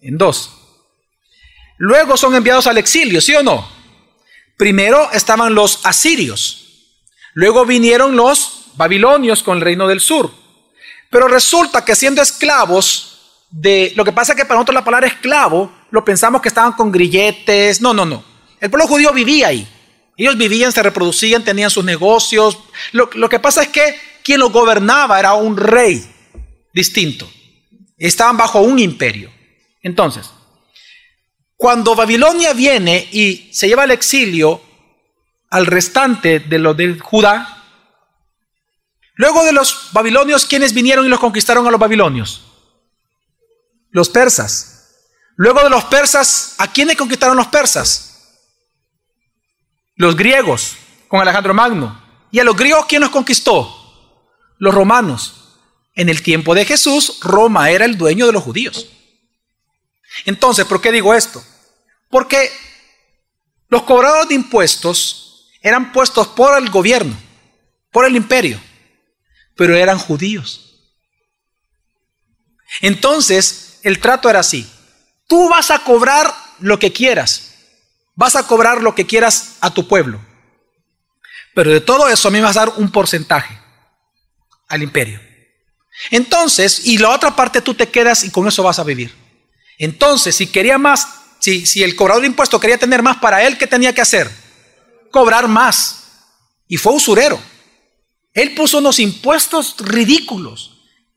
En 0.02 0.18
dos. 0.18 0.65
Luego 1.78 2.18
son 2.18 2.36
enviados 2.36 2.68
al 2.68 2.78
exilio, 2.78 3.22
¿sí 3.22 3.36
o 3.36 3.44
no? 3.44 3.68
Primero 4.58 5.10
estaban 5.12 5.54
los 5.54 5.86
asirios, 5.86 6.94
luego 7.34 7.66
vinieron 7.66 8.16
los 8.16 8.68
babilonios 8.76 9.44
con 9.44 9.58
el 9.58 9.64
reino 9.64 9.88
del 9.88 10.00
sur. 10.00 10.32
Pero 11.10 11.28
resulta 11.28 11.84
que 11.84 11.96
siendo 11.96 12.22
esclavos 12.22 13.46
de... 13.50 13.94
Lo 13.96 14.04
que 14.04 14.12
pasa 14.12 14.34
es 14.34 14.38
que 14.38 14.46
para 14.46 14.56
nosotros 14.56 14.76
la 14.76 14.84
palabra 14.84 15.08
esclavo 15.08 15.72
lo 15.92 16.04
pensamos 16.04 16.42
que 16.42 16.50
estaban 16.50 16.74
con 16.74 16.92
grilletes. 16.92 17.80
No, 17.82 17.94
no, 17.94 18.06
no. 18.06 18.24
El 18.60 18.70
pueblo 18.70 18.88
judío 18.88 19.14
vivía 19.14 19.48
ahí. 19.48 19.68
Ellos 20.18 20.38
vivían, 20.38 20.72
se 20.72 20.84
reproducían, 20.84 21.44
tenían 21.44 21.70
sus 21.70 21.84
negocios. 21.86 22.58
Lo, 22.92 23.10
lo 23.14 23.30
que 23.30 23.40
pasa 23.40 23.64
es 23.64 23.70
que 23.70 23.98
quien 24.24 24.40
los 24.40 24.52
gobernaba 24.52 25.20
era 25.20 25.34
un 25.34 25.56
rey 25.56 26.06
distinto. 26.74 27.30
Estaban 27.98 28.38
bajo 28.38 28.60
un 28.60 28.80
imperio. 28.80 29.32
Entonces, 29.82 30.32
cuando 31.58 31.96
Babilonia 31.96 32.54
viene 32.54 33.08
y 33.12 33.50
se 33.54 33.68
lleva 33.68 33.84
al 33.84 33.92
exilio 33.92 34.62
al 35.50 35.66
restante 35.66 36.40
de 36.40 36.60
lo 36.60 36.74
de 36.74 37.00
Judá, 37.00 37.64
luego 39.14 39.44
de 39.46 39.54
los 39.54 39.90
babilonios, 39.94 40.46
¿quiénes 40.46 40.74
vinieron 40.74 41.06
y 41.06 41.10
los 41.10 41.20
conquistaron 41.20 41.66
a 41.66 41.72
los 41.72 41.80
babilonios? 41.80 42.46
Los 43.92 44.10
persas. 44.10 44.72
Luego 45.38 45.64
de 45.64 45.70
los 45.70 45.86
persas, 45.86 46.56
¿a 46.58 46.72
quiénes 46.72 46.98
conquistaron 46.98 47.38
los 47.38 47.48
persas? 47.48 48.40
Los 49.96 50.16
griegos, 50.16 50.76
con 51.08 51.22
Alejandro 51.22 51.54
Magno. 51.54 52.02
¿Y 52.32 52.40
a 52.40 52.44
los 52.44 52.58
griegos 52.58 52.86
quién 52.88 53.02
los 53.02 53.12
conquistó? 53.12 53.74
Los 54.58 54.74
romanos. 54.74 55.58
En 55.94 56.10
el 56.10 56.22
tiempo 56.22 56.54
de 56.54 56.66
Jesús, 56.66 57.20
Roma 57.22 57.70
era 57.70 57.86
el 57.86 57.98
dueño 57.98 58.26
de 58.26 58.34
los 58.34 58.44
judíos. 58.44 58.90
Entonces, 60.24 60.66
¿por 60.66 60.82
qué 60.82 60.92
digo 60.92 61.14
esto? 61.14 61.44
Porque 62.10 62.50
los 63.68 63.84
cobradores 63.84 64.30
de 64.30 64.36
impuestos 64.36 65.50
eran 65.62 65.92
puestos 65.92 66.28
por 66.30 66.58
el 66.58 66.70
gobierno, 66.70 67.18
por 67.92 68.06
el 68.06 68.16
imperio, 68.16 68.60
pero 69.56 69.76
eran 69.76 70.00
judíos. 70.00 70.80
Entonces, 72.82 73.80
el 73.84 74.00
trato 74.00 74.30
era 74.30 74.40
así. 74.40 74.70
Tú 75.28 75.50
vas 75.50 75.72
a 75.72 75.80
cobrar 75.80 76.34
lo 76.60 76.80
que 76.80 76.94
quieras. 76.94 77.54
Vas 78.16 78.36
a 78.36 78.48
cobrar 78.48 78.82
lo 78.82 78.96
que 78.96 79.06
quieras 79.06 79.58
a 79.60 79.74
tu 79.74 79.88
pueblo. 79.88 80.20
Pero 81.54 81.72
de 81.72 81.82
todo 81.82 82.08
eso 82.08 82.28
a 82.28 82.32
mí 82.32 82.38
me 82.38 82.46
vas 82.46 82.58
a 82.58 82.66
dar 82.66 82.74
un 82.78 82.92
porcentaje 82.92 83.60
al 84.68 84.84
imperio. 84.84 85.20
Entonces, 86.12 86.86
y 86.86 86.98
la 86.98 87.10
otra 87.10 87.36
parte 87.36 87.62
tú 87.62 87.74
te 87.74 87.90
quedas 87.90 88.24
y 88.24 88.32
con 88.32 88.48
eso 88.48 88.64
vas 88.64 88.80
a 88.80 88.84
vivir. 88.84 89.25
Entonces, 89.78 90.36
si 90.36 90.48
quería 90.48 90.78
más, 90.78 91.08
si, 91.40 91.84
el 91.84 91.96
cobrador 91.96 92.22
de 92.22 92.28
impuestos 92.28 92.60
quería 92.60 92.78
tener 92.78 93.04
más 93.04 93.18
para 93.18 93.44
él, 93.44 93.58
¿qué 93.58 93.68
tenía 93.68 93.94
que 93.94 94.02
hacer? 94.02 94.30
Cobrar 95.12 95.48
más. 95.48 96.04
Y 96.68 96.78
fue 96.78 96.94
usurero. 96.94 97.40
Él 98.34 98.54
puso 98.54 98.80
unos 98.80 99.00
impuestos 99.00 99.76
ridículos. 99.80 100.72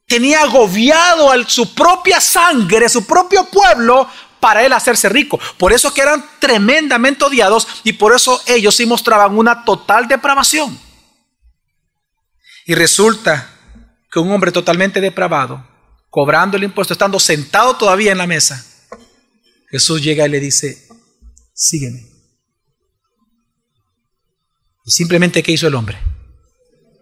Tenía 0.07 0.43
agobiado 0.43 1.31
a 1.31 1.49
su 1.49 1.75
propia 1.75 2.21
sangre, 2.21 2.89
su 2.89 3.07
propio 3.07 3.45
pueblo, 3.45 4.09
para 4.41 4.65
él 4.65 4.73
hacerse 4.73 5.09
rico. 5.09 5.39
Por 5.59 5.73
eso 5.73 5.93
que 5.93 6.01
eran 6.01 6.25
tremendamente 6.39 7.25
odiados 7.25 7.67
y 7.85 7.95
por 7.95 8.15
eso 8.15 8.41
ellos 8.47 8.75
sí 8.75 8.87
mostraban 8.87 9.37
una 9.37 9.65
total 9.65 10.09
depravación. 10.09 10.79
Y 12.67 12.75
resulta 12.75 13.51
que 14.11 14.19
un 14.19 14.31
hombre 14.31 14.53
totalmente 14.53 15.01
depravado 15.01 15.67
cobrando 16.11 16.57
el 16.57 16.65
impuesto, 16.65 16.95
estando 16.95 17.21
sentado 17.21 17.77
todavía 17.77 18.13
en 18.13 18.19
la 18.19 18.27
mesa, 18.27 18.65
Jesús 19.71 20.03
llega 20.03 20.27
y 20.27 20.31
le 20.31 20.41
dice, 20.41 20.89
sígueme. 21.53 22.07
Y 24.85 24.91
simplemente, 24.91 25.43
¿qué 25.43 25.53
hizo 25.53 25.67
el 25.67 25.75
hombre? 25.75 25.99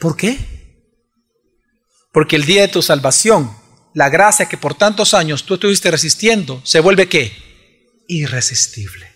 ¿Por 0.01 0.17
qué? 0.17 0.39
Porque 2.13 2.37
el 2.37 2.45
día 2.45 2.63
de 2.63 2.69
tu 2.69 2.83
salvación, 2.83 3.55
la 3.95 4.09
gracia 4.09 4.49
que 4.49 4.57
por 4.57 4.75
tantos 4.75 5.15
años 5.15 5.45
tú 5.45 5.55
estuviste 5.55 5.91
resistiendo, 5.91 6.61
se 6.65 6.81
vuelve 6.81 7.09
qué? 7.09 7.33
Irresistible. 8.09 9.15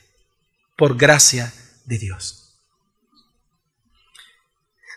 Por 0.76 0.96
gracia 0.96 1.52
de 1.84 1.98
Dios. 1.98 2.40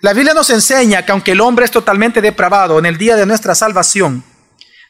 La 0.02 0.14
Biblia 0.14 0.34
nos 0.34 0.50
enseña 0.50 1.06
que 1.06 1.14
aunque 1.14 1.32
el 1.32 1.42
hombre 1.42 1.66
es 1.66 1.72
totalmente 1.72 2.22
depravado 2.22 2.78
en 2.78 2.86
el 2.86 2.98
día 2.98 3.16
de 3.16 3.26
nuestra 3.26 3.56
salvación, 3.56 4.24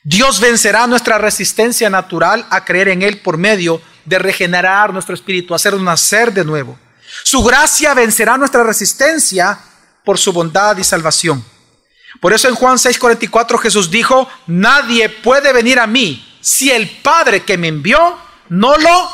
Dios 0.04 0.42
vencerá 0.42 0.86
nuestra 0.86 1.18
resistencia 1.18 1.90
natural 1.90 2.46
a 2.50 2.66
creer 2.66 2.90
en 2.90 3.02
Él 3.02 3.22
por 3.22 3.38
medio 3.38 3.82
de 4.04 4.20
regenerar 4.20 4.92
nuestro 4.92 5.16
espíritu, 5.16 5.56
hacernos 5.56 5.82
nacer 5.82 6.34
de 6.34 6.44
nuevo. 6.44 6.78
Su 7.24 7.42
gracia 7.42 7.94
vencerá 7.94 8.38
nuestra 8.38 8.64
resistencia 8.64 9.58
por 10.04 10.18
su 10.18 10.34
bondad 10.34 10.76
y 10.78 10.84
salvación. 10.84 11.44
Por 12.20 12.34
eso 12.34 12.50
en 12.50 12.56
Juan 12.56 12.78
6:44 12.78 13.58
Jesús 13.60 13.90
dijo, 13.90 14.30
nadie 14.48 15.08
puede 15.08 15.54
venir 15.54 15.80
a 15.80 15.88
mí 15.88 16.38
si 16.42 16.70
el 16.70 16.90
Padre 17.02 17.44
que 17.44 17.58
me 17.58 17.70
envió 17.70 18.18
no 18.50 18.78
lo 18.78 19.10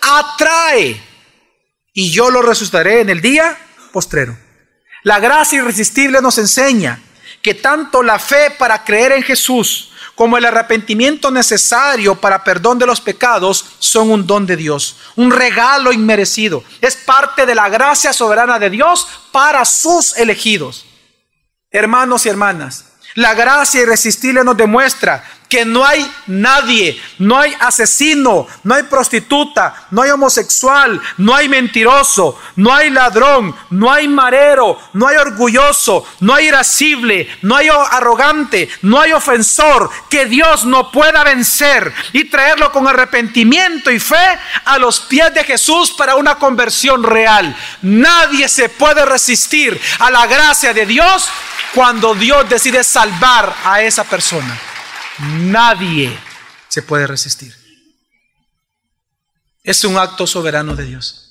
atrae 0.00 1.02
y 1.92 2.10
yo 2.12 2.30
lo 2.30 2.42
resucitaré 2.42 3.00
en 3.00 3.10
el 3.10 3.20
día 3.20 3.58
postrero. 3.92 4.38
La 5.02 5.18
gracia 5.18 5.58
irresistible 5.58 6.20
nos 6.20 6.38
enseña 6.38 7.00
que 7.42 7.54
tanto 7.54 8.02
la 8.02 8.18
fe 8.20 8.52
para 8.56 8.84
creer 8.84 9.12
en 9.12 9.22
Jesús 9.22 9.92
como 10.18 10.36
el 10.36 10.44
arrepentimiento 10.44 11.30
necesario 11.30 12.16
para 12.16 12.42
perdón 12.42 12.76
de 12.76 12.86
los 12.86 13.00
pecados 13.00 13.64
son 13.78 14.10
un 14.10 14.26
don 14.26 14.46
de 14.46 14.56
Dios, 14.56 14.96
un 15.14 15.30
regalo 15.30 15.92
inmerecido. 15.92 16.64
Es 16.80 16.96
parte 16.96 17.46
de 17.46 17.54
la 17.54 17.68
gracia 17.68 18.12
soberana 18.12 18.58
de 18.58 18.68
Dios 18.68 19.06
para 19.30 19.64
sus 19.64 20.16
elegidos. 20.16 20.84
Hermanos 21.70 22.26
y 22.26 22.30
hermanas, 22.30 22.86
la 23.14 23.34
gracia 23.34 23.82
irresistible 23.82 24.42
nos 24.42 24.56
demuestra 24.56 25.22
que 25.48 25.64
no 25.64 25.84
hay 25.84 26.10
nadie, 26.26 27.00
no 27.18 27.38
hay 27.38 27.54
asesino, 27.58 28.46
no 28.64 28.74
hay 28.74 28.82
prostituta, 28.84 29.86
no 29.90 30.02
hay 30.02 30.10
homosexual, 30.10 31.00
no 31.16 31.34
hay 31.34 31.48
mentiroso, 31.48 32.38
no 32.56 32.72
hay 32.74 32.90
ladrón, 32.90 33.54
no 33.70 33.90
hay 33.92 34.08
marero, 34.08 34.78
no 34.92 35.08
hay 35.08 35.16
orgulloso, 35.16 36.06
no 36.20 36.34
hay 36.34 36.48
irascible, 36.48 37.28
no 37.42 37.56
hay 37.56 37.68
arrogante, 37.68 38.68
no 38.82 39.00
hay 39.00 39.12
ofensor 39.12 39.90
que 40.10 40.26
Dios 40.26 40.64
no 40.64 40.90
pueda 40.90 41.24
vencer 41.24 41.92
y 42.12 42.24
traerlo 42.24 42.70
con 42.72 42.86
arrepentimiento 42.86 43.90
y 43.90 43.98
fe 43.98 44.38
a 44.64 44.78
los 44.78 45.00
pies 45.00 45.32
de 45.34 45.44
Jesús 45.44 45.92
para 45.92 46.16
una 46.16 46.36
conversión 46.36 47.02
real. 47.02 47.56
Nadie 47.82 48.48
se 48.48 48.68
puede 48.68 49.04
resistir 49.04 49.80
a 49.98 50.10
la 50.10 50.26
gracia 50.26 50.74
de 50.74 50.86
Dios 50.86 51.28
cuando 51.74 52.14
Dios 52.14 52.48
decide 52.48 52.82
salvar 52.84 53.54
a 53.64 53.82
esa 53.82 54.04
persona. 54.04 54.67
Nadie 55.18 56.16
se 56.68 56.82
puede 56.82 57.06
resistir. 57.06 57.54
Es 59.62 59.84
un 59.84 59.96
acto 59.98 60.26
soberano 60.26 60.76
de 60.76 60.84
Dios. 60.84 61.28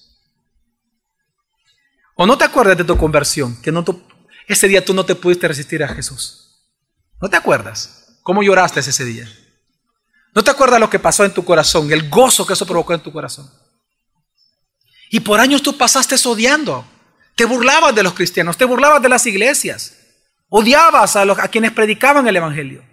¿O 2.16 2.26
no 2.26 2.38
te 2.38 2.44
acuerdas 2.44 2.78
de 2.78 2.84
tu 2.84 2.98
conversión? 2.98 3.62
Que 3.62 3.74
ese 4.48 4.68
día 4.68 4.84
tú 4.84 4.94
no 4.94 5.06
te 5.06 5.16
pudiste 5.16 5.48
resistir 5.48 5.84
a 5.84 5.88
Jesús. 5.88 6.48
¿No 7.22 7.30
te 7.30 7.38
acuerdas? 7.38 8.20
¿Cómo 8.24 8.44
lloraste 8.44 8.80
ese 8.80 9.06
día? 9.06 9.28
¿No 10.34 10.44
te 10.44 10.52
acuerdas 10.52 10.80
lo 10.80 10.90
que 10.90 11.00
pasó 11.00 11.26
en 11.26 11.34
tu 11.34 11.46
corazón? 11.46 11.92
El 11.92 12.10
gozo 12.10 12.46
que 12.46 12.54
eso 12.54 12.66
provocó 12.66 12.94
en 12.94 13.02
tu 13.02 13.12
corazón. 13.12 13.50
Y 15.10 15.22
por 15.22 15.40
años 15.40 15.62
tú 15.62 15.78
pasaste 15.78 16.16
odiando. 16.28 16.86
Te 17.36 17.46
burlabas 17.46 17.96
de 17.96 18.04
los 18.04 18.14
cristianos, 18.14 18.58
te 18.58 18.66
burlabas 18.66 19.02
de 19.02 19.10
las 19.10 19.26
iglesias. 19.26 19.96
Odiabas 20.50 21.16
a, 21.16 21.26
los, 21.26 21.40
a 21.40 21.48
quienes 21.48 21.72
predicaban 21.72 22.28
el 22.28 22.36
Evangelio. 22.36 22.84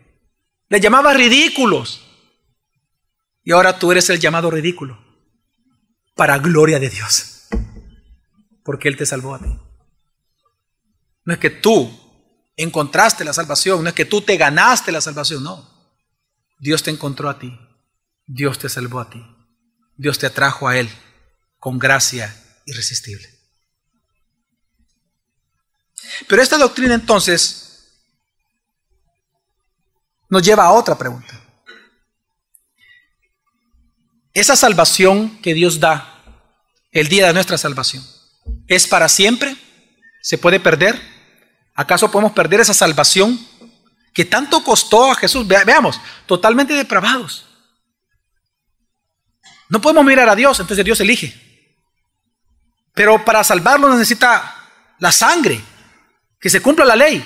Le 0.75 0.81
llamabas 0.81 1.17
ridículos. 1.17 2.01
Y 3.45 3.53
ahora 3.53 3.79
tú 3.79 3.93
eres 3.93 4.11
el 4.11 4.19
llamado 4.19 4.51
ridículo. 4.51 4.99
Para 6.17 6.39
gloria 6.39 6.81
de 6.81 6.91
Dios. 6.91 7.47
Porque 8.65 8.89
Él 8.89 8.97
te 8.97 9.07
salvó 9.07 9.37
a 9.37 9.39
ti. 9.39 9.57
No 11.27 11.33
es 11.33 11.39
que 11.39 11.51
tú 11.51 11.97
encontraste 12.57 13.25
la 13.25 13.33
salvación, 13.33 13.85
no 13.85 13.89
es 13.91 13.95
que 13.95 14.05
tú 14.05 14.23
te 14.23 14.37
ganaste 14.37 14.91
la 14.91 15.01
salvación, 15.01 15.45
no. 15.45 15.65
Dios 16.59 16.83
te 16.83 16.91
encontró 16.91 17.31
a 17.31 17.39
ti. 17.39 17.57
Dios 18.27 18.59
te 18.59 18.69
salvó 18.69 18.99
a 18.99 19.09
ti. 19.09 19.25
Dios 19.97 20.19
te 20.19 20.27
atrajo 20.27 20.67
a 20.67 20.77
Él 20.77 20.91
con 21.61 21.79
gracia 21.79 22.35
irresistible. 22.67 23.29
Pero 26.27 26.43
esta 26.43 26.59
doctrina 26.59 26.95
entonces 26.95 27.64
nos 30.35 30.43
lleva 30.43 30.65
a 30.65 30.73
otra 30.73 30.99
pregunta. 30.99 31.41
Esa 34.33 34.57
salvación 34.57 35.39
que 35.41 35.55
Dios 35.55 35.79
da 35.79 36.25
el 36.91 37.07
día 37.07 37.29
de 37.29 37.33
nuestra 37.33 37.57
salvación, 37.57 38.05
¿es 38.67 38.89
para 38.89 39.09
siempre? 39.09 39.57
¿Se 40.23 40.37
puede 40.37 40.59
perder? 40.59 41.01
¿Acaso 41.77 42.11
podemos 42.11 42.33
perder 42.33 42.59
esa 42.59 42.75
salvación 42.75 43.39
que 44.13 44.25
tanto 44.25 44.65
costó 44.65 45.13
a 45.13 45.15
Jesús? 45.15 45.47
veamos, 45.47 46.01
totalmente 46.27 46.75
depravados. 46.75 47.47
No 49.69 49.81
podemos 49.81 50.05
mirar 50.05 50.29
a 50.29 50.35
Dios, 50.35 50.59
entonces 50.59 50.85
Dios 50.85 50.99
elige. 50.99 51.33
Pero 52.93 53.25
para 53.25 53.45
salvarlo 53.45 53.89
necesita 53.89 54.53
la 54.99 55.13
sangre, 55.13 55.63
que 56.41 56.51
se 56.51 56.61
cumpla 56.61 56.85
la 56.85 56.97
ley. 56.97 57.25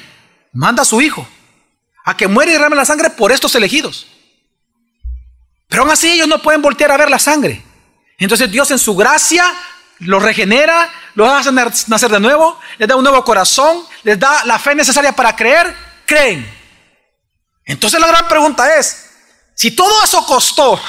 Manda 0.53 0.83
a 0.83 0.85
su 0.85 1.01
Hijo 1.01 1.27
a 2.09 2.17
que 2.17 2.27
muere 2.27 2.53
y 2.53 2.55
derrame 2.55 2.75
la 2.75 2.87
sangre 2.87 3.11
por 3.11 3.33
estos 3.33 3.55
elegidos. 3.55 4.07
Pero 5.69 5.83
aún 5.83 5.91
así 5.91 6.11
ellos 6.11 6.27
no 6.27 6.41
pueden 6.41 6.63
voltear 6.63 6.91
a 6.91 6.97
ver 6.97 7.11
la 7.11 7.19
sangre. 7.19 7.63
Entonces 8.17 8.51
Dios 8.51 8.71
en 8.71 8.79
su 8.79 8.97
gracia 8.97 9.45
los 9.99 10.23
regenera, 10.23 10.91
los 11.15 11.29
hace 11.29 11.53
nacer 11.53 12.11
de 12.11 12.19
nuevo, 12.19 12.59
les 12.79 12.89
da 12.89 12.97
un 12.97 13.03
nuevo 13.03 13.23
corazón, 13.23 13.85
les 14.05 14.19
da 14.19 14.43
la 14.47 14.59
fe 14.59 14.75
necesaria 14.75 15.13
para 15.13 15.37
creer, 15.37 15.77
creen. 16.07 16.51
Entonces 17.67 18.01
la 18.01 18.07
gran 18.07 18.27
pregunta 18.27 18.79
es, 18.79 19.11
si 19.55 19.73
todo 19.73 20.03
eso 20.03 20.25
costó, 20.25 20.81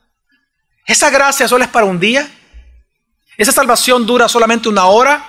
¿esa 0.86 1.10
gracia 1.10 1.46
solo 1.48 1.64
es 1.64 1.70
para 1.70 1.84
un 1.84 2.00
día? 2.00 2.30
¿Esa 3.36 3.52
salvación 3.52 4.06
dura 4.06 4.26
solamente 4.26 4.70
una 4.70 4.86
hora? 4.86 5.22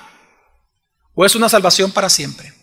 ¿O 1.14 1.26
es 1.26 1.36
una 1.36 1.50
salvación 1.50 1.92
para 1.92 2.10
siempre? 2.10 2.57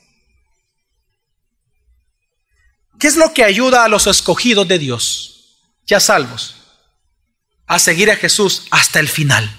¿Qué 3.04 3.08
es 3.08 3.16
lo 3.16 3.34
que 3.34 3.44
ayuda 3.44 3.84
a 3.84 3.88
los 3.88 4.06
escogidos 4.06 4.66
de 4.66 4.78
Dios, 4.78 5.58
ya 5.86 6.00
salvos, 6.00 6.54
a 7.66 7.78
seguir 7.78 8.10
a 8.10 8.16
Jesús 8.16 8.62
hasta 8.70 8.98
el 8.98 9.10
final? 9.10 9.54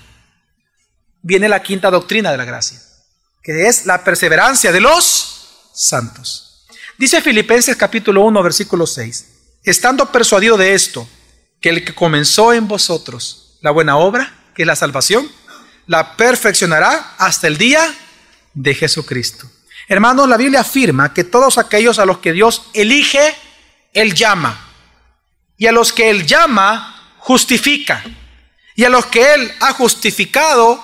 Viene 1.21 1.47
la 1.47 1.61
quinta 1.61 1.91
doctrina 1.91 2.31
de 2.31 2.37
la 2.37 2.45
gracia, 2.45 2.81
que 3.43 3.67
es 3.67 3.85
la 3.85 4.03
perseverancia 4.03 4.71
de 4.71 4.81
los 4.81 5.69
santos. 5.75 6.65
Dice 6.97 7.21
Filipenses 7.21 7.75
capítulo 7.75 8.23
1, 8.23 8.41
versículo 8.41 8.87
6, 8.87 9.27
estando 9.63 10.11
persuadido 10.11 10.57
de 10.57 10.73
esto, 10.73 11.07
que 11.61 11.69
el 11.69 11.85
que 11.85 11.93
comenzó 11.93 12.51
en 12.51 12.67
vosotros 12.67 13.59
la 13.61 13.69
buena 13.69 13.97
obra, 13.97 14.33
que 14.55 14.63
es 14.63 14.67
la 14.67 14.75
salvación, 14.75 15.31
la 15.85 16.17
perfeccionará 16.17 17.13
hasta 17.19 17.45
el 17.45 17.59
día 17.59 17.93
de 18.55 18.73
Jesucristo. 18.73 19.47
Hermanos, 19.87 20.27
la 20.27 20.37
Biblia 20.37 20.61
afirma 20.61 21.13
que 21.13 21.23
todos 21.23 21.57
aquellos 21.57 21.99
a 21.99 22.05
los 22.05 22.17
que 22.17 22.33
Dios 22.33 22.69
elige, 22.73 23.35
Él 23.93 24.13
llama. 24.13 24.59
Y 25.57 25.67
a 25.67 25.71
los 25.71 25.93
que 25.93 26.09
Él 26.09 26.25
llama, 26.25 27.15
justifica. 27.19 28.03
Y 28.75 28.83
a 28.83 28.89
los 28.89 29.05
que 29.05 29.33
Él 29.33 29.51
ha 29.61 29.73
justificado, 29.73 30.83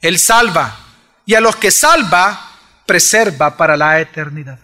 Él 0.00 0.18
salva. 0.18 0.78
Y 1.26 1.34
a 1.34 1.40
los 1.40 1.56
que 1.56 1.70
salva, 1.70 2.50
preserva 2.86 3.56
para 3.56 3.76
la 3.76 4.00
eternidad. 4.00 4.58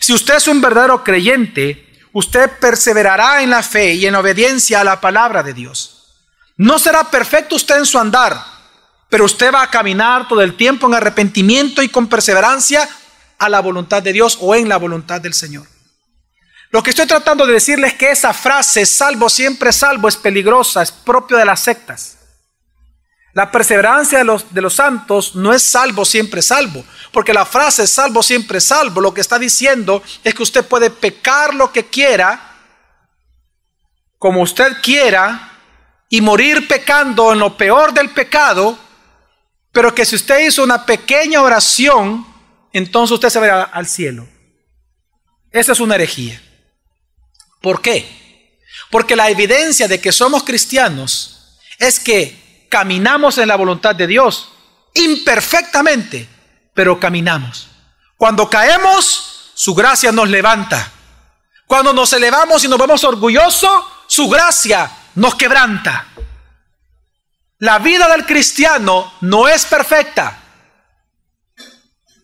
Si 0.00 0.12
usted 0.12 0.36
es 0.36 0.48
un 0.48 0.60
verdadero 0.60 1.04
creyente, 1.04 1.92
usted 2.12 2.50
perseverará 2.58 3.42
en 3.42 3.50
la 3.50 3.62
fe 3.62 3.94
y 3.94 4.06
en 4.06 4.14
obediencia 4.14 4.80
a 4.80 4.84
la 4.84 5.00
palabra 5.00 5.42
de 5.42 5.54
Dios. 5.54 5.94
No 6.56 6.78
será 6.78 7.10
perfecto 7.10 7.56
usted 7.56 7.78
en 7.78 7.86
su 7.86 7.98
andar, 7.98 8.53
pero 9.14 9.26
usted 9.26 9.54
va 9.54 9.62
a 9.62 9.70
caminar 9.70 10.26
todo 10.26 10.42
el 10.42 10.56
tiempo 10.56 10.88
en 10.88 10.94
arrepentimiento 10.94 11.84
y 11.84 11.88
con 11.88 12.08
perseverancia 12.08 12.88
a 13.38 13.48
la 13.48 13.60
voluntad 13.60 14.02
de 14.02 14.12
Dios 14.12 14.36
o 14.40 14.56
en 14.56 14.68
la 14.68 14.76
voluntad 14.76 15.20
del 15.20 15.34
Señor. 15.34 15.68
Lo 16.70 16.82
que 16.82 16.90
estoy 16.90 17.06
tratando 17.06 17.46
de 17.46 17.52
decirles 17.52 17.92
es 17.92 17.96
que 17.96 18.10
esa 18.10 18.34
frase, 18.34 18.84
salvo 18.84 19.28
siempre 19.28 19.72
salvo, 19.72 20.08
es 20.08 20.16
peligrosa, 20.16 20.82
es 20.82 20.90
propio 20.90 21.36
de 21.36 21.44
las 21.44 21.60
sectas. 21.60 22.16
La 23.34 23.52
perseverancia 23.52 24.18
de 24.18 24.24
los, 24.24 24.52
de 24.52 24.60
los 24.60 24.74
santos 24.74 25.36
no 25.36 25.54
es 25.54 25.62
salvo 25.62 26.04
siempre 26.04 26.42
salvo, 26.42 26.84
porque 27.12 27.32
la 27.32 27.46
frase 27.46 27.86
salvo 27.86 28.20
siempre 28.20 28.60
salvo 28.60 29.00
lo 29.00 29.14
que 29.14 29.20
está 29.20 29.38
diciendo 29.38 30.02
es 30.24 30.34
que 30.34 30.42
usted 30.42 30.66
puede 30.66 30.90
pecar 30.90 31.54
lo 31.54 31.70
que 31.70 31.86
quiera, 31.86 32.56
como 34.18 34.42
usted 34.42 34.78
quiera, 34.82 35.52
y 36.08 36.20
morir 36.20 36.66
pecando 36.66 37.32
en 37.32 37.38
lo 37.38 37.56
peor 37.56 37.94
del 37.94 38.10
pecado, 38.10 38.76
pero 39.74 39.94
que 39.94 40.06
si 40.06 40.16
usted 40.16 40.46
hizo 40.46 40.64
una 40.64 40.86
pequeña 40.86 41.42
oración 41.42 42.32
entonces 42.74 43.14
usted 43.14 43.30
se 43.30 43.40
verá 43.40 43.62
al 43.62 43.86
cielo. 43.86 44.26
Esa 45.52 45.72
es 45.72 45.80
una 45.80 45.94
herejía. 45.94 46.42
¿Por 47.62 47.80
qué? 47.80 48.58
Porque 48.90 49.14
la 49.14 49.30
evidencia 49.30 49.86
de 49.86 50.00
que 50.00 50.10
somos 50.10 50.42
cristianos 50.42 51.56
es 51.78 52.00
que 52.00 52.66
caminamos 52.68 53.38
en 53.38 53.46
la 53.46 53.56
voluntad 53.56 53.94
de 53.94 54.08
Dios 54.08 54.50
imperfectamente, 54.92 56.28
pero 56.74 56.98
caminamos. 56.98 57.68
Cuando 58.16 58.50
caemos, 58.50 59.52
su 59.54 59.72
gracia 59.72 60.10
nos 60.10 60.28
levanta. 60.28 60.92
Cuando 61.68 61.92
nos 61.92 62.12
elevamos 62.12 62.64
y 62.64 62.68
nos 62.68 62.78
vemos 62.78 63.04
orgullosos, 63.04 63.84
su 64.08 64.28
gracia 64.28 64.90
nos 65.14 65.36
quebranta. 65.36 66.08
La 67.58 67.78
vida 67.78 68.08
del 68.08 68.26
cristiano 68.26 69.12
no 69.20 69.48
es 69.48 69.64
perfecta. 69.64 70.40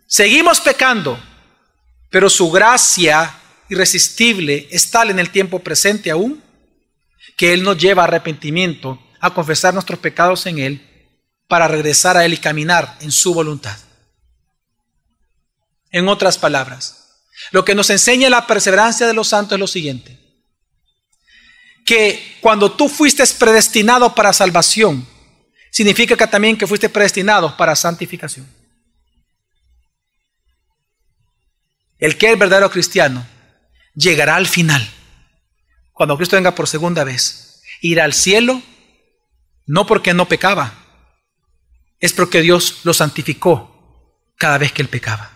Seguimos 0.07 0.61
pecando, 0.61 1.19
pero 2.11 2.29
su 2.29 2.51
gracia 2.51 3.39
irresistible 3.69 4.69
es 4.71 4.91
tal 4.91 5.11
en 5.11 5.21
el 5.21 5.31
tiempo 5.31 5.61
presente 5.61 6.11
aún 6.11 6.43
que 7.37 7.53
Él 7.53 7.63
nos 7.63 7.79
lleva 7.79 8.03
a 8.03 8.07
arrepentimiento, 8.07 9.01
a 9.21 9.33
confesar 9.33 9.73
nuestros 9.73 10.01
pecados 10.01 10.47
en 10.47 10.59
Él, 10.59 11.13
para 11.47 11.69
regresar 11.69 12.17
a 12.17 12.25
Él 12.25 12.35
y 12.35 12.39
caminar 12.39 12.99
en 13.01 13.13
su 13.13 13.33
voluntad. 13.33 13.79
En 15.93 16.09
otras 16.09 16.39
palabras, 16.39 17.23
lo 17.53 17.65
que 17.65 17.75
nos 17.75 17.91
enseña 17.91 18.29
la 18.31 18.47
perseverancia 18.47 19.07
de 19.07 19.15
los 19.15 19.29
santos 19.29 19.57
es 19.57 19.61
lo 19.61 19.67
siguiente, 19.67 20.19
que 21.87 22.37
cuando 22.41 22.73
tú 22.73 22.89
fuiste 22.89 23.25
predestinado 23.39 24.15
para 24.15 24.33
salvación, 24.33 25.07
significa 25.71 26.17
que 26.17 26.27
también 26.27 26.57
que 26.57 26.67
fuiste 26.67 26.89
predestinado 26.89 27.57
para 27.57 27.77
santificación. 27.77 28.47
El 31.99 32.17
que 32.17 32.33
es 32.33 32.39
verdadero 32.39 32.71
cristiano 32.71 33.27
llegará 33.95 34.37
al 34.37 34.47
final, 34.47 34.89
cuando 35.93 36.17
Cristo 36.17 36.37
venga 36.37 36.55
por 36.55 36.67
segunda 36.67 37.05
vez, 37.05 37.63
irá 37.83 38.05
al 38.05 38.15
cielo, 38.15 38.63
no 39.67 39.87
porque 39.87 40.15
no 40.15 40.27
pecaba, 40.27 40.75
es 42.01 42.13
porque 42.15 42.41
Dios 42.41 42.81
lo 42.85 42.95
santificó 42.95 44.17
cada 44.37 44.57
vez 44.57 44.73
que 44.73 44.83
él 44.83 44.89
pecaba. 44.89 45.31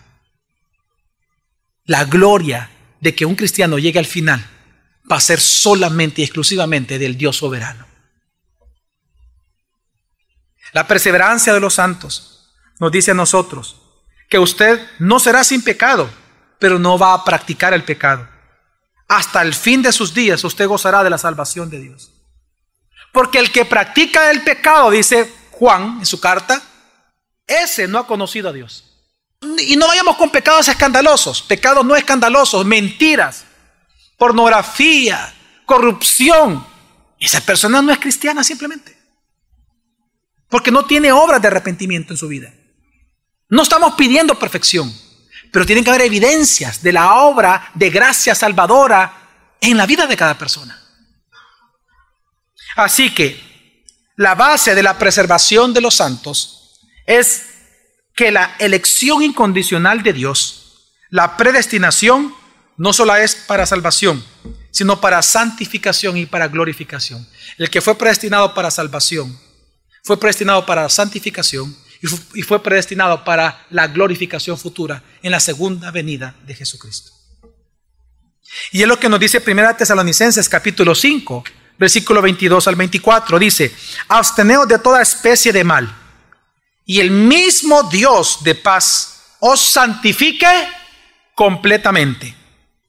La 1.85 2.05
gloria 2.05 2.71
de 2.99 3.13
que 3.13 3.25
un 3.25 3.35
cristiano 3.35 3.77
llegue 3.77 3.99
al 3.99 4.07
final 4.07 4.43
va 5.09 5.17
a 5.17 5.21
ser 5.21 5.39
solamente 5.39 6.21
y 6.21 6.25
exclusivamente 6.25 6.97
del 6.97 7.15
Dios 7.15 7.37
soberano. 7.37 7.85
La 10.75 10.85
perseverancia 10.85 11.53
de 11.53 11.61
los 11.61 11.75
santos 11.75 12.49
nos 12.81 12.91
dice 12.91 13.11
a 13.11 13.13
nosotros 13.13 13.77
que 14.27 14.37
usted 14.37 14.85
no 14.99 15.21
será 15.21 15.41
sin 15.45 15.63
pecado, 15.63 16.09
pero 16.59 16.77
no 16.77 16.99
va 16.99 17.13
a 17.13 17.23
practicar 17.23 17.73
el 17.73 17.85
pecado. 17.85 18.27
Hasta 19.07 19.41
el 19.41 19.53
fin 19.53 19.81
de 19.81 19.93
sus 19.93 20.13
días 20.13 20.43
usted 20.43 20.67
gozará 20.67 21.01
de 21.01 21.09
la 21.09 21.17
salvación 21.17 21.69
de 21.69 21.79
Dios. 21.79 22.11
Porque 23.13 23.39
el 23.39 23.53
que 23.53 23.63
practica 23.63 24.29
el 24.29 24.43
pecado, 24.43 24.91
dice 24.91 25.33
Juan 25.51 25.99
en 25.99 26.05
su 26.05 26.19
carta, 26.19 26.61
ese 27.47 27.87
no 27.87 27.97
ha 27.97 28.05
conocido 28.05 28.49
a 28.49 28.51
Dios. 28.51 28.83
Y 29.59 29.77
no 29.77 29.87
vayamos 29.87 30.17
con 30.17 30.29
pecados 30.29 30.67
escandalosos, 30.67 31.41
pecados 31.41 31.85
no 31.85 31.95
escandalosos, 31.95 32.65
mentiras, 32.65 33.45
pornografía, 34.17 35.33
corrupción. 35.65 36.67
Esa 37.17 37.39
persona 37.39 37.81
no 37.81 37.93
es 37.93 37.97
cristiana 37.97 38.43
simplemente 38.43 38.94
porque 40.49 40.71
no 40.71 40.85
tiene 40.85 41.11
obras 41.11 41.41
de 41.41 41.47
arrepentimiento 41.47 42.13
en 42.13 42.17
su 42.17 42.27
vida. 42.27 42.53
No 43.49 43.63
estamos 43.63 43.95
pidiendo 43.95 44.37
perfección, 44.37 44.93
pero 45.51 45.65
tienen 45.65 45.83
que 45.83 45.89
haber 45.89 46.03
evidencias 46.03 46.81
de 46.81 46.93
la 46.93 47.15
obra 47.15 47.71
de 47.73 47.89
gracia 47.89 48.35
salvadora 48.35 49.55
en 49.61 49.77
la 49.77 49.85
vida 49.85 50.07
de 50.07 50.17
cada 50.17 50.37
persona. 50.37 50.81
Así 52.75 53.13
que 53.13 53.83
la 54.15 54.35
base 54.35 54.75
de 54.75 54.83
la 54.83 54.97
preservación 54.97 55.73
de 55.73 55.81
los 55.81 55.95
santos 55.95 56.79
es 57.05 57.43
que 58.15 58.31
la 58.31 58.55
elección 58.59 59.21
incondicional 59.21 60.03
de 60.03 60.13
Dios, 60.13 60.91
la 61.09 61.37
predestinación, 61.37 62.33
no 62.77 62.93
solo 62.93 63.15
es 63.15 63.35
para 63.35 63.65
salvación, 63.65 64.23
sino 64.71 64.99
para 64.99 65.21
santificación 65.21 66.17
y 66.17 66.25
para 66.25 66.47
glorificación. 66.47 67.27
El 67.57 67.69
que 67.69 67.81
fue 67.81 67.97
predestinado 67.97 68.53
para 68.53 68.71
salvación 68.71 69.39
fue 70.05 70.19
predestinado 70.19 70.67
para 70.67 70.83
la 70.83 70.89
santificación 70.89 71.75
y 72.35 72.43
fue 72.43 72.61
predestinado 72.61 73.23
para 73.23 73.65
la 73.71 73.87
glorificación 73.87 74.55
futura 74.55 75.01
en 75.23 75.31
la 75.31 75.39
segunda 75.39 75.89
venida 75.89 76.35
de 76.45 76.53
Jesucristo. 76.53 77.11
Y 78.71 78.83
es 78.83 78.87
lo 78.87 78.99
que 78.99 79.09
nos 79.09 79.19
dice 79.19 79.41
1 79.45 79.75
Tesalonicenses 79.75 80.47
capítulo 80.47 80.93
5, 80.93 81.43
versículo 81.79 82.21
22 82.21 82.67
al 82.67 82.75
24. 82.75 83.39
Dice, 83.39 83.73
absteneos 84.07 84.67
de 84.67 84.77
toda 84.77 85.01
especie 85.01 85.51
de 85.51 85.63
mal, 85.63 85.91
y 86.85 86.99
el 86.99 87.09
mismo 87.09 87.89
Dios 87.89 88.43
de 88.43 88.53
paz 88.53 89.23
os 89.39 89.59
santifique 89.59 90.67
completamente, 91.33 92.35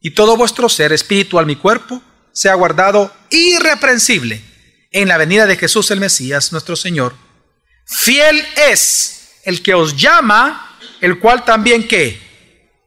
y 0.03 0.11
todo 0.11 0.37
vuestro 0.37 0.69
ser 0.69 0.93
espiritual, 0.93 1.47
mi 1.47 1.57
cuerpo, 1.57 2.03
sea 2.31 2.53
guardado 2.53 3.11
irreprensible 3.31 4.55
en 5.03 5.09
la 5.09 5.18
venida 5.18 5.44
de 5.44 5.57
Jesús 5.57 5.90
el 5.90 6.01
Mesías, 6.01 6.53
nuestro 6.53 6.74
Señor. 6.74 7.14
Fiel 7.84 8.42
es 8.57 9.40
el 9.44 9.62
que 9.62 9.74
os 9.74 9.94
llama, 9.94 10.78
el 11.03 11.18
cual 11.18 11.44
también 11.44 11.86
que 11.86 12.18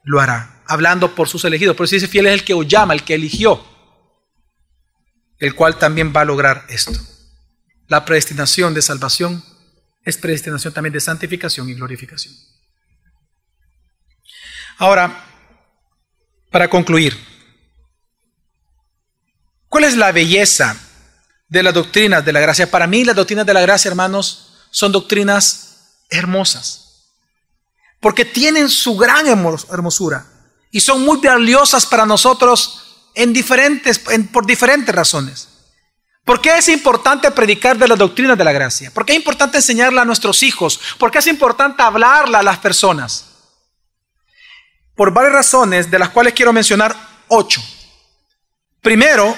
lo 0.04 0.20
hará, 0.20 0.64
hablando 0.66 1.14
por 1.14 1.30
sus 1.30 1.46
elegidos. 1.46 1.76
Por 1.76 1.86
eso 1.86 1.96
dice, 1.96 2.08
fiel 2.08 2.26
es 2.26 2.34
el 2.34 2.44
que 2.44 2.56
os 2.56 2.68
llama, 2.68 2.96
el 2.96 3.04
que 3.04 3.14
eligió, 3.14 3.64
el 5.38 5.54
cual 5.54 5.78
también 5.78 6.12
va 6.12 6.22
a 6.22 6.26
lograr 6.26 6.66
esto. 6.70 7.00
La 7.88 8.06
predestinación 8.06 8.74
de 8.74 8.82
salvación 8.82 9.44
es 10.04 10.18
predestinación 10.18 10.74
también 10.74 10.94
de 10.94 11.02
santificación 11.02 11.70
y 11.70 11.76
glorificación. 11.76 12.34
Ahora, 14.80 15.26
para 16.50 16.72
concluir, 16.72 17.16
¿cuál 19.68 19.84
es 19.84 19.96
la 19.96 20.12
belleza 20.12 20.89
de 21.50 21.64
las 21.64 21.74
doctrinas 21.74 22.24
de 22.24 22.32
la 22.32 22.40
gracia. 22.40 22.70
Para 22.70 22.88
mí 22.88 23.04
las 23.04 23.16
doctrinas 23.16 23.46
de 23.46 23.54
la 23.54 23.62
gracia, 23.62 23.90
hermanos, 23.90 24.54
son 24.70 24.92
doctrinas 24.92 26.06
hermosas. 26.10 26.86
Porque 28.00 28.24
tienen 28.24 28.70
su 28.70 28.96
gran 28.96 29.28
hermosura 29.28 30.26
y 30.72 30.80
son 30.80 31.02
muy 31.04 31.18
valiosas 31.18 31.86
para 31.86 32.06
nosotros 32.06 33.10
en 33.16 33.34
diferentes, 33.34 34.00
por 34.32 34.46
diferentes 34.46 34.94
razones. 34.94 35.50
¿Por 36.24 36.40
qué 36.42 36.58
es 36.58 36.70
importante 36.70 37.32
predicar 37.32 37.78
de 37.78 37.88
las 37.88 37.98
doctrinas 37.98 38.38
de 38.38 38.44
la 38.44 38.52
gracia? 38.52 38.92
¿Por 38.92 39.04
qué 39.04 39.14
es 39.14 39.18
importante 39.18 39.58
enseñarla 39.58 40.04
a 40.04 40.06
nuestros 40.06 40.44
hijos? 40.44 40.80
¿Por 41.00 41.10
qué 41.10 41.18
es 41.18 41.28
importante 41.28 41.82
hablarla 41.82 42.40
a 42.40 42.44
las 42.44 42.60
personas? 42.60 43.26
Por 44.96 45.12
varias 45.12 45.34
razones, 45.34 45.90
de 45.90 45.98
las 45.98 46.10
cuales 46.10 46.34
quiero 46.34 46.54
mencionar 46.54 46.96
ocho. 47.30 47.64
Primero, 48.82 49.36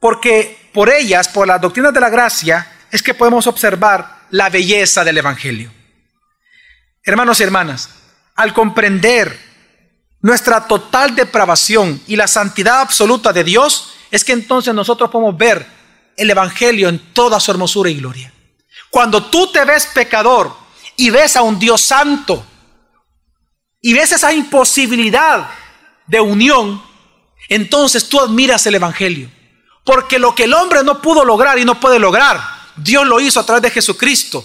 porque 0.00 0.65
por 0.76 0.90
ellas, 0.90 1.26
por 1.28 1.48
las 1.48 1.58
doctrinas 1.58 1.94
de 1.94 2.00
la 2.00 2.10
gracia, 2.10 2.70
es 2.90 3.02
que 3.02 3.14
podemos 3.14 3.46
observar 3.46 4.26
la 4.28 4.50
belleza 4.50 5.02
del 5.04 5.16
Evangelio. 5.16 5.72
Hermanos 7.02 7.40
y 7.40 7.44
hermanas, 7.44 7.88
al 8.34 8.52
comprender 8.52 9.40
nuestra 10.20 10.66
total 10.66 11.16
depravación 11.16 12.02
y 12.06 12.14
la 12.14 12.28
santidad 12.28 12.82
absoluta 12.82 13.32
de 13.32 13.42
Dios, 13.42 13.94
es 14.10 14.22
que 14.22 14.32
entonces 14.32 14.74
nosotros 14.74 15.08
podemos 15.08 15.34
ver 15.38 15.66
el 16.14 16.28
Evangelio 16.28 16.90
en 16.90 16.98
toda 17.14 17.40
su 17.40 17.52
hermosura 17.52 17.88
y 17.88 17.94
gloria. 17.94 18.30
Cuando 18.90 19.24
tú 19.24 19.50
te 19.50 19.64
ves 19.64 19.86
pecador 19.86 20.54
y 20.94 21.08
ves 21.08 21.36
a 21.36 21.42
un 21.42 21.58
Dios 21.58 21.80
santo 21.80 22.44
y 23.80 23.94
ves 23.94 24.12
esa 24.12 24.30
imposibilidad 24.30 25.48
de 26.06 26.20
unión, 26.20 26.82
entonces 27.48 28.10
tú 28.10 28.20
admiras 28.20 28.66
el 28.66 28.74
Evangelio. 28.74 29.30
Porque 29.86 30.18
lo 30.18 30.34
que 30.34 30.44
el 30.44 30.52
hombre 30.52 30.82
no 30.82 31.00
pudo 31.00 31.24
lograr 31.24 31.58
y 31.60 31.64
no 31.64 31.78
puede 31.78 32.00
lograr, 32.00 32.40
Dios 32.76 33.06
lo 33.06 33.20
hizo 33.20 33.38
a 33.38 33.46
través 33.46 33.62
de 33.62 33.70
Jesucristo 33.70 34.44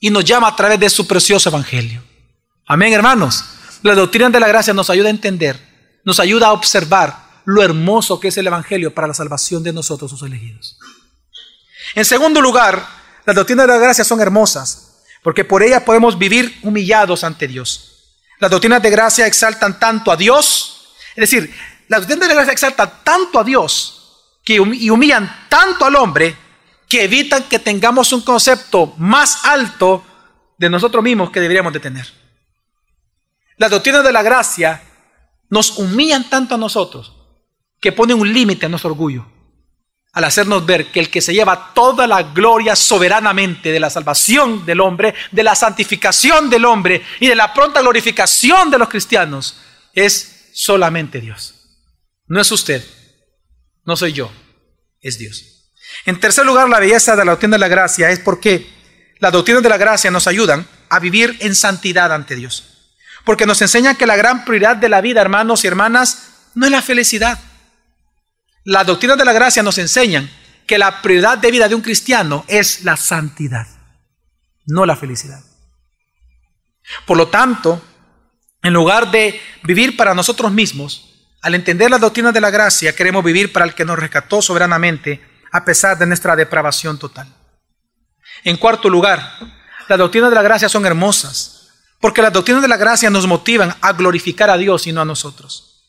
y 0.00 0.08
nos 0.08 0.24
llama 0.24 0.48
a 0.48 0.56
través 0.56 0.80
de 0.80 0.88
su 0.88 1.06
precioso 1.06 1.50
evangelio. 1.50 2.02
Amén, 2.66 2.94
hermanos. 2.94 3.44
La 3.82 3.94
doctrina 3.94 4.30
de 4.30 4.40
la 4.40 4.48
gracia 4.48 4.72
nos 4.72 4.88
ayuda 4.88 5.08
a 5.08 5.10
entender, 5.10 6.00
nos 6.04 6.18
ayuda 6.18 6.46
a 6.46 6.52
observar 6.52 7.28
lo 7.44 7.62
hermoso 7.62 8.18
que 8.18 8.28
es 8.28 8.36
el 8.38 8.46
evangelio 8.46 8.94
para 8.94 9.06
la 9.06 9.14
salvación 9.14 9.62
de 9.62 9.74
nosotros, 9.74 10.10
sus 10.10 10.22
elegidos. 10.22 10.78
En 11.94 12.06
segundo 12.06 12.40
lugar, 12.40 12.82
las 13.26 13.36
doctrinas 13.36 13.66
de 13.66 13.74
la 13.74 13.78
gracia 13.78 14.04
son 14.04 14.22
hermosas, 14.22 15.02
porque 15.22 15.44
por 15.44 15.62
ellas 15.62 15.82
podemos 15.82 16.18
vivir 16.18 16.58
humillados 16.62 17.24
ante 17.24 17.46
Dios. 17.46 18.16
Las 18.40 18.50
doctrinas 18.50 18.82
de 18.82 18.88
gracia 18.88 19.26
exaltan 19.26 19.78
tanto 19.78 20.10
a 20.10 20.16
Dios, 20.16 20.94
es 21.10 21.30
decir, 21.30 21.54
las 21.88 22.00
doctrinas 22.00 22.26
de 22.26 22.34
la 22.34 22.40
gracia 22.40 22.52
exaltan 22.52 22.90
tanto 23.04 23.38
a 23.38 23.44
Dios 23.44 23.97
y 24.54 24.90
humillan 24.90 25.46
tanto 25.48 25.84
al 25.84 25.96
hombre 25.96 26.36
que 26.88 27.04
evitan 27.04 27.44
que 27.44 27.58
tengamos 27.58 28.12
un 28.12 28.22
concepto 28.22 28.94
más 28.98 29.44
alto 29.44 30.04
de 30.56 30.70
nosotros 30.70 31.04
mismos 31.04 31.30
que 31.30 31.40
deberíamos 31.40 31.72
de 31.72 31.80
tener. 31.80 32.06
Las 33.56 33.70
doctrinas 33.70 34.04
de 34.04 34.12
la 34.12 34.22
gracia 34.22 34.82
nos 35.50 35.78
humillan 35.78 36.28
tanto 36.30 36.54
a 36.54 36.58
nosotros 36.58 37.14
que 37.80 37.92
ponen 37.92 38.20
un 38.20 38.32
límite 38.32 38.66
a 38.66 38.68
nuestro 38.68 38.90
orgullo 38.90 39.26
al 40.12 40.24
hacernos 40.24 40.66
ver 40.66 40.90
que 40.90 41.00
el 41.00 41.10
que 41.10 41.20
se 41.20 41.32
lleva 41.32 41.72
toda 41.74 42.06
la 42.06 42.22
gloria 42.22 42.74
soberanamente 42.74 43.70
de 43.70 43.78
la 43.78 43.90
salvación 43.90 44.64
del 44.66 44.80
hombre, 44.80 45.14
de 45.30 45.42
la 45.44 45.54
santificación 45.54 46.50
del 46.50 46.64
hombre 46.64 47.02
y 47.20 47.28
de 47.28 47.36
la 47.36 47.52
pronta 47.54 47.80
glorificación 47.80 48.70
de 48.70 48.78
los 48.78 48.88
cristianos 48.88 49.60
es 49.94 50.50
solamente 50.54 51.20
Dios. 51.20 51.54
No 52.26 52.40
es 52.40 52.50
usted, 52.50 52.84
no 53.88 53.96
soy 53.96 54.12
yo, 54.12 54.30
es 55.00 55.16
Dios. 55.16 55.70
En 56.04 56.20
tercer 56.20 56.44
lugar, 56.44 56.68
la 56.68 56.78
belleza 56.78 57.16
de 57.16 57.24
la 57.24 57.30
doctrina 57.30 57.54
de 57.54 57.60
la 57.60 57.68
gracia 57.68 58.10
es 58.10 58.18
porque 58.18 58.70
las 59.18 59.32
doctrinas 59.32 59.62
de 59.62 59.70
la 59.70 59.78
gracia 59.78 60.10
nos 60.10 60.26
ayudan 60.26 60.68
a 60.90 60.98
vivir 60.98 61.38
en 61.40 61.54
santidad 61.54 62.12
ante 62.12 62.36
Dios. 62.36 62.92
Porque 63.24 63.46
nos 63.46 63.62
enseñan 63.62 63.96
que 63.96 64.06
la 64.06 64.16
gran 64.16 64.44
prioridad 64.44 64.76
de 64.76 64.90
la 64.90 65.00
vida, 65.00 65.22
hermanos 65.22 65.64
y 65.64 65.68
hermanas, 65.68 66.50
no 66.54 66.66
es 66.66 66.70
la 66.70 66.82
felicidad. 66.82 67.38
Las 68.62 68.86
doctrinas 68.86 69.16
de 69.16 69.24
la 69.24 69.32
gracia 69.32 69.62
nos 69.62 69.78
enseñan 69.78 70.30
que 70.66 70.76
la 70.76 71.00
prioridad 71.00 71.38
de 71.38 71.50
vida 71.50 71.66
de 71.66 71.74
un 71.74 71.80
cristiano 71.80 72.44
es 72.46 72.84
la 72.84 72.98
santidad, 72.98 73.68
no 74.66 74.84
la 74.84 74.96
felicidad. 74.96 75.42
Por 77.06 77.16
lo 77.16 77.28
tanto, 77.28 77.82
en 78.62 78.74
lugar 78.74 79.10
de 79.10 79.40
vivir 79.62 79.96
para 79.96 80.12
nosotros 80.12 80.52
mismos, 80.52 81.07
al 81.40 81.54
entender 81.54 81.90
las 81.90 82.00
doctrinas 82.00 82.34
de 82.34 82.40
la 82.40 82.50
gracia, 82.50 82.94
queremos 82.94 83.22
vivir 83.22 83.52
para 83.52 83.64
el 83.64 83.74
que 83.74 83.84
nos 83.84 83.98
rescató 83.98 84.42
soberanamente 84.42 85.20
a 85.52 85.64
pesar 85.64 85.96
de 85.96 86.06
nuestra 86.06 86.36
depravación 86.36 86.98
total. 86.98 87.32
En 88.44 88.56
cuarto 88.56 88.88
lugar, 88.90 89.38
las 89.88 89.98
doctrinas 89.98 90.30
de 90.30 90.36
la 90.36 90.42
gracia 90.42 90.68
son 90.68 90.84
hermosas, 90.84 91.70
porque 92.00 92.22
las 92.22 92.32
doctrinas 92.32 92.62
de 92.62 92.68
la 92.68 92.76
gracia 92.76 93.10
nos 93.10 93.26
motivan 93.26 93.74
a 93.80 93.92
glorificar 93.92 94.50
a 94.50 94.56
Dios 94.56 94.86
y 94.86 94.92
no 94.92 95.00
a 95.00 95.04
nosotros. 95.04 95.84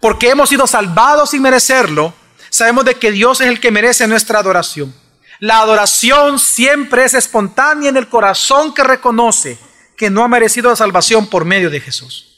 Porque 0.00 0.30
hemos 0.30 0.48
sido 0.48 0.66
salvados 0.66 1.30
sin 1.30 1.42
merecerlo, 1.42 2.12
sabemos 2.50 2.84
de 2.84 2.94
que 2.96 3.12
Dios 3.12 3.40
es 3.40 3.48
el 3.48 3.60
que 3.60 3.70
merece 3.70 4.06
nuestra 4.06 4.38
adoración. 4.38 4.94
La 5.38 5.58
adoración 5.58 6.38
siempre 6.38 7.04
es 7.04 7.14
espontánea 7.14 7.90
en 7.90 7.96
el 7.96 8.08
corazón 8.08 8.72
que 8.72 8.84
reconoce 8.84 9.58
que 9.96 10.10
no 10.10 10.24
ha 10.24 10.28
merecido 10.28 10.70
la 10.70 10.76
salvación 10.76 11.26
por 11.26 11.44
medio 11.44 11.70
de 11.70 11.80
Jesús. 11.80 12.33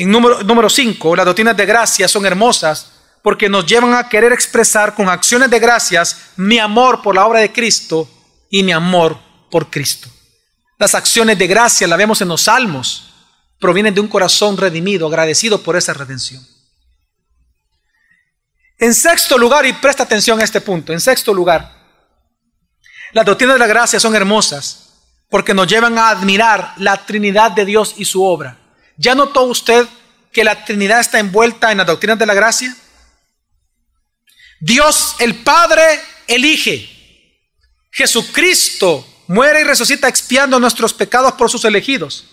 En 0.00 0.10
número 0.10 0.70
5, 0.70 1.14
las 1.14 1.26
doctrinas 1.26 1.54
de 1.54 1.66
gracia 1.66 2.08
son 2.08 2.24
hermosas 2.24 2.90
porque 3.20 3.50
nos 3.50 3.66
llevan 3.66 3.92
a 3.92 4.08
querer 4.08 4.32
expresar 4.32 4.94
con 4.94 5.10
acciones 5.10 5.50
de 5.50 5.58
gracias 5.58 6.30
mi 6.36 6.58
amor 6.58 7.02
por 7.02 7.14
la 7.14 7.26
obra 7.26 7.40
de 7.40 7.52
Cristo 7.52 8.08
y 8.48 8.62
mi 8.62 8.72
amor 8.72 9.18
por 9.50 9.68
Cristo. 9.68 10.08
Las 10.78 10.94
acciones 10.94 11.36
de 11.36 11.46
gracia, 11.46 11.86
la 11.86 11.98
vemos 11.98 12.22
en 12.22 12.28
los 12.28 12.40
salmos, 12.40 13.12
provienen 13.58 13.92
de 13.92 14.00
un 14.00 14.08
corazón 14.08 14.56
redimido, 14.56 15.06
agradecido 15.06 15.62
por 15.62 15.76
esa 15.76 15.92
redención. 15.92 16.42
En 18.78 18.94
sexto 18.94 19.36
lugar, 19.36 19.66
y 19.66 19.74
presta 19.74 20.04
atención 20.04 20.40
a 20.40 20.44
este 20.44 20.62
punto, 20.62 20.94
en 20.94 21.00
sexto 21.02 21.34
lugar, 21.34 21.74
las 23.12 23.26
doctrinas 23.26 23.56
de 23.56 23.60
la 23.60 23.66
gracia 23.66 24.00
son 24.00 24.16
hermosas 24.16 24.94
porque 25.28 25.52
nos 25.52 25.66
llevan 25.66 25.98
a 25.98 26.08
admirar 26.08 26.72
la 26.78 27.04
Trinidad 27.04 27.50
de 27.50 27.66
Dios 27.66 27.96
y 27.98 28.06
su 28.06 28.24
obra. 28.24 28.59
¿Ya 29.00 29.14
notó 29.14 29.44
usted 29.44 29.88
que 30.30 30.44
la 30.44 30.62
Trinidad 30.66 31.00
está 31.00 31.18
envuelta 31.18 31.72
en 31.72 31.78
las 31.78 31.86
doctrinas 31.86 32.18
de 32.18 32.26
la 32.26 32.34
gracia? 32.34 32.76
Dios 34.60 35.16
el 35.20 35.36
Padre 35.36 35.82
elige. 36.26 36.86
Jesucristo 37.90 39.06
muere 39.26 39.62
y 39.62 39.64
resucita 39.64 40.06
expiando 40.06 40.60
nuestros 40.60 40.92
pecados 40.92 41.32
por 41.32 41.48
sus 41.48 41.64
elegidos. 41.64 42.26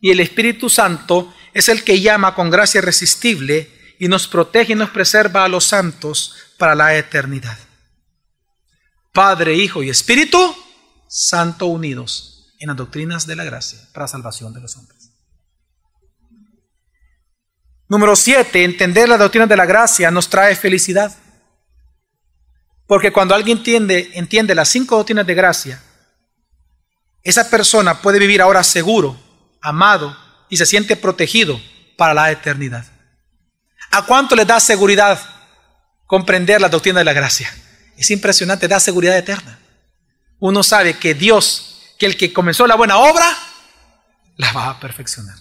Y 0.00 0.10
el 0.10 0.20
Espíritu 0.20 0.70
Santo 0.70 1.34
es 1.52 1.68
el 1.68 1.84
que 1.84 2.00
llama 2.00 2.34
con 2.34 2.48
gracia 2.48 2.78
irresistible 2.78 3.70
y 3.98 4.08
nos 4.08 4.26
protege 4.28 4.72
y 4.72 4.76
nos 4.76 4.88
preserva 4.88 5.44
a 5.44 5.48
los 5.48 5.64
santos 5.64 6.34
para 6.56 6.74
la 6.74 6.96
eternidad. 6.96 7.58
Padre, 9.12 9.56
Hijo 9.56 9.82
y 9.82 9.90
Espíritu 9.90 10.56
Santo 11.06 11.66
unidos 11.66 12.54
en 12.60 12.68
las 12.68 12.78
doctrinas 12.78 13.26
de 13.26 13.36
la 13.36 13.44
gracia 13.44 13.78
para 13.92 14.08
salvación 14.08 14.54
de 14.54 14.62
los 14.62 14.74
hombres. 14.78 14.97
Número 17.88 18.14
siete, 18.16 18.64
entender 18.64 19.08
las 19.08 19.18
doctrinas 19.18 19.48
de 19.48 19.56
la 19.56 19.64
gracia 19.64 20.10
nos 20.10 20.28
trae 20.28 20.54
felicidad. 20.54 21.16
Porque 22.86 23.12
cuando 23.12 23.34
alguien 23.34 23.58
entiende, 23.58 24.10
entiende 24.14 24.54
las 24.54 24.68
cinco 24.68 24.96
doctrinas 24.96 25.26
de 25.26 25.34
gracia, 25.34 25.82
esa 27.22 27.48
persona 27.50 28.00
puede 28.00 28.18
vivir 28.18 28.40
ahora 28.40 28.62
seguro, 28.62 29.18
amado 29.60 30.16
y 30.48 30.56
se 30.56 30.66
siente 30.66 30.96
protegido 30.96 31.60
para 31.96 32.14
la 32.14 32.30
eternidad. 32.30 32.86
¿A 33.90 34.04
cuánto 34.04 34.36
le 34.36 34.44
da 34.44 34.60
seguridad 34.60 35.18
comprender 36.06 36.60
la 36.60 36.68
doctrina 36.68 37.00
de 37.00 37.04
la 37.04 37.12
gracia? 37.12 37.52
Es 37.96 38.10
impresionante, 38.10 38.68
da 38.68 38.80
seguridad 38.80 39.16
eterna. 39.16 39.58
Uno 40.38 40.62
sabe 40.62 40.98
que 40.98 41.14
Dios, 41.14 41.94
que 41.98 42.06
el 42.06 42.16
que 42.16 42.32
comenzó 42.32 42.66
la 42.66 42.76
buena 42.76 42.98
obra, 42.98 43.26
la 44.36 44.52
va 44.52 44.70
a 44.70 44.80
perfeccionar. 44.80 45.36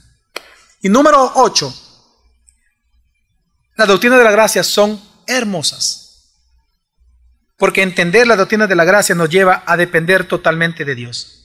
Y 0.82 0.90
número 0.90 1.34
8, 1.36 1.87
las 3.78 3.88
doctrinas 3.88 4.18
de 4.18 4.26
la 4.26 4.32
gracia 4.32 4.64
son 4.64 5.02
hermosas. 5.28 6.34
Porque 7.58 7.82
entender 7.82 8.28
la 8.28 8.36
doctrina 8.36 8.68
de 8.68 8.76
la 8.76 8.86
gracia 8.86 9.16
nos 9.16 9.30
lleva 9.30 9.64
a 9.66 9.78
depender 9.78 10.28
totalmente 10.28 10.84
de 10.84 10.96
Dios. 10.96 11.38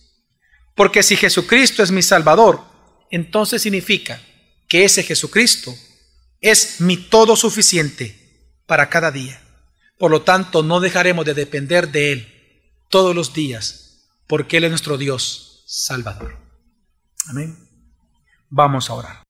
Porque 0.74 1.02
si 1.02 1.16
Jesucristo 1.16 1.82
es 1.82 1.90
mi 1.90 2.02
Salvador, 2.02 2.60
entonces 3.10 3.62
significa 3.62 4.20
que 4.68 4.84
ese 4.84 5.02
Jesucristo 5.02 5.74
es 6.40 6.80
mi 6.80 6.96
todo 6.96 7.36
suficiente 7.36 8.58
para 8.66 8.88
cada 8.88 9.10
día. 9.10 9.42
Por 9.98 10.10
lo 10.10 10.22
tanto, 10.22 10.62
no 10.62 10.80
dejaremos 10.80 11.24
de 11.24 11.34
depender 11.34 11.92
de 11.92 12.12
Él 12.12 12.32
todos 12.88 13.14
los 13.14 13.32
días, 13.34 14.08
porque 14.26 14.56
Él 14.56 14.64
es 14.64 14.70
nuestro 14.70 14.96
Dios 14.96 15.64
Salvador. 15.66 16.36
Amén. 17.28 17.56
Vamos 18.48 18.90
a 18.90 18.94
orar. 18.94 19.20